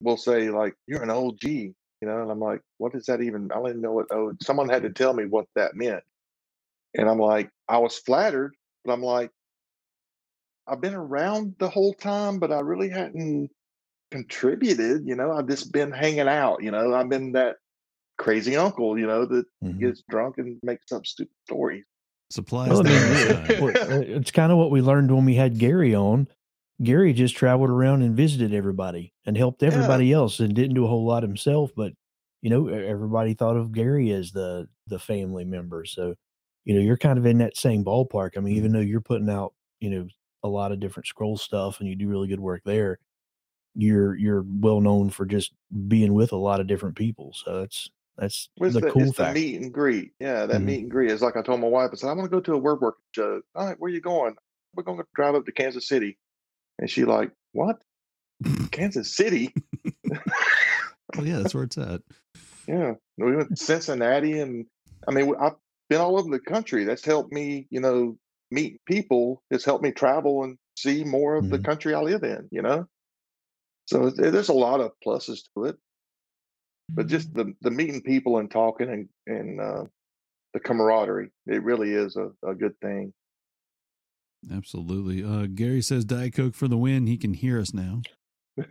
will 0.00 0.16
say 0.16 0.50
like, 0.50 0.74
"You're 0.86 1.02
an 1.02 1.10
OG," 1.10 1.42
you 1.44 1.74
know, 2.02 2.22
and 2.22 2.30
I'm 2.30 2.40
like, 2.40 2.62
"What 2.78 2.92
does 2.92 3.06
that 3.06 3.20
even?" 3.22 3.50
I 3.52 3.60
even 3.60 3.80
know 3.80 3.92
what. 3.92 4.06
Oh, 4.10 4.32
someone 4.42 4.68
had 4.68 4.82
to 4.84 4.90
tell 4.90 5.12
me 5.14 5.26
what 5.26 5.46
that 5.56 5.74
meant, 5.74 6.02
and 6.96 7.08
I'm 7.08 7.18
like, 7.18 7.50
I 7.68 7.78
was 7.78 7.98
flattered, 7.98 8.54
but 8.84 8.92
I'm 8.92 9.02
like, 9.02 9.30
I've 10.66 10.80
been 10.80 10.94
around 10.94 11.56
the 11.58 11.68
whole 11.70 11.94
time, 11.94 12.38
but 12.38 12.52
I 12.52 12.60
really 12.60 12.88
hadn't 12.90 13.50
contributed. 14.10 15.02
You 15.06 15.16
know, 15.16 15.32
I've 15.32 15.48
just 15.48 15.72
been 15.72 15.92
hanging 15.92 16.28
out. 16.28 16.62
You 16.62 16.70
know, 16.72 16.94
I've 16.94 17.08
been 17.08 17.32
that 17.32 17.56
crazy 18.18 18.56
uncle, 18.56 18.98
you 18.98 19.06
know, 19.06 19.26
that 19.26 19.44
Mhm. 19.62 19.80
gets 19.80 20.02
drunk 20.10 20.38
and 20.38 20.58
makes 20.62 20.92
up 20.92 21.06
stupid 21.06 21.34
stories. 21.46 21.84
Supplies. 22.30 22.70
Well, 22.70 22.80
I 22.80 22.82
mean, 22.84 23.02
other 23.02 23.16
side. 23.16 23.58
Well, 23.58 23.76
uh, 23.86 24.00
it's 24.00 24.30
kind 24.30 24.52
of 24.52 24.58
what 24.58 24.70
we 24.70 24.80
learned 24.80 25.10
when 25.14 25.24
we 25.26 25.34
had 25.34 25.58
Gary 25.58 25.94
on. 25.94 26.28
Gary 26.82 27.12
just 27.12 27.36
traveled 27.36 27.70
around 27.70 28.02
and 28.02 28.16
visited 28.16 28.54
everybody 28.54 29.12
and 29.26 29.36
helped 29.36 29.62
Yeah. 29.62 29.68
everybody 29.68 30.12
else 30.12 30.40
and 30.40 30.54
didn't 30.54 30.74
do 30.74 30.84
a 30.84 30.88
whole 30.88 31.04
lot 31.04 31.22
himself. 31.22 31.72
But 31.76 31.92
you 32.40 32.50
know, 32.50 32.68
everybody 32.68 33.34
thought 33.34 33.56
of 33.56 33.72
Gary 33.72 34.10
as 34.12 34.32
the 34.32 34.68
the 34.86 34.98
family 34.98 35.44
member. 35.44 35.84
So, 35.84 36.14
you 36.64 36.74
know, 36.74 36.80
you're 36.80 36.96
kind 36.96 37.18
of 37.18 37.26
in 37.26 37.38
that 37.38 37.56
same 37.56 37.84
ballpark. 37.84 38.36
I 38.36 38.40
mean, 38.40 38.56
even 38.56 38.72
though 38.72 38.80
you're 38.80 39.00
putting 39.02 39.28
out, 39.30 39.54
you 39.80 39.90
know, 39.90 40.08
a 40.42 40.48
lot 40.48 40.72
of 40.72 40.80
different 40.80 41.06
scroll 41.06 41.36
stuff 41.36 41.80
and 41.80 41.88
you 41.88 41.94
do 41.96 42.08
really 42.08 42.28
good 42.28 42.40
work 42.40 42.62
there, 42.64 42.98
you're 43.74 44.16
you're 44.16 44.44
well 44.46 44.80
known 44.80 45.10
for 45.10 45.24
just 45.24 45.52
being 45.88 46.12
with 46.14 46.32
a 46.32 46.36
lot 46.36 46.60
of 46.60 46.66
different 46.66 46.96
people. 46.96 47.32
So 47.34 47.60
that's 47.60 47.90
that's 48.18 48.48
It's 48.60 48.74
the 48.74 48.80
the, 48.82 48.90
cool 48.90 49.02
it's 49.02 49.16
the 49.16 49.32
meet 49.32 49.60
and 49.60 49.72
greet. 49.72 50.12
Yeah, 50.20 50.46
that 50.46 50.60
Mhm. 50.60 50.64
meet 50.64 50.80
and 50.82 50.90
greet 50.90 51.10
is 51.10 51.22
like 51.22 51.36
I 51.36 51.42
told 51.42 51.60
my 51.60 51.68
wife. 51.68 51.90
I 51.92 51.96
said, 51.96 52.10
I 52.10 52.12
want 52.12 52.30
to 52.30 52.36
go 52.36 52.40
to 52.40 52.54
a 52.54 52.58
word 52.58 52.80
work 52.80 52.96
show. 53.14 53.40
All 53.54 53.66
right, 53.66 53.78
where 53.80 53.90
you 53.90 54.00
going? 54.00 54.34
We're 54.74 54.82
going 54.82 54.98
to 54.98 55.06
drive 55.14 55.34
up 55.34 55.46
to 55.46 55.52
Kansas 55.52 55.88
City. 55.88 56.18
And 56.78 56.88
she 56.90 57.04
like, 57.04 57.30
what? 57.52 57.82
Kansas 58.70 59.14
City? 59.14 59.54
well, 61.16 61.26
yeah, 61.26 61.38
that's 61.38 61.54
where 61.54 61.64
it's 61.64 61.78
at. 61.78 62.02
Yeah. 62.68 62.94
We 63.18 63.34
went 63.34 63.48
to 63.48 63.56
Cincinnati, 63.56 64.38
and 64.38 64.66
I 65.08 65.10
mean, 65.10 65.34
I've 65.40 65.56
been 65.90 66.00
all 66.00 66.16
over 66.16 66.30
the 66.30 66.38
country. 66.38 66.84
That's 66.84 67.04
helped 67.04 67.32
me, 67.32 67.66
you 67.70 67.80
know, 67.80 68.16
meet 68.52 68.80
people. 68.86 69.42
has 69.50 69.64
helped 69.64 69.82
me 69.84 69.92
travel 69.92 70.44
and 70.44 70.58
see 70.76 71.04
more 71.04 71.36
of 71.36 71.50
the 71.50 71.58
Mhm. 71.58 71.64
country 71.64 71.94
I 71.94 72.00
live 72.02 72.22
in. 72.24 72.48
You 72.52 72.62
know, 72.62 72.86
so 73.86 74.10
there's 74.10 74.48
a 74.50 74.52
lot 74.54 74.80
of 74.80 74.92
pluses 75.04 75.40
to 75.54 75.64
it. 75.66 75.76
But 76.90 77.06
just 77.06 77.32
the 77.34 77.54
the 77.62 77.70
meeting 77.70 78.02
people 78.02 78.38
and 78.38 78.50
talking 78.50 78.88
and 78.90 79.08
and 79.26 79.60
uh, 79.60 79.84
the 80.54 80.60
camaraderie, 80.60 81.30
it 81.46 81.62
really 81.62 81.92
is 81.92 82.16
a, 82.16 82.30
a 82.46 82.54
good 82.54 82.78
thing. 82.80 83.12
Absolutely. 84.52 85.22
Uh, 85.24 85.46
Gary 85.46 85.82
says 85.82 86.04
Diet 86.04 86.34
Coke 86.34 86.54
for 86.54 86.68
the 86.68 86.76
win. 86.76 87.06
He 87.06 87.16
can 87.16 87.34
hear 87.34 87.58
us 87.60 87.72
now. 87.72 88.02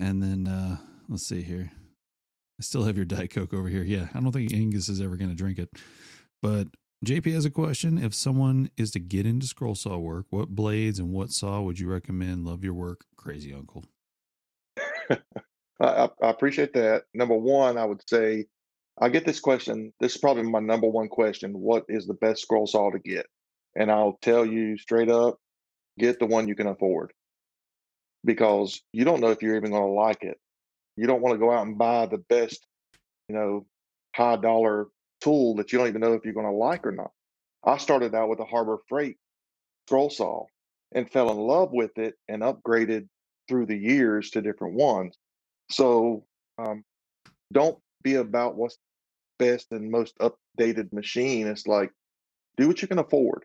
And 0.00 0.22
then 0.22 0.48
uh, 0.48 0.78
let's 1.08 1.28
see 1.28 1.42
here. 1.42 1.70
I 2.58 2.62
still 2.62 2.84
have 2.84 2.96
your 2.96 3.04
Diet 3.04 3.30
Coke 3.30 3.52
over 3.52 3.68
here. 3.68 3.82
Yeah, 3.82 4.08
I 4.14 4.20
don't 4.20 4.32
think 4.32 4.52
Angus 4.54 4.88
is 4.88 5.00
ever 5.02 5.16
going 5.16 5.28
to 5.30 5.36
drink 5.36 5.58
it. 5.58 5.68
But 6.40 6.68
JP 7.04 7.32
has 7.34 7.44
a 7.44 7.50
question. 7.50 7.98
If 7.98 8.14
someone 8.14 8.70
is 8.76 8.92
to 8.92 9.00
get 9.00 9.26
into 9.26 9.46
scroll 9.46 9.74
saw 9.74 9.98
work, 9.98 10.26
what 10.30 10.50
blades 10.50 11.00
and 11.00 11.12
what 11.12 11.30
saw 11.30 11.60
would 11.60 11.80
you 11.80 11.90
recommend? 11.90 12.44
Love 12.44 12.62
your 12.62 12.74
work, 12.74 13.04
crazy 13.16 13.52
uncle. 13.52 13.84
I, 15.10 16.08
I 16.22 16.30
appreciate 16.30 16.72
that. 16.74 17.04
Number 17.12 17.36
one, 17.36 17.76
I 17.76 17.84
would 17.84 18.08
say 18.08 18.46
I 19.00 19.08
get 19.08 19.26
this 19.26 19.40
question. 19.40 19.92
This 19.98 20.14
is 20.14 20.20
probably 20.20 20.44
my 20.44 20.60
number 20.60 20.86
one 20.86 21.08
question. 21.08 21.58
What 21.58 21.84
is 21.88 22.06
the 22.06 22.14
best 22.14 22.42
scroll 22.42 22.68
saw 22.68 22.90
to 22.90 23.00
get? 23.00 23.26
And 23.74 23.90
I'll 23.90 24.18
tell 24.22 24.46
you 24.46 24.78
straight 24.78 25.10
up, 25.10 25.38
get 25.98 26.20
the 26.20 26.26
one 26.26 26.46
you 26.46 26.54
can 26.54 26.68
afford 26.68 27.12
because 28.24 28.80
you 28.92 29.04
don't 29.04 29.20
know 29.20 29.30
if 29.30 29.42
you're 29.42 29.56
even 29.56 29.72
going 29.72 29.82
to 29.82 29.88
like 29.88 30.22
it. 30.22 30.38
You 30.96 31.08
don't 31.08 31.22
want 31.22 31.34
to 31.34 31.38
go 31.38 31.50
out 31.50 31.66
and 31.66 31.78
buy 31.78 32.06
the 32.06 32.18
best, 32.18 32.64
you 33.28 33.34
know, 33.34 33.66
high 34.14 34.36
dollar 34.36 34.86
tool 35.22 35.56
that 35.56 35.72
you 35.72 35.78
don't 35.78 35.88
even 35.88 36.00
know 36.00 36.14
if 36.14 36.24
you're 36.24 36.34
going 36.34 36.46
to 36.46 36.52
like 36.52 36.86
or 36.86 36.92
not. 36.92 37.12
I 37.64 37.76
started 37.76 38.14
out 38.14 38.28
with 38.28 38.40
a 38.40 38.44
Harbor 38.44 38.78
Freight 38.88 39.16
scroll 39.86 40.10
saw 40.10 40.46
and 40.94 41.10
fell 41.10 41.30
in 41.30 41.38
love 41.38 41.70
with 41.72 41.96
it 41.98 42.14
and 42.28 42.42
upgraded 42.42 43.08
through 43.48 43.66
the 43.66 43.76
years 43.76 44.30
to 44.30 44.42
different 44.42 44.74
ones. 44.74 45.16
So 45.70 46.24
um, 46.58 46.84
don't 47.52 47.78
be 48.02 48.14
about 48.14 48.56
what's 48.56 48.78
best 49.38 49.68
and 49.70 49.90
most 49.90 50.16
updated 50.18 50.92
machine. 50.92 51.46
It's 51.46 51.66
like 51.66 51.90
do 52.56 52.68
what 52.68 52.82
you 52.82 52.88
can 52.88 52.98
afford. 52.98 53.44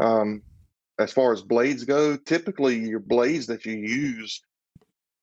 Um, 0.00 0.42
as 0.98 1.12
far 1.12 1.32
as 1.32 1.42
blades 1.42 1.84
go, 1.84 2.16
typically 2.16 2.78
your 2.78 3.00
blades 3.00 3.46
that 3.46 3.64
you 3.64 3.74
use 3.74 4.42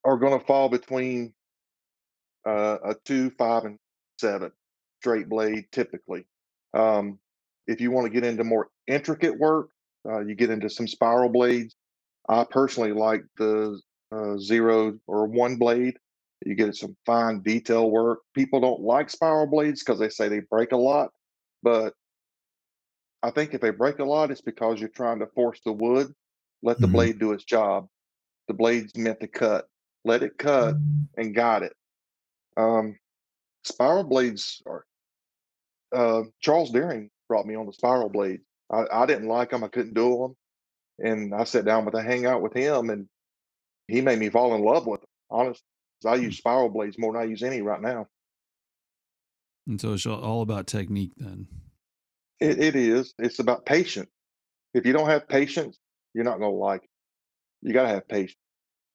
are 0.03 0.17
going 0.17 0.37
to 0.37 0.45
fall 0.45 0.69
between 0.69 1.33
uh, 2.45 2.77
a 2.83 2.95
two, 3.05 3.29
five, 3.31 3.65
and 3.65 3.77
seven 4.19 4.51
straight 4.99 5.29
blade 5.29 5.65
typically. 5.71 6.25
Um, 6.73 7.19
if 7.67 7.81
you 7.81 7.91
want 7.91 8.05
to 8.05 8.10
get 8.12 8.23
into 8.23 8.43
more 8.43 8.69
intricate 8.88 9.38
work, 9.38 9.69
uh, 10.07 10.19
you 10.19 10.36
get 10.36 10.49
into 10.49 10.69
some 10.69 10.88
spiral 10.88 11.29
blades. 11.29 11.75
I 12.29 12.45
personally 12.49 12.93
like 12.93 13.23
the 13.38 13.79
uh, 14.12 14.38
zero 14.38 14.97
or 15.07 15.25
one 15.25 15.57
blade. 15.57 15.97
You 16.45 16.55
get 16.55 16.75
some 16.75 16.95
fine 17.05 17.41
detail 17.41 17.89
work. 17.89 18.19
People 18.33 18.60
don't 18.60 18.81
like 18.81 19.10
spiral 19.10 19.47
blades 19.47 19.83
because 19.83 19.99
they 19.99 20.10
say 20.10 20.29
they 20.29 20.41
break 20.51 20.71
a 20.71 20.77
lot, 20.77 21.12
but 21.63 21.93
I 23.23 23.31
think 23.31 23.53
if 23.53 23.62
they 23.62 23.71
break 23.71 23.99
a 23.99 24.05
lot, 24.05 24.31
it's 24.31 24.41
because 24.41 24.79
you're 24.79 24.89
trying 24.89 25.19
to 25.19 25.27
force 25.27 25.60
the 25.65 25.73
wood. 25.73 26.13
Let 26.62 26.79
the 26.79 26.88
Mhm. 26.88 26.91
blade 26.93 27.19
do 27.19 27.33
its 27.33 27.43
job. 27.43 27.89
The 28.47 28.53
blade's 28.53 28.95
meant 28.95 29.19
to 29.21 29.27
cut. 29.27 29.67
Let 30.05 30.23
it 30.23 30.38
cut 30.38 30.75
and 31.17 31.36
guide 31.36 31.63
it. 31.63 31.75
Um, 32.55 32.97
spiral 33.63 34.03
blades 34.03 34.62
are. 34.65 34.86
Uh, 35.93 36.23
Charles 36.41 36.71
Deering 36.71 37.10
brought 37.28 37.45
me 37.45 37.56
on 37.56 37.65
the 37.65 37.73
spiral 37.73 38.10
blades. 38.10 38.43
I, 38.71 38.84
I 38.91 39.06
didn't 39.06 39.28
like 39.28 39.52
them. 39.52 39.63
I 39.63 39.69
couldn't 39.69 39.93
do 39.93 40.36
them, 41.00 41.10
and 41.12 41.34
I 41.34 41.43
sat 41.45 41.65
down 41.65 41.86
with 41.86 41.93
a 41.95 42.04
hangout 42.04 42.41
with 42.41 42.54
him, 42.54 42.89
and 42.89 43.08
he 43.88 44.02
made 44.02 44.19
me 44.19 44.30
fall 44.30 44.54
in 44.56 44.63
love 44.63 44.86
with 44.86 45.02
them. 45.02 45.10
Honestly, 45.30 45.63
I 46.06 46.15
use 46.15 46.38
spiral 46.38 46.69
blades 46.69 46.97
more 47.00 47.13
than 47.13 47.21
I 47.21 47.26
use 47.26 47.43
any 47.43 47.62
right 47.62 47.82
now. 47.82 48.08
And 49.67 49.80
so 49.80 49.93
it's 49.93 50.06
all 50.06 50.41
about 50.41 50.67
technique 50.67 51.12
then. 51.17 51.47
It, 52.39 52.60
it 52.60 52.76
is. 52.76 53.13
It's 53.19 53.39
about 53.39 53.65
patience. 53.65 54.10
If 54.73 54.86
you 54.86 54.93
don't 54.93 55.10
have 55.10 55.28
patience, 55.28 55.78
you're 56.13 56.23
not 56.23 56.39
going 56.39 56.52
to 56.52 56.58
like 56.58 56.84
it. 56.84 56.89
You 57.62 57.73
got 57.73 57.84
to 57.84 57.89
have 57.89 58.08
patience. 58.08 58.38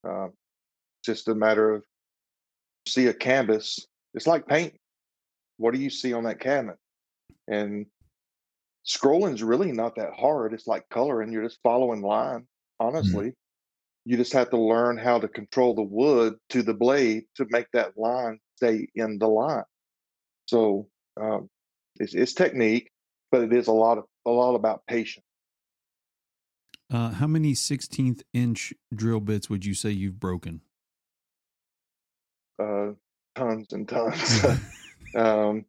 Uh, 0.07 0.27
it's 0.27 1.07
just 1.07 1.29
a 1.29 1.35
matter 1.35 1.73
of 1.73 1.83
see 2.87 3.07
a 3.07 3.15
canvas. 3.15 3.87
It's 4.15 4.27
like 4.27 4.47
paint. 4.47 4.75
What 5.57 5.75
do 5.75 5.81
you 5.81 5.91
see 5.91 6.13
on 6.13 6.25
that 6.25 6.41
canvas? 6.41 6.77
And 7.49 7.87
scrolling's 8.85 9.43
really 9.43 9.73
not 9.73 9.97
that 9.97 10.13
hard. 10.15 10.53
It's 10.53 10.67
like 10.67 10.89
coloring. 10.91 11.33
You're 11.33 11.45
just 11.45 11.61
following 11.63 12.03
line. 12.03 12.47
Honestly, 12.81 13.33
you 14.05 14.17
just 14.17 14.33
have 14.33 14.51
to 14.51 14.59
learn 14.59 14.97
how 14.99 15.19
to 15.19 15.29
control 15.29 15.75
the 15.75 15.83
wood 15.83 16.35
to 16.51 16.63
the 16.63 16.75
blade 16.75 17.25
to 17.37 17.47
make 17.51 17.67
that 17.73 17.97
line 17.97 18.39
stay 18.57 18.89
in 18.95 19.19
the 19.19 19.29
line. 19.29 19.65
So 20.47 20.89
um, 21.21 21.49
it's, 21.97 22.15
it's 22.15 22.33
technique, 22.33 22.91
but 23.31 23.43
it 23.43 23.53
is 23.53 23.69
a 23.69 23.73
lot 23.73 23.99
of 23.99 24.05
a 24.27 24.31
lot 24.31 24.55
about 24.55 24.83
patience. 24.87 25.27
Uh, 26.93 27.11
how 27.11 27.27
many 27.27 27.55
16th 27.55 28.23
inch 28.35 28.75
drill 28.95 29.21
bits 29.21 29.49
would 29.49 29.65
you 29.65 29.73
say 29.73 29.91
you've 29.91 30.21
broken? 30.21 30.61
Uh, 32.59 32.91
tons 33.35 33.73
and 33.73 33.89
tons. 33.89 34.45
um, 35.17 35.65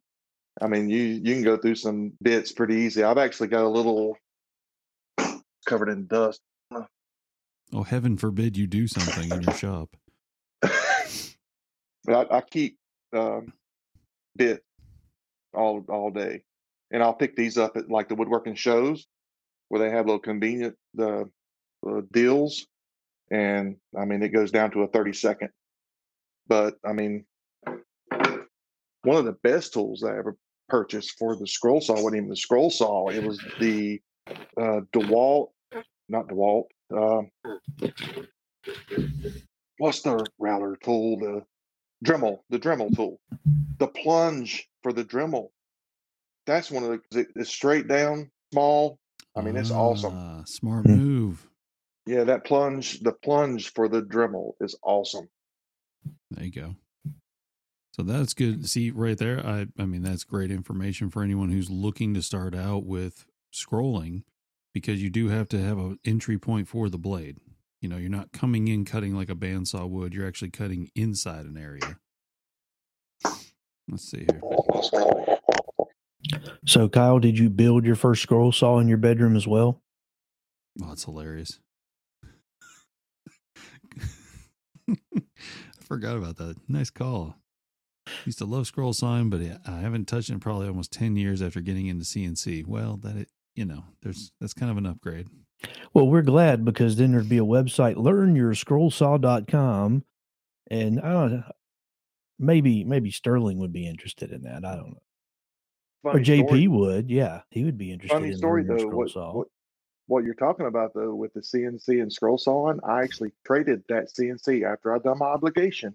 I 0.60 0.68
mean, 0.68 0.88
you 0.88 1.02
you 1.02 1.34
can 1.34 1.42
go 1.42 1.56
through 1.56 1.74
some 1.74 2.12
bits 2.22 2.52
pretty 2.52 2.76
easy. 2.76 3.02
I've 3.02 3.18
actually 3.18 3.48
got 3.48 3.64
a 3.64 3.68
little 3.68 4.16
covered 5.66 5.88
in 5.88 6.06
dust. 6.06 6.40
oh, 7.72 7.82
heaven 7.82 8.16
forbid 8.16 8.56
you 8.56 8.66
do 8.66 8.86
something 8.86 9.30
in 9.32 9.42
your 9.42 9.54
shop. 9.56 9.96
but 10.60 12.30
I, 12.30 12.36
I 12.36 12.40
keep 12.40 12.78
um, 13.12 13.52
bit 14.36 14.62
all 15.52 15.84
all 15.88 16.10
day, 16.10 16.44
and 16.92 17.02
I'll 17.02 17.14
pick 17.14 17.34
these 17.34 17.58
up 17.58 17.76
at 17.76 17.90
like 17.90 18.08
the 18.08 18.14
woodworking 18.14 18.54
shows 18.54 19.06
where 19.68 19.80
they 19.80 19.90
have 19.90 20.06
little 20.06 20.20
convenient 20.20 20.76
the 20.94 21.28
uh, 21.86 22.00
deals, 22.12 22.66
and 23.30 23.76
I 23.98 24.04
mean 24.04 24.22
it 24.22 24.28
goes 24.28 24.52
down 24.52 24.70
to 24.72 24.82
a 24.82 24.88
thirty 24.88 25.12
second. 25.12 25.50
But 26.46 26.74
I 26.86 26.92
mean, 26.92 27.24
one 29.02 29.16
of 29.16 29.24
the 29.24 29.36
best 29.42 29.72
tools 29.72 30.04
I 30.04 30.16
ever 30.16 30.36
purchased 30.68 31.18
for 31.18 31.36
the 31.36 31.46
scroll 31.46 31.80
saw 31.80 31.94
wasn't 31.94 32.16
even 32.16 32.28
the 32.28 32.36
scroll 32.36 32.70
saw; 32.70 33.08
it 33.08 33.22
was 33.22 33.44
the 33.58 34.00
uh, 34.56 34.80
Dewalt, 34.92 35.48
not 36.08 36.28
Dewalt. 36.28 36.66
Um, 36.92 37.30
what's 39.78 40.02
the 40.02 40.26
router 40.38 40.76
tool? 40.82 41.18
The 41.18 41.42
Dremel, 42.04 42.40
the 42.50 42.58
Dremel 42.58 42.94
tool, 42.94 43.20
the 43.78 43.88
plunge 43.88 44.68
for 44.82 44.92
the 44.92 45.04
Dremel. 45.04 45.48
That's 46.46 46.70
one 46.70 46.84
of 46.84 47.00
the. 47.10 47.26
It's 47.36 47.50
straight 47.50 47.88
down, 47.88 48.30
small. 48.52 48.98
I 49.36 49.40
mean, 49.40 49.56
it's 49.56 49.70
awesome. 49.70 50.12
Ah, 50.14 50.42
Smart 50.46 50.84
Hmm. 50.84 50.96
move. 50.96 51.48
Yeah, 52.06 52.24
that 52.24 52.44
plunge, 52.44 53.00
the 53.00 53.12
plunge 53.12 53.72
for 53.72 53.88
the 53.88 54.02
Dremel 54.02 54.52
is 54.60 54.76
awesome. 54.82 55.28
There 56.30 56.44
you 56.44 56.52
go. 56.52 56.74
So 57.94 58.02
that's 58.02 58.34
good. 58.34 58.68
See 58.68 58.90
right 58.90 59.16
there. 59.16 59.46
I 59.46 59.68
I 59.78 59.84
mean 59.84 60.02
that's 60.02 60.24
great 60.24 60.50
information 60.50 61.10
for 61.10 61.22
anyone 61.22 61.50
who's 61.50 61.70
looking 61.70 62.12
to 62.14 62.22
start 62.22 62.52
out 62.52 62.84
with 62.84 63.24
scrolling 63.54 64.24
because 64.72 65.00
you 65.00 65.10
do 65.10 65.28
have 65.28 65.48
to 65.50 65.62
have 65.62 65.78
an 65.78 66.00
entry 66.04 66.36
point 66.36 66.66
for 66.66 66.88
the 66.88 66.98
blade. 66.98 67.38
You 67.80 67.88
know, 67.88 67.96
you're 67.96 68.10
not 68.10 68.32
coming 68.32 68.66
in 68.66 68.84
cutting 68.84 69.14
like 69.14 69.30
a 69.30 69.36
bandsaw 69.36 69.88
would. 69.88 70.12
You're 70.12 70.26
actually 70.26 70.50
cutting 70.50 70.90
inside 70.96 71.46
an 71.46 71.56
area. 71.56 71.98
Let's 73.88 74.10
see 74.10 74.26
here. 74.28 74.40
So, 76.66 76.88
Kyle, 76.88 77.20
did 77.20 77.38
you 77.38 77.48
build 77.48 77.84
your 77.84 77.94
first 77.94 78.22
scroll 78.22 78.50
saw 78.50 78.80
in 78.80 78.88
your 78.88 78.98
bedroom 78.98 79.36
as 79.36 79.46
well? 79.46 79.80
Oh, 80.82 80.88
that's 80.88 81.04
hilarious. 81.04 81.60
I 84.90 84.96
forgot 85.80 86.16
about 86.16 86.38
that. 86.38 86.56
Nice 86.68 86.90
call. 86.90 87.36
Used 88.24 88.38
to 88.38 88.44
love 88.44 88.66
scroll 88.66 88.92
sign, 88.92 89.30
but 89.30 89.40
I 89.66 89.80
haven't 89.80 90.06
touched 90.06 90.30
it 90.30 90.34
in 90.34 90.40
probably 90.40 90.68
almost 90.68 90.92
ten 90.92 91.16
years 91.16 91.42
after 91.42 91.60
getting 91.60 91.86
into 91.86 92.04
CNC. 92.04 92.66
Well, 92.66 92.96
that 92.98 93.16
it, 93.16 93.28
you 93.54 93.64
know, 93.64 93.84
there's 94.02 94.32
that's 94.40 94.54
kind 94.54 94.70
of 94.70 94.76
an 94.76 94.86
upgrade. 94.86 95.28
Well, 95.94 96.06
we're 96.06 96.22
glad 96.22 96.64
because 96.64 96.96
then 96.96 97.12
there'd 97.12 97.28
be 97.28 97.38
a 97.38 97.44
website, 97.44 97.94
learnyourscrollsaw.com. 97.96 100.04
And 100.70 101.00
I 101.00 101.12
don't 101.12 101.32
know, 101.32 101.42
maybe 102.38 102.84
maybe 102.84 103.10
Sterling 103.10 103.58
would 103.58 103.72
be 103.72 103.86
interested 103.88 104.32
in 104.32 104.42
that. 104.42 104.64
I 104.64 104.76
don't 104.76 104.90
know. 104.90 105.00
or 106.04 106.14
JP 106.18 106.46
story- 106.48 106.68
would. 106.68 107.10
Yeah, 107.10 107.42
he 107.50 107.64
would 107.64 107.78
be 107.78 107.92
interested 107.92 108.14
Funny 108.16 108.32
in 108.32 108.38
story 108.38 108.64
though. 108.64 108.78
scroll 108.78 108.96
What, 108.96 109.10
saw. 109.10 109.32
what 109.32 109.48
what 110.06 110.24
you're 110.24 110.34
talking 110.34 110.66
about 110.66 110.92
though 110.94 111.14
with 111.14 111.32
the 111.32 111.40
CNC 111.40 112.02
and 112.02 112.12
scroll 112.12 112.36
sawing, 112.38 112.78
I 112.86 113.02
actually 113.02 113.32
traded 113.46 113.82
that 113.88 114.08
CNC 114.14 114.64
after 114.70 114.94
I 114.94 114.98
done 114.98 115.18
my 115.18 115.26
obligation. 115.26 115.94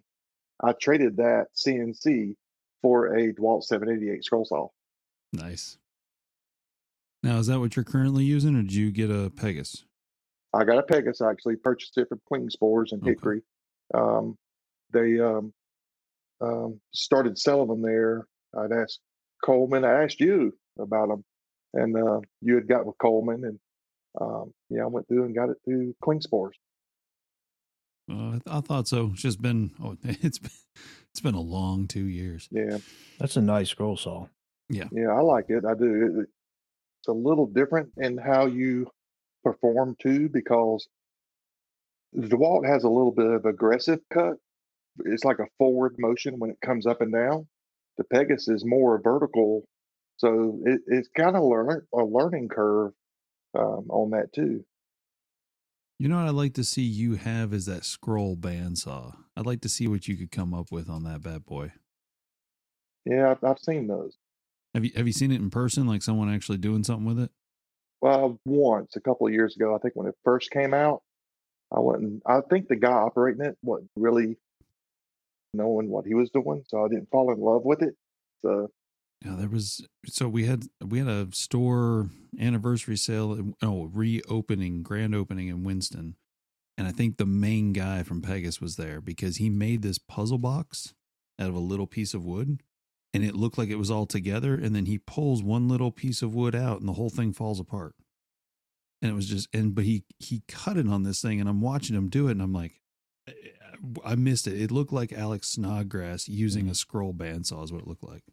I 0.62 0.74
traded 0.74 1.18
that 1.18 1.48
CNC 1.56 2.36
for 2.82 3.16
a 3.16 3.34
Dewalt 3.34 3.64
788 3.64 4.24
scroll 4.24 4.46
saw. 4.46 4.68
Nice. 5.34 5.78
Now, 7.24 7.38
is 7.38 7.48
that 7.48 7.60
what 7.60 7.76
you're 7.76 7.86
currently 7.86 8.24
using, 8.24 8.56
or 8.56 8.62
did 8.62 8.74
you 8.74 8.92
get 8.92 9.12
a 9.12 9.30
Pegasus? 9.30 9.86
I 10.54 10.64
got 10.64 10.78
a 10.80 10.84
Pegasus. 10.84 11.22
I 11.22 11.32
actually 11.32 11.58
purchased 11.58 11.98
it 11.98 12.08
from 12.10 12.22
Klingspor's 12.32 12.94
in 12.94 13.00
Okay. 13.00 13.10
Hickory. 13.12 13.42
Um, 13.94 14.38
they 14.92 15.20
um, 15.20 15.54
um, 16.42 16.80
started 16.94 17.38
selling 17.38 17.68
them 17.68 17.82
there. 17.82 18.26
I'd 18.58 18.72
asked 18.72 19.02
Coleman. 19.44 19.86
I 19.86 20.04
asked 20.04 20.20
you 20.20 20.54
about 20.80 21.10
them, 21.10 21.24
and 21.74 21.96
uh, 21.96 22.22
you 22.42 22.56
had 22.56 22.68
got 22.68 22.86
with 22.86 22.98
Coleman, 22.98 23.44
and 23.44 23.60
um, 24.20 24.54
yeah, 24.70 24.84
I 24.84 24.88
went 24.88 25.08
through 25.08 25.26
and 25.26 25.36
got 25.36 25.50
it 25.50 25.58
through 25.66 25.94
Klingspor's. 26.04 26.56
Uh, 28.10 28.40
I, 28.48 28.62
thought 28.62 28.88
so. 28.88 29.12
It's 29.14 29.22
just 29.22 29.42
been 29.42 29.72
oh, 29.84 29.98
it's 30.04 30.40
been 30.40 30.52
it's 31.12 31.22
been 31.22 31.36
a 31.36 31.42
long 31.42 31.88
two 31.88 32.06
years. 32.06 32.48
Yeah, 32.52 32.78
That's 33.20 33.36
a 33.38 33.42
nice 33.42 33.70
scroll 33.70 33.98
saw. 33.98 34.28
yeah, 34.70 34.86
yeah, 34.92 35.10
I 35.10 35.22
like 35.22 35.46
it. 35.50 35.66
I 35.66 35.74
do. 35.76 35.86
It, 36.18 36.22
it- 36.22 36.30
it's 37.02 37.08
a 37.08 37.14
little 37.14 37.46
different 37.46 37.94
in 37.96 38.18
how 38.18 38.48
you 38.48 38.92
perform 39.46 39.96
too, 40.02 40.28
because 40.28 40.86
the 42.12 42.28
DeWalt 42.28 42.68
has 42.68 42.84
a 42.84 42.90
little 42.90 43.14
bit 43.14 43.28
of 43.28 43.46
aggressive 43.46 44.02
cut 44.12 44.34
it's 45.06 45.24
like 45.24 45.40
a 45.40 45.48
forward 45.58 45.96
motion 45.98 46.40
when 46.40 46.50
it 46.50 46.60
comes 46.62 46.86
up 46.86 47.02
and 47.02 47.14
down. 47.14 47.48
The 47.98 48.04
Pegasus 48.06 48.48
is 48.48 48.66
more 48.66 49.00
vertical, 49.02 49.64
so 50.18 50.60
it, 50.66 50.82
it's 50.88 51.10
kind 51.16 51.36
of 51.36 51.44
learn 51.44 51.86
a 51.94 52.04
learning 52.04 52.50
curve 52.50 52.94
um, 53.58 53.88
on 53.90 54.12
that 54.12 54.32
too. 54.34 54.64
You 56.00 56.08
know 56.08 56.16
what 56.16 56.28
I'd 56.28 56.34
like 56.34 56.54
to 56.54 56.64
see 56.64 56.82
you 56.82 57.16
have 57.16 57.54
is 57.54 57.66
that 57.66 57.84
scroll 57.84 58.38
bandsaw. 58.38 59.16
I'd 59.36 59.46
like 59.46 59.60
to 59.62 59.70
see 59.70 59.86
what 59.86 60.08
you 60.08 60.16
could 60.16 60.32
come 60.32 60.54
up 60.54 60.72
with 60.72 60.90
on 60.90 61.04
that 61.04 61.22
bad 61.22 61.46
boy. 61.46 61.74
Yeah, 63.06 63.32
I've, 63.32 63.44
I've 63.44 63.60
seen 63.60 63.88
those. 63.88 64.18
Have 64.74 64.86
you 64.86 64.92
have 64.96 65.08
you 65.08 65.14
seen 65.14 65.32
it 65.32 65.42
in 65.42 65.50
person, 65.50 65.88
like 65.88 66.02
someone 66.02 66.34
actually 66.34 66.58
doing 66.58 66.86
something 66.86 67.06
with 67.06 67.20
it? 67.20 67.32
Well, 68.02 68.40
once 68.46 68.96
a 68.96 69.02
couple 69.02 69.28
of 69.28 69.34
years 69.34 69.58
ago, 69.58 69.76
I 69.76 69.80
think 69.80 69.96
when 69.96 70.08
it 70.08 70.16
first 70.24 70.52
came 70.52 70.74
out, 70.74 71.02
I 71.70 71.82
wasn't. 71.82 72.24
I 72.26 72.40
think 72.50 72.70
the 72.70 72.78
guy 72.78 72.94
operating 72.94 73.44
it 73.44 73.58
wasn't 73.62 73.92
really 73.98 74.38
knowing 75.54 75.90
what 75.90 76.06
he 76.06 76.14
was 76.14 76.30
doing, 76.30 76.64
so 76.68 76.86
I 76.86 76.88
didn't 76.88 77.10
fall 77.12 77.34
in 77.34 77.42
love 77.42 77.64
with 77.66 77.82
it. 77.82 77.96
So 78.46 78.72
Yeah, 79.24 79.36
there 79.38 79.50
was 79.50 79.86
so 80.06 80.30
we 80.30 80.46
had 80.46 80.64
we 80.84 81.00
had 81.00 81.08
a 81.08 81.28
store 81.34 82.10
anniversary 82.40 82.96
sale, 82.96 83.54
oh, 83.62 83.90
reopening, 83.94 84.82
grand 84.82 85.14
opening 85.14 85.50
in 85.50 85.64
Winston. 85.64 86.16
And 86.78 86.88
I 86.88 86.92
think 86.92 87.18
the 87.18 87.26
main 87.26 87.74
guy 87.74 88.04
from 88.04 88.22
Pegasus 88.22 88.62
was 88.62 88.78
there 88.78 89.02
because 89.02 89.36
he 89.36 89.50
made 89.50 89.82
this 89.82 89.98
puzzle 89.98 90.38
box 90.38 90.94
out 91.38 91.50
of 91.50 91.56
a 91.56 91.60
little 91.60 91.88
piece 91.88 92.14
of 92.14 92.24
wood 92.24 92.62
and 93.14 93.26
it 93.26 93.36
looked 93.36 93.58
like 93.58 93.70
it 93.70 93.76
was 93.76 93.92
all 93.92 94.06
together 94.06 94.56
and 94.56 94.74
then 94.74 94.86
he 94.86 94.98
pulls 94.98 95.44
one 95.44 95.68
little 95.68 95.92
piece 95.92 96.22
of 96.22 96.34
wood 96.34 96.56
out 96.56 96.80
and 96.80 96.88
the 96.88 96.94
whole 96.94 97.10
thing 97.10 97.34
falls 97.34 97.60
apart. 97.60 97.96
And 99.02 99.12
it 99.12 99.16
was 99.16 99.28
just 99.28 99.50
and 99.54 99.76
but 99.76 99.84
he 99.84 100.06
he 100.20 100.44
cut 100.48 100.78
it 100.78 100.88
on 100.88 101.04
this 101.04 101.22
thing 101.22 101.42
and 101.42 101.50
I'm 101.50 101.60
watching 101.62 101.96
him 101.98 102.08
do 102.08 102.30
it 102.30 102.32
and 102.32 102.42
I'm 102.42 102.54
like 102.54 102.80
eh, 103.28 103.34
eh, 103.34 103.78
I 104.06 104.16
missed 104.16 104.48
it. 104.48 104.62
It 104.62 104.72
looked 104.72 104.94
like 104.94 105.12
Alex 105.12 105.50
Snodgrass 105.50 106.30
using 106.30 106.70
a 106.70 106.76
scroll 106.76 107.14
bandsaw 107.14 107.66
is 107.66 107.74
what 107.74 107.82
it 107.82 107.88
looked 107.88 108.04
like. 108.04 108.24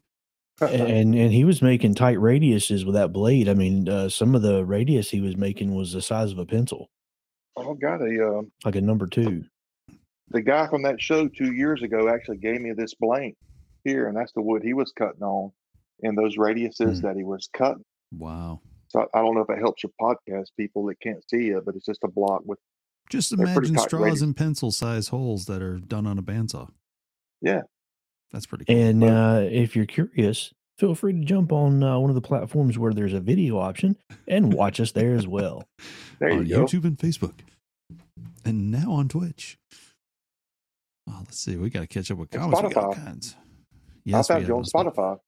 and 0.61 1.13
and 1.15 1.31
he 1.33 1.43
was 1.43 1.61
making 1.61 1.93
tight 1.95 2.17
radiuses 2.17 2.85
with 2.85 2.95
that 2.95 3.13
blade. 3.13 3.47
I 3.47 3.53
mean, 3.53 3.87
uh, 3.87 4.09
some 4.09 4.33
of 4.35 4.41
the 4.41 4.65
radius 4.65 5.09
he 5.11 5.21
was 5.21 5.37
making 5.37 5.75
was 5.75 5.93
the 5.93 6.01
size 6.01 6.31
of 6.31 6.39
a 6.39 6.45
pencil, 6.45 6.89
I 7.57 7.63
got 7.79 8.01
a 8.01 8.27
um, 8.39 8.51
like 8.65 8.75
a 8.75 8.81
number 8.81 9.07
two. 9.07 9.43
the 10.29 10.41
guy 10.41 10.67
from 10.67 10.83
that 10.83 10.99
show 11.01 11.27
two 11.27 11.53
years 11.53 11.83
ago 11.83 12.09
actually 12.09 12.37
gave 12.37 12.59
me 12.61 12.71
this 12.73 12.93
blank 12.95 13.35
here, 13.83 14.07
and 14.07 14.17
that's 14.17 14.33
the 14.33 14.41
wood 14.41 14.63
he 14.63 14.73
was 14.73 14.91
cutting 14.97 15.21
on, 15.23 15.51
and 16.03 16.17
those 16.17 16.37
radiuses 16.37 16.99
Hmm. 17.01 17.07
that 17.07 17.15
he 17.15 17.23
was 17.23 17.47
cutting. 17.53 17.85
Wow. 18.11 18.61
So 18.89 19.01
I, 19.13 19.19
I 19.19 19.21
don't 19.21 19.35
know 19.35 19.41
if 19.41 19.49
it 19.49 19.59
helps 19.59 19.83
your 19.83 19.91
podcast 20.01 20.47
people 20.57 20.85
that 20.87 20.99
can't 21.01 21.23
see 21.29 21.49
it, 21.49 21.65
but 21.65 21.75
it's 21.75 21.85
just 21.85 22.03
a 22.03 22.07
block 22.07 22.41
with 22.45 22.57
Just 23.09 23.31
imagine 23.33 23.77
straws 23.77 24.01
radius. 24.03 24.21
and 24.21 24.35
pencil 24.35 24.71
size 24.71 25.09
holes 25.09 25.45
that 25.45 25.61
are 25.61 25.77
done 25.77 26.07
on 26.07 26.17
a 26.17 26.23
bandsaw. 26.23 26.69
yeah. 27.41 27.61
That's 28.31 28.45
pretty 28.45 28.65
cool. 28.65 28.75
And 28.75 28.99
But- 29.01 29.07
uh, 29.09 29.39
if 29.49 29.75
you're 29.75 29.85
curious, 29.85 30.53
feel 30.77 30.95
free 30.95 31.13
to 31.13 31.19
jump 31.25 31.51
on 31.51 31.81
uh, 31.83 31.97
one 31.99 32.09
of 32.09 32.15
the 32.15 32.21
platforms 32.21 32.77
where 32.77 32.93
there's 32.93 33.13
a 33.13 33.19
video 33.19 33.57
option 33.57 33.97
and 34.27 34.53
watch 34.53 34.79
us 34.79 34.91
there 34.91 35.15
as 35.15 35.27
well. 35.27 35.63
There 36.19 36.31
you 36.31 36.37
on 36.39 36.45
go. 36.47 36.65
YouTube 36.65 36.83
and 36.85 36.97
Facebook. 36.97 37.33
And 38.43 38.71
now 38.71 38.91
on 38.93 39.07
Twitch. 39.07 39.59
Oh, 41.07 41.15
let's 41.19 41.37
see. 41.39 41.55
We 41.57 41.69
got 41.69 41.81
to 41.81 41.87
catch 41.87 42.09
up 42.09 42.17
with 42.17 42.33
And 42.33 42.41
comments. 42.41 42.63
We 42.63 42.73
got 42.73 42.83
all 42.85 42.93
kinds. 42.93 43.35
I 43.37 43.43
Yes, 44.03 44.29
we 44.29 44.33
found 44.33 44.41
have 44.41 44.49
you 44.49 44.55
on 44.57 44.63
Spotify. 44.63 45.19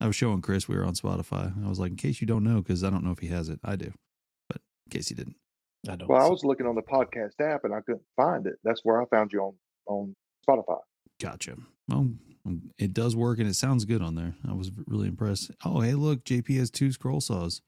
I 0.00 0.06
was 0.06 0.16
showing 0.16 0.40
Chris 0.40 0.68
we 0.68 0.76
were 0.76 0.84
on 0.86 0.94
Spotify. 0.94 1.52
I 1.64 1.68
was 1.68 1.78
like, 1.78 1.90
in 1.90 1.96
case 1.96 2.20
you 2.22 2.26
don't 2.26 2.44
know, 2.44 2.62
because 2.62 2.82
I 2.82 2.88
don't 2.88 3.04
know 3.04 3.10
if 3.10 3.18
he 3.18 3.26
has 3.28 3.50
it. 3.50 3.60
I 3.62 3.76
do. 3.76 3.92
But 4.48 4.62
in 4.86 4.90
case 4.98 5.08
he 5.08 5.14
didn't. 5.14 5.36
I 5.88 5.96
don't. 5.96 6.08
Well, 6.08 6.24
I 6.24 6.28
was 6.30 6.44
looking 6.44 6.66
on 6.66 6.74
the 6.74 6.82
podcast 6.82 7.38
app 7.40 7.64
and 7.64 7.74
I 7.74 7.80
couldn't 7.82 8.02
find 8.16 8.46
it. 8.46 8.54
That's 8.64 8.80
where 8.84 9.02
I 9.02 9.04
found 9.06 9.32
you 9.34 9.40
on 9.42 9.54
on 9.86 10.14
Spotify. 10.48 10.78
Gotcha. 11.20 11.56
Well, 11.90 12.10
it 12.78 12.94
does 12.94 13.14
work 13.14 13.38
and 13.38 13.48
it 13.48 13.54
sounds 13.54 13.84
good 13.84 14.02
on 14.02 14.14
there. 14.14 14.34
I 14.48 14.54
was 14.54 14.70
really 14.86 15.08
impressed. 15.08 15.50
Oh, 15.64 15.80
hey, 15.80 15.94
look, 15.94 16.24
JP 16.24 16.56
has 16.58 16.70
two 16.70 16.92
scroll 16.92 17.20
saws. 17.20 17.60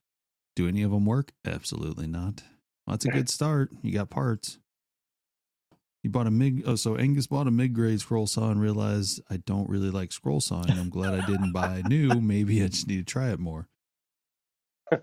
Do 0.56 0.68
any 0.68 0.82
of 0.82 0.90
them 0.90 1.04
work? 1.04 1.32
Absolutely 1.46 2.06
not. 2.06 2.42
Well, 2.86 2.94
that's 2.94 3.04
a 3.04 3.10
good 3.10 3.28
start. 3.28 3.70
You 3.82 3.92
got 3.92 4.10
parts. 4.10 4.58
You 6.02 6.10
bought 6.10 6.26
a 6.26 6.30
mid. 6.30 6.64
Oh, 6.66 6.74
so 6.74 6.96
Angus 6.96 7.28
bought 7.28 7.46
a 7.46 7.52
mid 7.52 7.74
grade 7.74 8.00
scroll 8.00 8.26
saw 8.26 8.50
and 8.50 8.60
realized 8.60 9.20
I 9.30 9.36
don't 9.36 9.68
really 9.68 9.90
like 9.90 10.12
scroll 10.12 10.40
sawing. 10.40 10.70
I'm 10.70 10.90
glad 10.90 11.14
I 11.14 11.24
didn't 11.24 11.52
buy 11.52 11.82
new. 11.88 12.20
Maybe 12.20 12.62
I 12.62 12.68
just 12.68 12.88
need 12.88 12.98
to 12.98 13.04
try 13.04 13.30
it 13.30 13.38
more. 13.38 13.68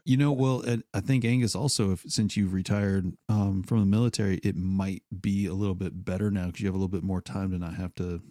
You 0.06 0.18
know, 0.18 0.32
well, 0.32 0.64
I 0.94 1.00
think 1.00 1.26
Angus 1.26 1.56
also, 1.56 1.92
if 1.92 2.04
since 2.08 2.38
you've 2.38 2.54
retired 2.54 3.14
um, 3.28 3.64
from 3.64 3.80
the 3.80 3.86
military, 3.86 4.38
it 4.44 4.56
might 4.56 5.02
be 5.20 5.48
a 5.48 5.54
little 5.54 5.74
bit 5.74 6.06
better 6.06 6.30
now 6.30 6.48
because 6.48 6.62
you 6.62 6.68
have 6.68 6.76
a 6.76 6.78
little 6.78 6.90
bit 6.90 7.02
more 7.02 7.22
time 7.22 7.52
to 7.52 7.58
not 7.58 7.76
have 7.76 7.96
to 7.96 8.22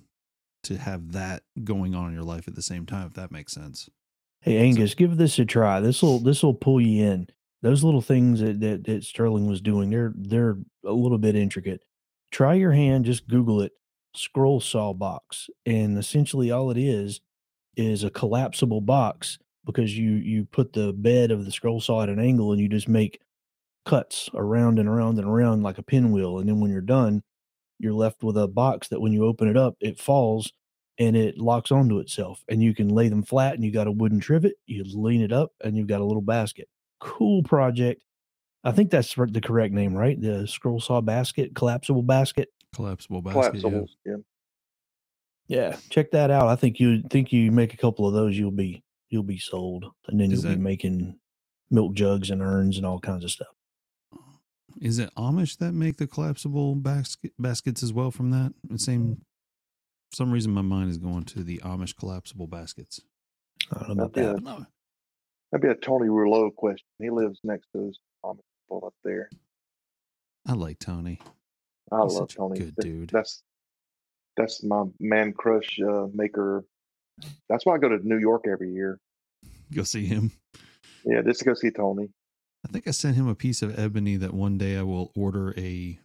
to 0.69 0.79
have 0.79 1.13
that 1.13 1.43
going 1.65 1.95
on 1.95 2.09
in 2.09 2.15
your 2.15 2.23
life 2.23 2.49
at 2.49 2.55
the 2.55 2.63
same 2.63 2.87
time. 2.87 3.07
If 3.07 3.15
that 3.15 3.33
makes 3.33 3.53
sense. 3.53 3.89
Hey 4.41 4.59
Angus, 4.59 4.95
give 4.95 5.17
this 5.17 5.39
a 5.39 5.45
try. 5.45 5.81
This 5.81 6.01
will 6.01 6.21
this 6.21 6.43
will 6.43 6.55
pull 6.55 6.81
you 6.81 7.05
in. 7.05 7.29
Those 7.61 7.83
little 7.83 8.01
things 8.01 8.41
that, 8.41 8.61
that 8.61 8.85
that 8.85 9.05
Sterling 9.05 9.49
was 9.49 9.61
doing, 9.61 9.91
they're 9.91 10.13
they're 10.15 10.57
a 10.85 10.93
little 10.93 11.19
bit 11.19 11.35
intricate. 11.35 11.83
Try 12.31 12.55
your 12.55 12.73
hand, 12.73 13.05
just 13.05 13.27
Google 13.27 13.61
it, 13.63 13.73
scroll 14.15 14.61
saw 14.61 14.93
box, 14.93 15.51
and 15.67 15.99
essentially 15.99 16.51
all 16.51 16.71
it 16.71 16.79
is 16.79 17.21
is 17.77 18.05
a 18.05 18.11
collapsible 18.11 18.81
box 18.81 19.39
because 19.65 19.97
you 19.99 20.13
you 20.13 20.45
put 20.45 20.73
the 20.73 20.93
bed 20.93 21.31
of 21.31 21.45
the 21.45 21.51
scroll 21.51 21.81
saw 21.81 22.03
at 22.03 22.09
an 22.09 22.21
angle 22.21 22.53
and 22.53 22.61
you 22.61 22.69
just 22.69 22.89
make 22.89 23.21
cuts 23.85 24.29
around 24.35 24.79
and 24.79 24.89
around 24.89 25.19
and 25.19 25.27
around 25.27 25.63
like 25.63 25.79
a 25.79 25.83
pinwheel, 25.83 26.39
and 26.39 26.49
then 26.49 26.61
when 26.61 26.71
you're 26.71 26.81
done, 26.81 27.23
you're 27.79 27.93
left 27.93 28.23
with 28.23 28.37
a 28.37 28.47
box 28.47 28.89
that 28.89 29.01
when 29.01 29.13
you 29.13 29.25
open 29.25 29.49
it 29.49 29.57
up, 29.57 29.75
it 29.81 29.99
falls 29.99 30.53
and 30.99 31.17
it 31.17 31.39
locks 31.39 31.71
onto 31.71 31.99
itself 31.99 32.43
and 32.49 32.63
you 32.63 32.75
can 32.75 32.89
lay 32.89 33.09
them 33.09 33.23
flat 33.23 33.55
and 33.55 33.65
you 33.65 33.71
got 33.73 33.87
a 33.87 33.93
wooden 33.93 34.19
trivet 34.21 34.55
you 34.67 34.85
lean 34.95 35.21
it 35.23 35.33
up 35.33 35.53
and 35.63 35.77
you've 35.77 35.87
got 35.87 36.01
a 36.01 36.05
little 36.05 36.23
basket 36.23 36.69
cool 37.01 37.43
project 37.43 38.03
i 38.65 38.73
think 38.73 38.91
that's 38.91 39.15
the 39.15 39.41
correct 39.41 39.73
name 39.73 39.95
right 39.95 40.21
the 40.21 40.47
scroll 40.47 40.81
saw 40.81 41.01
basket 41.01 41.55
collapsible 41.55 42.03
basket 42.03 42.49
Collapsible 42.75 43.23
basket. 43.23 43.63
yeah. 43.65 43.81
Yeah. 44.05 44.17
yeah 45.49 45.77
check 45.91 46.11
that 46.11 46.31
out 46.31 46.49
i 46.49 46.57
think 46.57 46.79
you 46.81 47.03
think 47.11 47.33
you 47.33 47.51
make 47.53 47.73
a 47.75 47.79
couple 47.79 48.07
of 48.07 48.13
those 48.15 48.37
you'll 48.37 48.51
be 48.51 48.83
you'll 49.11 49.23
be 49.23 49.39
sold 49.39 49.87
and 50.09 50.21
then 50.21 50.33
Is 50.33 50.43
you'll 50.43 50.51
that- 50.53 50.59
be 50.59 50.63
making 50.63 51.19
milk 51.71 51.95
jugs 51.95 52.31
and 52.31 52.43
urns 52.43 52.77
and 52.79 52.85
all 52.87 52.99
kinds 52.99 53.25
of 53.25 53.31
stuff 53.31 53.49
Is 54.81 54.99
it 54.99 55.11
Amish 55.17 55.59
that 55.59 55.73
make 55.73 55.97
the 55.99 56.07
collapsible 56.07 56.75
basket, 56.77 57.33
baskets 57.39 57.83
as 57.83 57.93
well 57.93 58.11
from 58.11 58.31
that? 58.31 58.53
The 58.71 58.79
same. 58.79 59.23
For 60.11 60.17
some 60.17 60.31
reason, 60.33 60.53
my 60.53 60.63
mind 60.63 60.91
is 60.91 60.99
going 60.99 61.25
to 61.25 61.43
the 61.43 61.59
Amish 61.59 61.97
collapsible 61.97 62.47
baskets. 62.47 63.01
i 63.75 63.87
don't 63.87 63.97
know 63.97 64.05
about 64.05 64.17
Yeah. 64.23 64.33
that 64.33 64.43
But 64.43 64.59
no, 64.59 64.67
That'd 65.53 65.63
be 65.63 65.69
a 65.69 65.75
Tony 65.75 66.09
Rouleau 66.11 66.51
question. 66.51 66.87
He 66.99 67.09
lives 67.11 67.41
next 67.43 67.69
to 67.75 67.87
his 67.87 67.99
Amish 68.25 68.41
people 68.67 68.85
up 68.87 68.95
there. 69.05 69.31
I 70.47 70.53
like 70.53 70.79
Tony. 70.79 71.21
I 71.91 72.03
He's 72.03 72.13
love 72.15 72.31
such 72.31 72.35
a 72.35 72.37
Tony. 72.39 72.59
good 72.59 72.77
Th- 72.77 72.95
dude. 72.95 73.11
That's 73.11 73.43
that's 74.37 74.63
my 74.63 74.85
man 75.01 75.33
crush 75.33 75.81
uh, 75.81 76.07
maker. 76.15 76.65
That's 77.49 77.67
why 77.67 77.75
I 77.75 77.79
go 77.79 77.89
to 77.89 77.99
New 78.07 78.19
York 78.19 78.45
every 78.47 78.73
year. 78.73 79.01
Go 79.75 79.83
see 79.83 80.07
him. 80.07 80.31
Yeah, 81.05 81.23
just 81.23 81.41
to 81.41 81.45
go 81.47 81.55
see 81.55 81.71
Tony. 81.71 82.09
I 82.65 82.69
think 82.73 82.87
I 82.87 82.93
sent 82.93 83.17
him 83.17 83.27
a 83.27 83.35
piece 83.35 83.63
of 83.63 83.79
ebony 83.79 84.17
that 84.17 84.33
one 84.35 84.59
day 84.59 84.77
I 84.77 84.83
will 84.83 85.13
order 85.17 85.55
a 85.59 85.99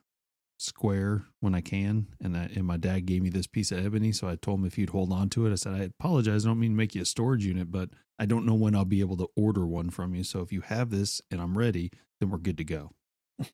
square 0.64 1.26
when 1.40 1.54
I 1.54 1.62
can. 1.62 2.08
And 2.22 2.36
I, 2.36 2.50
and 2.56 2.66
my 2.66 2.78
dad 2.78 3.06
gave 3.06 3.22
me 3.22 3.30
this 3.30 3.48
piece 3.48 3.72
of 3.72 3.86
ebony, 3.86 4.12
so 4.12 4.28
I 4.28 4.36
told 4.36 4.60
him 4.60 4.66
if 4.66 4.76
he'd 4.76 4.90
hold 4.90 5.12
on 5.12 5.30
to 5.32 5.46
it. 5.46 5.52
I 5.52 5.56
said 5.56 5.74
I 5.74 5.84
apologize. 5.84 6.46
I 6.46 6.50
don't 6.50 6.60
mean 6.60 6.72
to 6.72 6.78
make 6.78 6.96
you 6.96 7.02
a 7.02 7.06
storage 7.06 7.46
unit, 7.46 7.72
but 7.72 7.90
I 8.18 8.26
don't 8.26 8.46
know 8.46 8.54
when 8.54 8.76
I'll 8.76 8.86
be 8.86 9.02
able 9.02 9.18
to 9.18 9.28
order 9.36 9.66
one 9.66 9.90
from 9.90 10.16
you. 10.16 10.24
So 10.24 10.42
if 10.42 10.52
you 10.52 10.62
have 10.62 10.90
this 10.90 11.22
and 11.30 11.42
I'm 11.42 11.58
ready, 11.58 11.92
then 12.20 12.30
we're 12.30 12.38
good 12.38 12.58
to 12.58 12.64
go. 12.64 12.92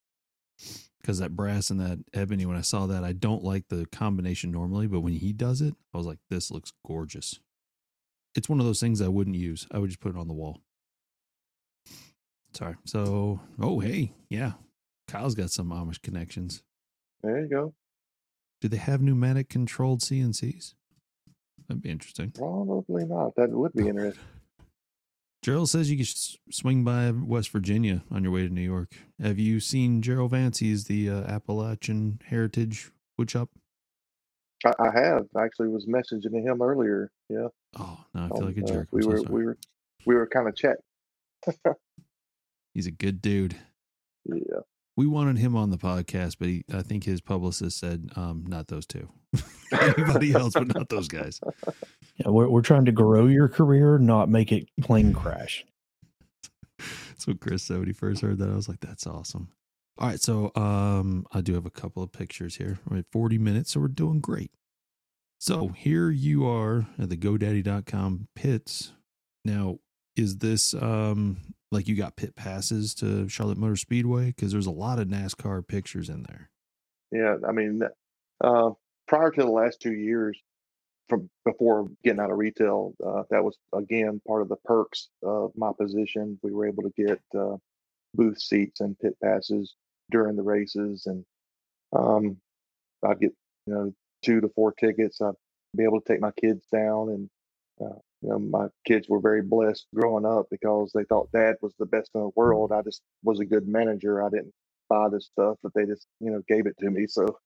Because 1.02 1.20
that 1.20 1.34
brass 1.34 1.70
and 1.70 1.80
that 1.80 2.00
ebony, 2.14 2.46
when 2.46 2.58
I 2.58 2.62
saw 2.62 2.86
that, 2.88 3.06
I 3.06 3.14
don't 3.14 3.42
like 3.42 3.70
the 3.70 3.86
combination 3.86 4.52
normally, 4.52 4.86
but 4.86 5.00
when 5.00 5.14
he 5.14 5.32
does 5.32 5.62
it, 5.62 5.74
I 5.94 5.98
was 5.98 6.06
like, 6.06 6.20
this 6.30 6.52
looks 6.52 6.74
gorgeous. 6.86 7.40
It's 8.36 8.50
one 8.50 8.60
of 8.60 8.66
those 8.66 8.82
things 8.82 9.02
I 9.02 9.08
wouldn't 9.08 9.38
use. 9.38 9.66
I 9.72 9.80
would 9.80 9.90
just 9.90 10.02
put 10.02 10.14
it 10.14 10.20
on 10.20 10.28
the 10.28 10.34
wall. 10.34 10.60
Sorry. 12.54 12.76
So, 12.86 13.40
oh, 13.62 13.80
hey, 13.80 14.12
yeah. 14.30 14.54
Kyle's 15.08 15.36
got 15.36 15.52
some 15.52 15.70
Amish 15.70 16.02
connections. 16.02 16.64
There 17.24 17.40
you 17.42 17.48
go. 17.48 17.74
Do 18.62 18.68
they 18.68 18.78
have 18.78 19.02
pneumatic 19.02 19.50
controlled 19.50 20.02
CNCs? 20.02 20.74
That'd 21.68 21.84
be 21.84 21.90
interesting. 21.90 22.32
Probably 22.32 23.06
not. 23.06 23.36
That 23.36 23.52
would 23.52 23.74
be 23.74 23.88
interesting. 23.88 24.24
Gerald 25.42 25.70
says 25.70 25.90
you 25.90 25.96
can 25.96 26.06
swing 26.52 26.84
by 26.84 27.12
West 27.12 27.50
Virginia 27.52 28.04
on 28.12 28.24
your 28.24 28.34
way 28.34 28.42
to 28.42 28.54
New 28.54 28.62
York. 28.62 28.94
Have 29.22 29.40
you 29.40 29.62
seen 29.62 30.02
Gerald 30.02 30.32
Vance? 30.32 30.60
He's 30.60 30.86
the 30.86 31.10
uh, 31.10 31.22
Appalachian 31.22 32.20
Heritage 32.28 32.92
Woodshop. 33.20 33.48
I, 34.66 34.74
I 34.80 34.92
have 35.00 35.28
actually 35.40 35.70
was 35.70 35.86
messaging 35.86 36.44
him 36.44 36.62
earlier. 36.62 37.10
Yeah, 37.30 37.48
Oh, 37.78 38.04
now 38.14 38.26
I 38.26 38.28
feel 38.28 38.38
on, 38.40 38.46
like 38.48 38.58
a 38.58 38.64
uh, 38.64 38.68
jerk. 38.68 38.88
I'm 38.92 38.98
we 38.98 39.02
so 39.04 39.08
were 39.10 39.18
sorry. 39.18 39.30
we 39.34 39.46
were 39.46 39.58
we 40.06 40.16
were 40.16 40.28
kind 40.28 40.50
of 40.50 40.56
chatting. 40.58 40.84
He's 42.74 42.88
a 42.88 42.92
good 42.92 43.22
dude. 43.22 43.56
Yeah, 44.26 44.60
we 45.00 45.08
wanted 45.08 45.38
him 45.38 45.56
on 45.56 45.70
the 45.70 45.78
podcast, 45.78 46.36
but 46.40 46.50
he, 46.50 46.66
I 46.74 46.82
think 46.82 47.06
his 47.06 47.22
publicist 47.22 47.80
said, 47.80 48.10
um, 48.18 48.44
not 48.46 48.68
those 48.68 48.86
two. 48.86 49.08
Anybody 49.72 50.34
else, 50.34 50.56
but 50.56 50.76
not 50.76 50.90
those 50.90 51.08
guys. 51.08 51.40
Yeah, 52.18 52.28
we're 52.32 52.50
we're 52.50 52.62
trying 52.62 52.84
to 52.84 52.92
grow 52.92 53.28
your 53.28 53.48
career, 53.48 53.98
not 53.98 54.28
make 54.28 54.52
it 54.52 54.68
plane 54.82 55.14
crash. 55.14 55.64
That's 56.80 57.26
what 57.26 57.40
Chris 57.40 57.64
said 57.64 57.78
when 57.78 57.88
he 57.88 57.94
first 57.94 58.22
heard 58.22 58.40
that. 58.40 58.50
I 58.50 58.56
was 58.56 58.68
like, 58.68 58.82
that's 58.82 59.08
awesome. 59.08 59.48
All 59.98 60.10
right, 60.10 60.20
so 60.20 60.52
um, 60.56 61.26
I 61.32 61.40
do 61.40 61.54
have 61.54 61.66
a 61.66 61.72
couple 61.72 62.04
of 62.04 62.12
pictures 62.12 62.58
here. 62.58 62.80
We're 62.90 62.98
at 62.98 63.06
40 63.10 63.38
minutes, 63.38 63.72
so 63.72 63.80
we're 63.80 63.88
doing 63.88 64.20
great. 64.20 64.52
So 65.38 65.70
here 65.70 66.10
you 66.10 66.46
are 66.46 66.88
at 67.02 67.08
the 67.08 67.16
GoDaddy.com 67.16 68.28
pits. 68.36 68.92
Now, 69.46 69.78
is 70.18 70.40
this 70.40 70.74
um 70.74 71.38
like 71.72 71.88
you 71.88 71.96
got 71.96 72.16
pit 72.16 72.36
passes 72.36 72.94
to 72.96 73.28
Charlotte 73.30 73.58
Motor 73.58 73.76
Speedway? 73.76 74.28
Because 74.28 74.52
there's 74.52 74.66
a 74.66 74.72
lot 74.72 75.00
of 75.00 75.08
NASCAR 75.08 75.68
pictures 75.68 76.10
in 76.10 76.24
there. 76.24 76.50
Yeah, 77.12 77.36
I 77.48 77.52
mean, 77.52 77.82
uh, 78.44 78.72
prior 79.08 79.32
to 79.32 79.42
the 79.42 79.50
last 79.50 79.82
two 79.82 79.94
years, 79.94 80.40
from 81.08 81.30
before 81.44 81.88
getting 82.04 82.20
out 82.20 82.32
of 82.32 82.38
retail, 82.38 82.94
uh, 83.06 83.24
that 83.32 83.44
was 83.44 83.58
again 83.74 84.22
part 84.28 84.44
of 84.44 84.50
the 84.50 84.58
perks 84.58 85.10
of 85.24 85.52
my 85.56 85.72
position. 85.78 86.40
We 86.44 86.52
were 86.52 86.68
able 86.68 86.84
to 86.84 86.94
get 86.96 87.20
uh, 87.38 87.58
booth 88.14 88.40
seats 88.40 88.80
and 88.80 88.98
pit 89.00 89.18
passes 89.24 89.76
during 90.12 90.36
the 90.36 90.44
races, 90.44 91.08
and 91.08 91.26
um, 91.94 92.38
I'd 93.04 93.20
get 93.20 93.34
you 93.66 93.74
know 93.74 93.94
two 94.24 94.40
to 94.42 94.50
four 94.50 94.72
tickets. 94.72 95.20
I'd 95.22 95.34
be 95.76 95.84
able 95.84 96.00
to 96.02 96.08
take 96.08 96.22
my 96.22 96.32
kids 96.40 96.66
down, 96.72 97.10
and 97.10 97.30
uh, 97.84 98.00
you 98.22 98.30
know 98.30 98.40
my 98.40 98.68
kids 98.86 99.08
were 99.08 99.20
very 99.20 99.42
blessed 99.42 99.88
growing 99.96 100.26
up 100.26 100.48
because 100.52 100.92
they 100.94 101.04
thought 101.06 101.32
Dad 101.32 101.56
was 101.62 101.74
the 101.80 101.86
best 101.86 102.12
in 102.16 102.22
the 102.22 102.30
world. 102.36 102.72
I 102.72 102.82
just 102.82 103.02
was 103.24 103.40
a 103.40 103.46
good 103.46 103.68
manager. 103.68 104.24
I 104.24 104.30
didn't 104.30 104.54
buy 104.90 105.10
this 105.10 105.26
stuff, 105.26 105.58
but 105.64 105.74
they 105.74 105.86
just 105.86 106.06
you 106.20 106.32
know 106.32 106.42
gave 106.48 106.66
it 106.66 106.78
to 106.80 106.90
me, 106.90 107.08
so 107.08 107.38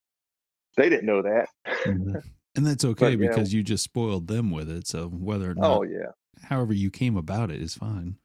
they 0.78 0.90
didn't 0.90 1.06
know 1.06 1.22
that. 1.22 1.50
Mm-hmm. 1.86 2.18
And 2.56 2.68
that's 2.68 2.86
okay 2.86 3.16
But, 3.16 3.24
yeah. 3.24 3.30
because 3.30 3.52
you 3.52 3.64
just 3.64 3.84
spoiled 3.84 4.28
them 4.28 4.52
with 4.52 4.70
it. 4.70 4.86
So 4.86 5.08
whether 5.08 5.50
or 5.50 5.56
not, 5.56 5.76
oh 5.76 5.82
yeah. 5.82 6.12
however 6.44 6.72
you 6.72 6.92
came 6.92 7.18
about 7.18 7.50
it 7.50 7.60
is 7.60 7.74
fine. 7.74 8.18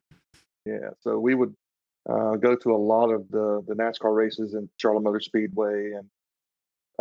Yeah, 0.66 0.90
so 1.00 1.18
we 1.18 1.34
would 1.34 1.54
uh, 2.06 2.36
go 2.36 2.54
to 2.54 2.72
a 2.72 2.76
lot 2.76 3.08
of 3.08 3.26
the 3.30 3.64
the 3.66 3.74
NASCAR 3.74 4.14
races 4.14 4.52
in 4.52 4.68
Charlotte 4.76 5.00
Motor 5.00 5.20
Speedway, 5.20 5.92
and 5.92 6.10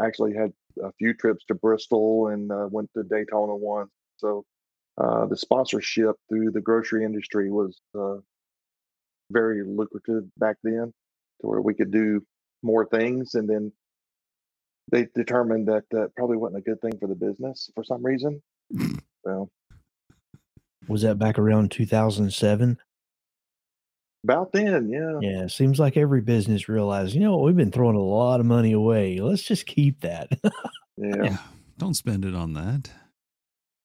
actually 0.02 0.36
had 0.36 0.54
a 0.82 0.92
few 0.94 1.14
trips 1.14 1.44
to 1.46 1.56
Bristol 1.56 2.28
and 2.28 2.50
uh, 2.50 2.68
went 2.72 2.90
to 2.96 3.04
Daytona 3.04 3.56
once. 3.56 3.92
So 4.18 4.46
the 4.98 5.38
sponsorship 5.38 6.16
through 6.30 6.52
the 6.52 6.62
grocery 6.62 7.06
industry 7.06 7.52
was 7.52 7.80
uh, 7.98 8.18
very 9.32 9.64
lucrative 9.64 10.24
back 10.38 10.58
then, 10.64 10.94
to 11.42 11.48
where 11.48 11.62
we 11.62 11.74
could 11.74 11.92
do 11.92 12.22
more 12.64 12.86
things, 12.86 13.36
and 13.36 13.50
then 13.50 13.72
they 14.92 15.08
determined 15.16 15.68
that 15.68 15.84
that 15.92 16.16
probably 16.16 16.38
wasn't 16.38 16.60
a 16.60 16.62
good 16.62 16.82
thing 16.82 16.98
for 17.00 17.08
the 17.08 17.16
business 17.16 17.70
for 17.76 17.84
some 17.84 18.06
reason. 18.06 18.42
So 19.26 19.50
Was 20.88 21.02
that 21.02 21.20
back 21.20 21.38
around 21.38 21.70
2007? 21.72 22.78
about 24.24 24.52
then, 24.52 24.90
yeah, 24.90 25.20
Yeah, 25.22 25.48
seems 25.48 25.80
like 25.80 25.98
every 25.98 26.22
business 26.22 26.70
realized, 26.70 27.14
you 27.14 27.20
know 27.20 27.36
what, 27.36 27.46
we've 27.46 27.56
been 27.56 27.72
throwing 27.72 27.98
a 27.98 28.02
lot 28.02 28.40
of 28.40 28.46
money 28.46 28.72
away. 28.72 29.20
Let's 29.20 29.44
just 29.44 29.66
keep 29.66 30.02
that. 30.02 30.30
yeah. 30.98 31.24
Yeah. 31.24 31.38
Don't 31.78 31.94
spend 31.94 32.26
it 32.26 32.36
on 32.36 32.54
that. 32.54 32.90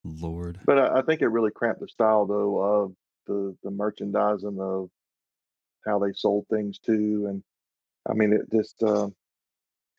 Lord. 0.04 0.58
But 0.64 0.78
I, 0.78 0.98
I 0.98 1.02
think 1.02 1.20
it 1.22 1.28
really 1.28 1.50
cramped 1.50 1.80
the 1.80 1.88
style 1.88 2.26
though 2.26 2.58
of 2.58 2.92
the 3.26 3.56
the 3.62 3.70
merchandising 3.70 4.58
of 4.60 4.88
how 5.86 5.98
they 5.98 6.12
sold 6.14 6.46
things 6.50 6.78
too, 6.78 7.26
and 7.28 7.42
I 8.08 8.14
mean 8.14 8.32
it 8.32 8.50
just 8.52 8.82
uh, 8.82 9.08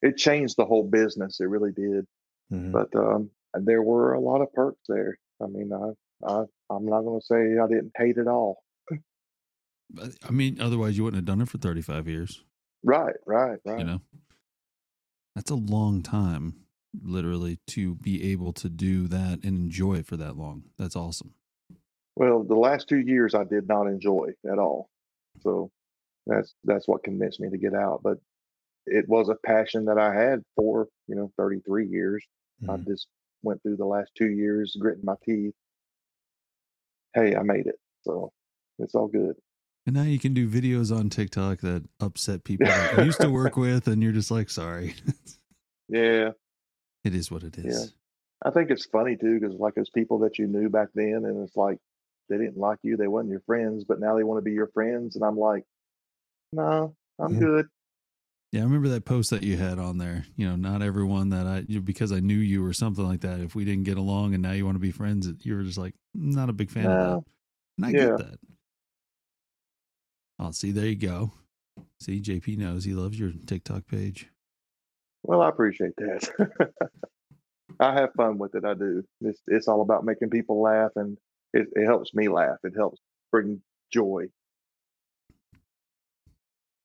it 0.02 0.18
changed 0.18 0.58
the 0.58 0.66
whole 0.66 0.84
business. 0.84 1.40
It 1.40 1.46
really 1.46 1.72
did. 1.72 2.06
Mhm. 2.52 2.72
But 2.72 2.96
um, 2.96 3.30
there 3.54 3.82
were 3.82 4.14
a 4.14 4.20
lot 4.20 4.42
of 4.42 4.52
perks 4.54 4.82
there. 4.90 5.18
I 5.42 5.48
mean, 5.48 5.72
I 5.74 5.92
I 6.28 6.44
I'm 6.70 6.86
not 6.86 7.02
going 7.02 7.20
to 7.20 7.26
say 7.26 7.58
I 7.58 7.68
didn't 7.68 7.92
hate 7.98 8.18
it 8.18 8.28
all. 8.28 8.64
I 10.28 10.32
mean, 10.32 10.60
otherwise 10.60 10.98
you 10.98 11.04
wouldn't 11.04 11.20
have 11.20 11.26
done 11.26 11.42
it 11.42 11.50
for 11.50 11.60
35 11.60 12.08
years, 12.08 12.44
Right, 12.84 13.16
right, 13.28 13.60
right. 13.64 13.78
you 13.78 13.84
know? 13.86 14.02
That's 15.36 15.52
a 15.52 15.56
long 15.56 16.02
time, 16.02 16.56
literally, 17.02 17.60
to 17.68 17.96
be 17.96 18.32
able 18.32 18.54
to 18.54 18.70
do 18.70 19.08
that 19.08 19.40
and 19.44 19.58
enjoy 19.58 19.96
it 19.96 20.06
for 20.06 20.18
that 20.18 20.38
long. 20.38 20.64
That's 20.78 20.96
awesome. 20.96 21.34
Well, 22.16 22.44
the 22.44 22.56
last 22.56 22.88
two 22.88 23.00
years 23.00 23.34
I 23.34 23.44
did 23.44 23.68
not 23.68 23.88
enjoy 23.88 24.30
at 24.52 24.60
all. 24.60 24.90
So 25.42 25.72
that's 26.28 26.54
that's 26.64 26.88
what 26.88 27.04
convinced 27.04 27.40
me 27.40 27.50
to 27.50 27.58
get 27.58 27.74
out. 27.74 28.02
But 28.04 28.20
it 28.86 29.08
was 29.10 29.30
a 29.30 29.36
passion 29.46 29.86
that 29.86 29.98
I 29.98 30.14
had 30.14 30.44
for 30.56 30.88
you 31.08 31.16
know 31.16 31.32
33 31.38 31.88
years. 31.88 32.24
I 32.70 32.74
Mhm. 32.78 32.86
just 32.86 33.08
went 33.42 33.62
through 33.64 33.78
the 33.78 33.86
last 33.86 34.12
two 34.16 34.30
years 34.30 34.76
gritting 34.80 35.04
my 35.06 35.16
teeth. 35.26 35.54
Hey, 37.14 37.36
I 37.36 37.44
made 37.44 37.68
it, 37.68 37.80
so 38.04 38.32
it's 38.80 38.96
all 38.96 39.08
good. 39.08 39.36
And 39.86 39.96
now 39.96 40.04
you 40.04 40.18
can 40.18 40.34
do 40.34 40.48
videos 40.48 40.96
on 40.98 41.10
TikTok 41.10 41.60
that 41.60 41.84
upset 42.00 42.44
people 42.46 42.68
that 42.68 42.98
you 42.98 43.04
used 43.04 43.20
to 43.22 43.30
work 43.30 43.58
with, 43.58 43.88
and 43.88 44.02
you're 44.02 44.14
just 44.14 44.32
like, 44.32 44.50
sorry. 44.50 44.96
Yeah, 45.90 46.32
it 47.04 47.14
is 47.16 47.30
what 47.32 47.44
it 47.44 47.58
is. 47.58 47.66
Yeah. 47.66 48.50
I 48.50 48.52
think 48.52 48.72
it's 48.72 48.86
funny 48.86 49.16
too 49.16 49.40
because 49.40 49.56
like 49.58 49.76
those 49.76 49.90
people 49.90 50.20
that 50.20 50.38
you 50.38 50.48
knew 50.48 50.70
back 50.70 50.90
then, 50.94 51.24
and 51.26 51.44
it's 51.48 51.56
like 51.56 51.78
they 52.30 52.38
didn't 52.38 52.58
like 52.58 52.80
you, 52.84 52.98
they 52.98 53.08
wasn't 53.08 53.32
your 53.32 53.42
friends, 53.46 53.86
but 53.86 54.00
now 54.00 54.16
they 54.16 54.24
want 54.24 54.38
to 54.38 54.42
be 54.44 54.52
your 54.54 54.68
friends, 54.74 55.16
and 55.16 55.24
I'm 55.24 55.38
like, 55.38 55.64
no, 56.52 56.96
I'm 57.20 57.34
Mhm. 57.36 57.40
good. 57.40 57.68
Yeah, 58.52 58.62
I 58.62 58.64
remember 58.66 58.90
that 58.90 59.06
post 59.06 59.32
that 59.32 59.42
you 59.44 59.58
had 59.58 59.80
on 59.80 59.98
there. 59.98 60.26
You 60.36 60.48
know, 60.48 60.56
not 60.56 60.82
everyone 60.84 61.30
that 61.30 61.48
I 61.48 61.60
you- 61.68 61.82
because 61.82 62.12
I 62.12 62.20
knew 62.20 62.38
you 62.38 62.64
or 62.64 62.72
something 62.74 63.04
like 63.06 63.22
that. 63.22 63.40
If 63.40 63.56
we 63.56 63.66
didn't 63.66 63.84
get 63.86 63.98
along 63.98 64.34
and 64.36 64.44
now 64.44 64.52
you 64.52 64.66
want 64.66 64.76
to 64.76 64.80
be 64.80 64.92
friends, 64.92 65.28
you 65.46 65.56
were 65.56 65.64
just 65.64 65.78
like 65.80 65.96
not 66.14 66.50
a 66.50 66.54
big 66.54 66.70
fan 66.70 66.86
of 66.86 66.92
that. 66.92 67.32
And 67.78 67.86
I 67.86 67.90
Yeah. 67.90 68.06
get 68.10 68.18
that. 68.20 68.40
Oh, 70.38 70.52
see, 70.52 70.72
there 70.72 70.86
you 70.86 70.96
go. 70.96 71.32
See, 72.00 72.20
JP 72.20 72.58
knows 72.58 72.84
he 72.84 72.94
loves 72.94 73.18
your 73.18 73.32
TikTok 73.32 73.88
page. 73.88 74.30
Well, 75.24 75.42
I 75.42 75.50
appreciate 75.50 75.96
that. 75.98 76.30
I 77.80 77.94
have 77.94 78.14
fun 78.16 78.38
with 78.38 78.56
it. 78.56 78.66
I 78.66 78.74
do. 78.74 79.04
It's 79.22 79.42
it's 79.48 79.68
all 79.68 79.82
about 79.82 80.06
making 80.06 80.30
people 80.30 80.62
laugh, 80.62 80.92
and 80.96 81.18
it, 81.54 81.68
it 81.74 81.86
helps 81.86 82.14
me 82.14 82.28
laugh. 82.28 82.58
It 82.64 82.74
helps 82.76 83.00
bring 83.32 83.62
joy. 83.92 84.28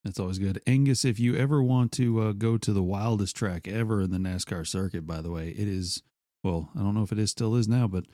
That's 0.04 0.20
always 0.20 0.38
good. 0.38 0.62
Angus, 0.66 1.04
if 1.04 1.18
you 1.20 1.36
ever 1.36 1.62
want 1.62 1.92
to 1.92 2.20
uh, 2.20 2.32
go 2.32 2.56
to 2.56 2.72
the 2.72 2.82
wildest 2.82 3.36
track 3.36 3.68
ever 3.68 4.00
in 4.00 4.10
the 4.10 4.18
NASCAR 4.18 4.66
circuit, 4.66 5.06
by 5.06 5.20
the 5.20 5.30
way, 5.30 5.48
it 5.48 5.68
is, 5.68 6.02
well, 6.42 6.70
I 6.74 6.80
don't 6.80 6.94
know 6.94 7.02
if 7.02 7.12
it 7.12 7.18
is 7.18 7.30
still 7.30 7.54
is 7.56 7.68
now, 7.68 7.88
but 7.88 8.04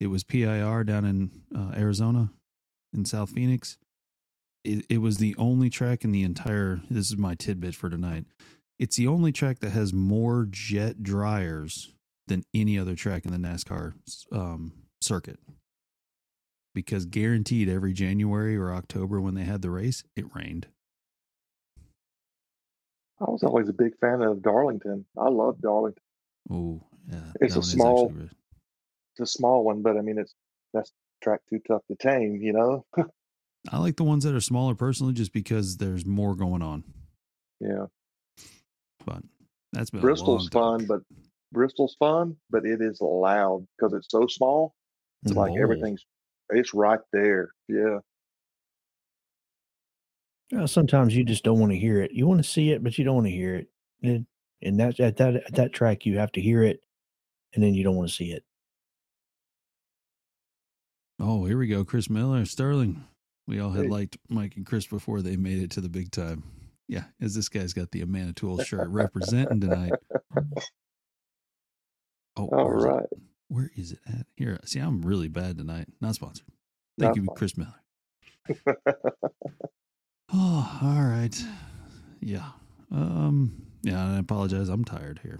it 0.00 0.08
was 0.08 0.24
PIR 0.24 0.82
down 0.84 1.04
in 1.04 1.30
uh, 1.56 1.72
Arizona 1.76 2.30
in 2.92 3.04
South 3.04 3.30
Phoenix. 3.30 3.78
It, 4.64 4.86
it 4.88 4.98
was 4.98 5.18
the 5.18 5.36
only 5.38 5.70
track 5.70 6.02
in 6.02 6.10
the 6.10 6.24
entire, 6.24 6.80
this 6.90 7.10
is 7.10 7.16
my 7.16 7.34
tidbit 7.34 7.76
for 7.76 7.90
tonight. 7.90 8.24
It's 8.78 8.96
the 8.96 9.06
only 9.06 9.32
track 9.32 9.60
that 9.60 9.70
has 9.70 9.92
more 9.92 10.46
jet 10.50 11.02
dryers 11.02 11.92
than 12.26 12.44
any 12.52 12.78
other 12.78 12.94
track 12.94 13.24
in 13.24 13.32
the 13.32 13.38
NASCAR 13.38 13.94
um, 14.32 14.72
circuit. 15.00 15.38
Because 16.74 17.06
guaranteed 17.06 17.68
every 17.70 17.94
January 17.94 18.56
or 18.56 18.72
October 18.72 19.20
when 19.20 19.34
they 19.34 19.44
had 19.44 19.62
the 19.62 19.70
race, 19.70 20.04
it 20.14 20.26
rained. 20.34 20.66
I 23.18 23.30
was 23.30 23.42
always 23.42 23.70
a 23.70 23.72
big 23.72 23.96
fan 23.98 24.20
of 24.20 24.42
Darlington. 24.42 25.06
I 25.16 25.28
love 25.30 25.58
Darlington. 25.62 26.02
Oh, 26.50 26.82
yeah. 27.10 27.32
It's 27.40 27.56
a 27.56 27.62
small- 27.62 28.08
actually 28.10 28.28
It's 29.12 29.20
a 29.20 29.26
small 29.26 29.64
one, 29.64 29.80
but 29.80 29.96
I 29.96 30.02
mean, 30.02 30.18
it's 30.18 30.34
that's 30.74 30.92
track 31.22 31.40
too 31.48 31.60
tough 31.66 31.80
to 31.88 31.96
tame. 31.96 32.42
You 32.42 32.52
know? 32.52 32.84
I 33.72 33.78
like 33.78 33.96
the 33.96 34.04
ones 34.04 34.24
that 34.24 34.34
are 34.34 34.40
smaller 34.40 34.74
personally, 34.74 35.14
just 35.14 35.32
because 35.32 35.78
there's 35.78 36.04
more 36.04 36.36
going 36.36 36.60
on. 36.60 36.84
yeah. 37.60 37.86
But 39.06 39.22
that's 39.72 39.88
been 39.90 40.00
Bristol's 40.02 40.50
a 40.52 40.58
long 40.58 40.78
fun, 40.80 40.86
but 40.86 41.00
Bristol's 41.52 41.96
fun, 41.98 42.36
but 42.50 42.66
it 42.66 42.82
is 42.82 43.00
loud 43.00 43.66
because 43.78 43.94
it's 43.94 44.10
so 44.10 44.26
small. 44.26 44.74
It's 45.22 45.32
Mhm. 45.32 45.36
like 45.36 45.58
everything's 45.58 46.04
it's 46.50 46.74
right 46.74 47.00
there. 47.12 47.50
Yeah. 47.68 48.00
You 50.50 50.58
know, 50.58 50.66
sometimes 50.66 51.16
you 51.16 51.24
just 51.24 51.42
don't 51.42 51.58
want 51.58 51.72
to 51.72 51.78
hear 51.78 52.00
it. 52.02 52.12
You 52.12 52.26
want 52.26 52.38
to 52.38 52.48
see 52.48 52.70
it, 52.70 52.82
but 52.84 52.96
you 52.98 53.04
don't 53.04 53.16
want 53.16 53.26
to 53.26 53.32
hear 53.32 53.56
it. 53.56 53.68
And, 54.02 54.26
and 54.62 54.78
that 54.78 55.00
at 55.00 55.16
that 55.16 55.34
at 55.36 55.54
that 55.54 55.72
track, 55.72 56.06
you 56.06 56.18
have 56.18 56.30
to 56.32 56.40
hear 56.40 56.62
it, 56.62 56.84
and 57.54 57.62
then 57.64 57.74
you 57.74 57.82
don't 57.82 57.96
want 57.96 58.08
to 58.08 58.14
see 58.14 58.30
it. 58.32 58.44
Oh, 61.18 61.44
here 61.46 61.58
we 61.58 61.66
go. 61.66 61.84
Chris 61.84 62.10
Miller, 62.10 62.44
Sterling. 62.44 63.04
We 63.48 63.58
all 63.58 63.70
had 63.70 63.84
Hey. 63.86 63.90
liked 63.90 64.18
Mike 64.28 64.56
and 64.56 64.66
Chris 64.66 64.86
before 64.86 65.22
they 65.22 65.36
made 65.36 65.62
it 65.62 65.70
to 65.72 65.80
the 65.80 65.88
big 65.88 66.10
time. 66.10 66.42
Yeah, 66.88 67.04
as 67.20 67.34
this 67.34 67.48
guy's 67.48 67.72
got 67.72 67.90
the 67.90 68.02
Amana 68.02 68.32
Tool 68.32 68.58
shirt 68.62 68.88
representing 68.88 69.60
tonight. 69.60 69.92
Oh, 72.36 72.48
All 72.48 72.66
where's 72.68 72.84
it? 72.84 72.88
right. 72.88 73.06
Where 73.48 73.70
is 73.76 73.92
it 73.92 74.00
at? 74.08 74.26
Here, 74.36 74.58
see, 74.64 74.80
I'm 74.80 75.02
really 75.02 75.28
bad 75.28 75.56
tonight. 75.58 75.88
Not 76.00 76.14
sponsored. 76.14 76.46
Thank 76.98 77.16
Not 77.16 77.24
you. 77.24 77.28
Chris 77.36 77.56
Miller. 77.56 77.74
Oh, 80.32 80.78
all 80.82 81.04
right. 81.04 81.40
Yeah. 82.20 82.48
Um, 82.90 83.62
yeah, 83.82 84.14
I 84.14 84.18
apologize. 84.18 84.68
I'm 84.68 84.84
tired 84.84 85.20
here. 85.22 85.38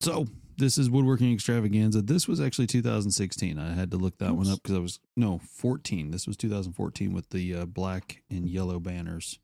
So 0.00 0.26
this 0.56 0.76
is 0.76 0.90
woodworking 0.90 1.32
extravaganza. 1.32 2.02
This 2.02 2.26
was 2.26 2.40
actually 2.40 2.66
2016. 2.66 3.58
I 3.58 3.74
had 3.74 3.92
to 3.92 3.96
look 3.96 4.18
that 4.18 4.34
one 4.34 4.48
up 4.48 4.60
because 4.62 4.76
I 4.76 4.80
was 4.80 4.98
no 5.16 5.38
14. 5.38 6.10
This 6.10 6.26
was 6.26 6.36
2014 6.36 7.12
with 7.12 7.30
the 7.30 7.54
uh, 7.54 7.64
black 7.66 8.22
and 8.28 8.48
yellow 8.48 8.80
banners 8.80 9.38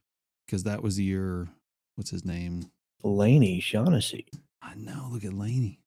because 0.46 0.64
that 0.64 0.82
was 0.82 0.96
the 0.96 1.04
year. 1.04 1.48
What's 1.96 2.10
his 2.10 2.24
name? 2.24 2.70
Laney 3.02 3.60
Shaughnessy. 3.60 4.26
I 4.62 4.74
know. 4.74 5.08
Look 5.12 5.24
at 5.24 5.32
Laney. 5.34 5.80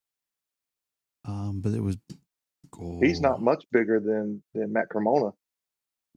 Um, 1.25 1.61
but 1.61 1.73
it 1.73 1.81
was. 1.81 1.97
He's 3.01 3.21
not 3.21 3.41
much 3.41 3.63
bigger 3.71 3.99
than 3.99 4.43
than 4.53 4.71
Matt 4.73 4.89
Cremona. 4.89 5.31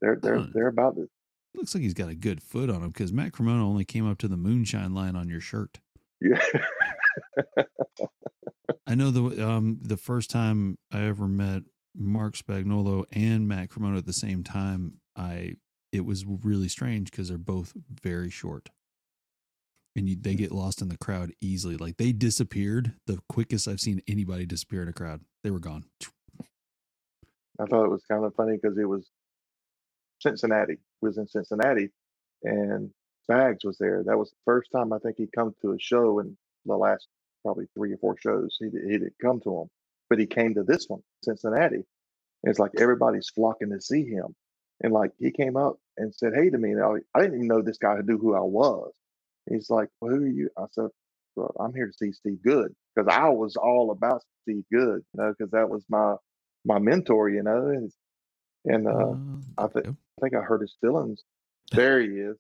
They're 0.01 0.17
they're 0.21 0.37
Oh. 0.37 0.47
they're 0.53 0.67
about 0.69 0.97
the 0.97 1.09
Looks 1.55 1.75
like 1.75 1.83
he's 1.83 1.95
got 1.95 2.09
a 2.09 2.15
good 2.15 2.43
foot 2.43 2.71
on 2.71 2.83
him 2.83 2.89
because 2.91 3.13
Matt 3.13 3.33
Cremona 3.33 3.67
only 3.67 3.85
came 3.85 4.09
up 4.09 4.19
to 4.19 4.29
the 4.29 4.37
moonshine 4.37 4.95
line 4.95 5.17
on 5.17 5.29
your 5.29 5.41
shirt. 5.41 5.81
yeah. 6.21 6.41
I 8.87 8.95
know 8.95 9.11
the 9.11 9.47
um 9.49 9.79
the 9.83 9.97
first 9.97 10.31
time 10.31 10.79
I 10.93 11.03
ever 11.05 11.27
met 11.29 11.63
Marc 11.97 12.35
Spagnuolo 12.37 13.05
and 13.13 13.49
Matt 13.49 13.71
Cremona 13.71 13.99
at 13.99 14.07
the 14.07 14.13
same 14.13 14.45
time, 14.45 14.95
I 15.17 15.55
it 15.93 16.05
was 16.05 16.25
really 16.25 16.69
strange 16.69 17.11
because 17.11 17.29
they're 17.29 17.39
both 17.39 17.73
very 18.03 18.31
short, 18.31 18.69
and 19.97 20.09
you, 20.09 20.17
they 20.21 20.33
hmm. 20.33 20.39
get 20.39 20.53
lost 20.53 20.83
in 20.83 20.89
the 20.89 20.99
crowd 20.99 21.33
easily. 21.41 21.77
Like 21.77 21.97
they 21.97 22.13
disappeared 22.13 22.95
the 23.07 23.21
quickest 23.29 23.69
I've 23.69 23.81
seen 23.81 24.03
anybody 24.07 24.47
disappear 24.47 24.83
in 24.83 24.89
a 24.89 24.93
crowd. 24.93 25.21
They 25.43 25.51
were 25.51 25.61
gone. 25.61 25.85
I 27.61 27.67
thought 27.67 27.85
it 27.85 27.91
was 27.91 28.05
kind 28.11 28.25
of 28.25 28.35
funny 28.35 28.59
because 28.61 28.79
it 28.79 28.89
was 28.89 29.11
Cincinnati. 30.21 30.75
It 30.75 30.79
was 31.03 31.19
in 31.19 31.29
Cincinnati, 31.29 31.91
and 32.43 32.91
Bags 33.29 33.65
was 33.65 33.79
there. 33.79 34.03
That 34.05 34.19
was 34.19 34.31
the 34.31 34.37
first 34.45 34.71
time 34.75 34.93
I 34.93 34.99
think 34.99 35.17
he'd 35.19 35.33
come 35.33 35.55
to 35.63 35.73
a 35.73 35.79
show 35.79 36.19
in 36.21 36.37
the 36.67 36.77
last 36.77 37.07
probably 37.45 37.67
three 37.75 37.93
or 37.93 37.99
four 37.99 38.17
shows. 38.19 38.57
He 38.59 38.67
he 38.67 38.93
didn't 38.99 39.15
come 39.23 39.41
to 39.41 39.51
them, 39.51 39.71
but 40.09 40.19
he 40.19 40.27
came 40.27 40.55
to 40.55 40.63
this 40.63 40.89
one, 40.89 41.03
Cincinnati. 41.23 41.85
And 42.43 42.51
it's 42.51 42.59
like 42.59 42.73
everybody's 42.79 43.29
flocking 43.29 43.71
to 43.71 43.81
see 43.81 44.05
him, 44.05 44.35
and 44.83 44.93
like 44.93 45.13
he 45.19 45.31
came 45.31 45.57
up 45.57 45.79
and 45.97 46.15
said, 46.15 46.35
"Hey" 46.35 46.51
to 46.51 46.59
me. 46.59 46.73
And 46.73 46.83
I, 46.83 46.95
I 47.15 47.23
didn't 47.23 47.37
even 47.37 47.49
know 47.49 47.63
this 47.63 47.79
guy 47.79 47.97
knew 48.05 48.19
who 48.19 48.35
I 48.35 48.41
was. 48.41 48.93
He's 49.49 49.71
like, 49.71 49.89
well, 50.01 50.13
"Who 50.15 50.25
are 50.25 50.29
you?" 50.29 50.51
I 50.57 50.67
said, 50.73 50.89
"Well, 51.37 51.55
I'm 51.61 51.75
here 51.75 51.87
to 51.87 51.93
see 51.93 52.13
Steve 52.13 52.43
Good 52.43 52.75
because 52.95 53.09
I 53.13 53.29
was 53.31 53.57
all 53.57 53.91
about 53.91 54.23
Steve 54.43 54.65
Good, 54.73 55.03
you 55.15 55.23
know, 55.23 55.35
because 55.37 55.51
that 55.53 55.69
was 55.71 55.85
my 55.89 56.17
my 56.65 56.79
mentor, 56.79 57.29
you 57.31 57.43
know." 57.43 57.69
And, 57.69 57.93
and 58.67 58.87
uh, 58.89 59.17
I 59.59 59.65
Uh, 59.65 59.69
think 59.69 59.85
there 59.85 59.95
I 60.19 60.21
think 60.23 60.35
I 60.37 60.41
heard 60.43 60.61
his 60.63 60.77
feelings. 60.81 61.23
There 61.73 62.01
he 62.01 62.09
is, 62.19 62.37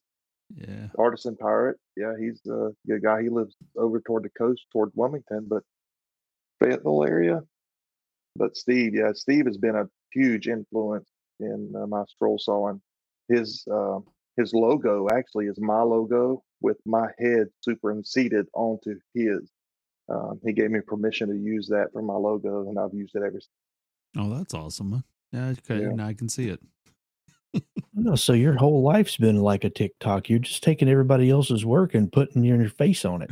yeah. 0.57 0.89
artisan 0.99 1.37
pirate. 1.37 1.79
Yeah, 1.97 2.15
he's 2.19 2.41
a 2.47 2.71
good 2.87 3.03
guy. 3.03 3.23
He 3.23 3.29
lives 3.29 3.57
over 3.77 4.01
toward 4.01 4.25
the 4.25 4.31
coast, 4.31 4.67
toward 4.73 4.91
Wilmington, 4.95 5.47
but 5.49 5.63
Fayetteville 6.61 7.05
area. 7.05 7.43
But 8.37 8.57
Steve, 8.57 8.95
yeah, 8.95 9.13
Steve 9.15 9.47
has 9.47 9.59
been 9.59 9.77
a 9.77 9.89
huge 10.13 10.49
influence 10.49 11.10
in 11.41 11.73
uh, 11.77 11.87
my 11.87 12.05
scroll 12.09 12.39
sawing. 12.39 12.81
His 13.29 13.65
uh, 13.73 13.99
his 14.37 14.53
logo 14.55 15.09
actually 15.13 15.47
is 15.47 15.59
my 15.61 15.83
logo 15.83 16.43
with 16.61 16.79
my 16.85 17.09
head 17.19 17.49
superseded 17.63 18.47
onto 18.55 18.99
his. 19.15 19.51
Um, 20.09 20.41
he 20.45 20.53
gave 20.53 20.71
me 20.71 20.81
permission 20.81 21.29
to 21.29 21.37
use 21.37 21.69
that 21.69 21.93
for 21.93 22.03
my 22.03 22.15
logo, 22.15 22.69
and 22.69 22.79
I've 22.79 22.95
used 22.95 23.15
it 23.15 23.23
ever 23.23 23.41
since. 23.41 23.49
Oh, 24.19 24.35
that's 24.37 24.55
awesome. 24.55 25.05
Yeah, 25.33 25.55
okay, 25.59 25.83
Yeah. 25.83 25.91
now 25.95 26.07
I 26.07 26.15
can 26.15 26.29
see 26.29 26.49
it. 26.49 26.61
No, 27.95 28.15
so 28.15 28.33
your 28.33 28.55
whole 28.55 28.83
life's 28.83 29.17
been 29.17 29.41
like 29.41 29.65
a 29.65 29.71
TikTok. 29.71 30.29
You're 30.29 30.39
just 30.39 30.63
taking 30.63 30.89
everybody 30.89 31.31
else's 31.31 31.65
work 31.65 31.95
and 31.95 32.11
putting 32.11 32.45
your 32.45 32.69
face 32.69 33.05
on 33.05 33.23
it. 33.23 33.31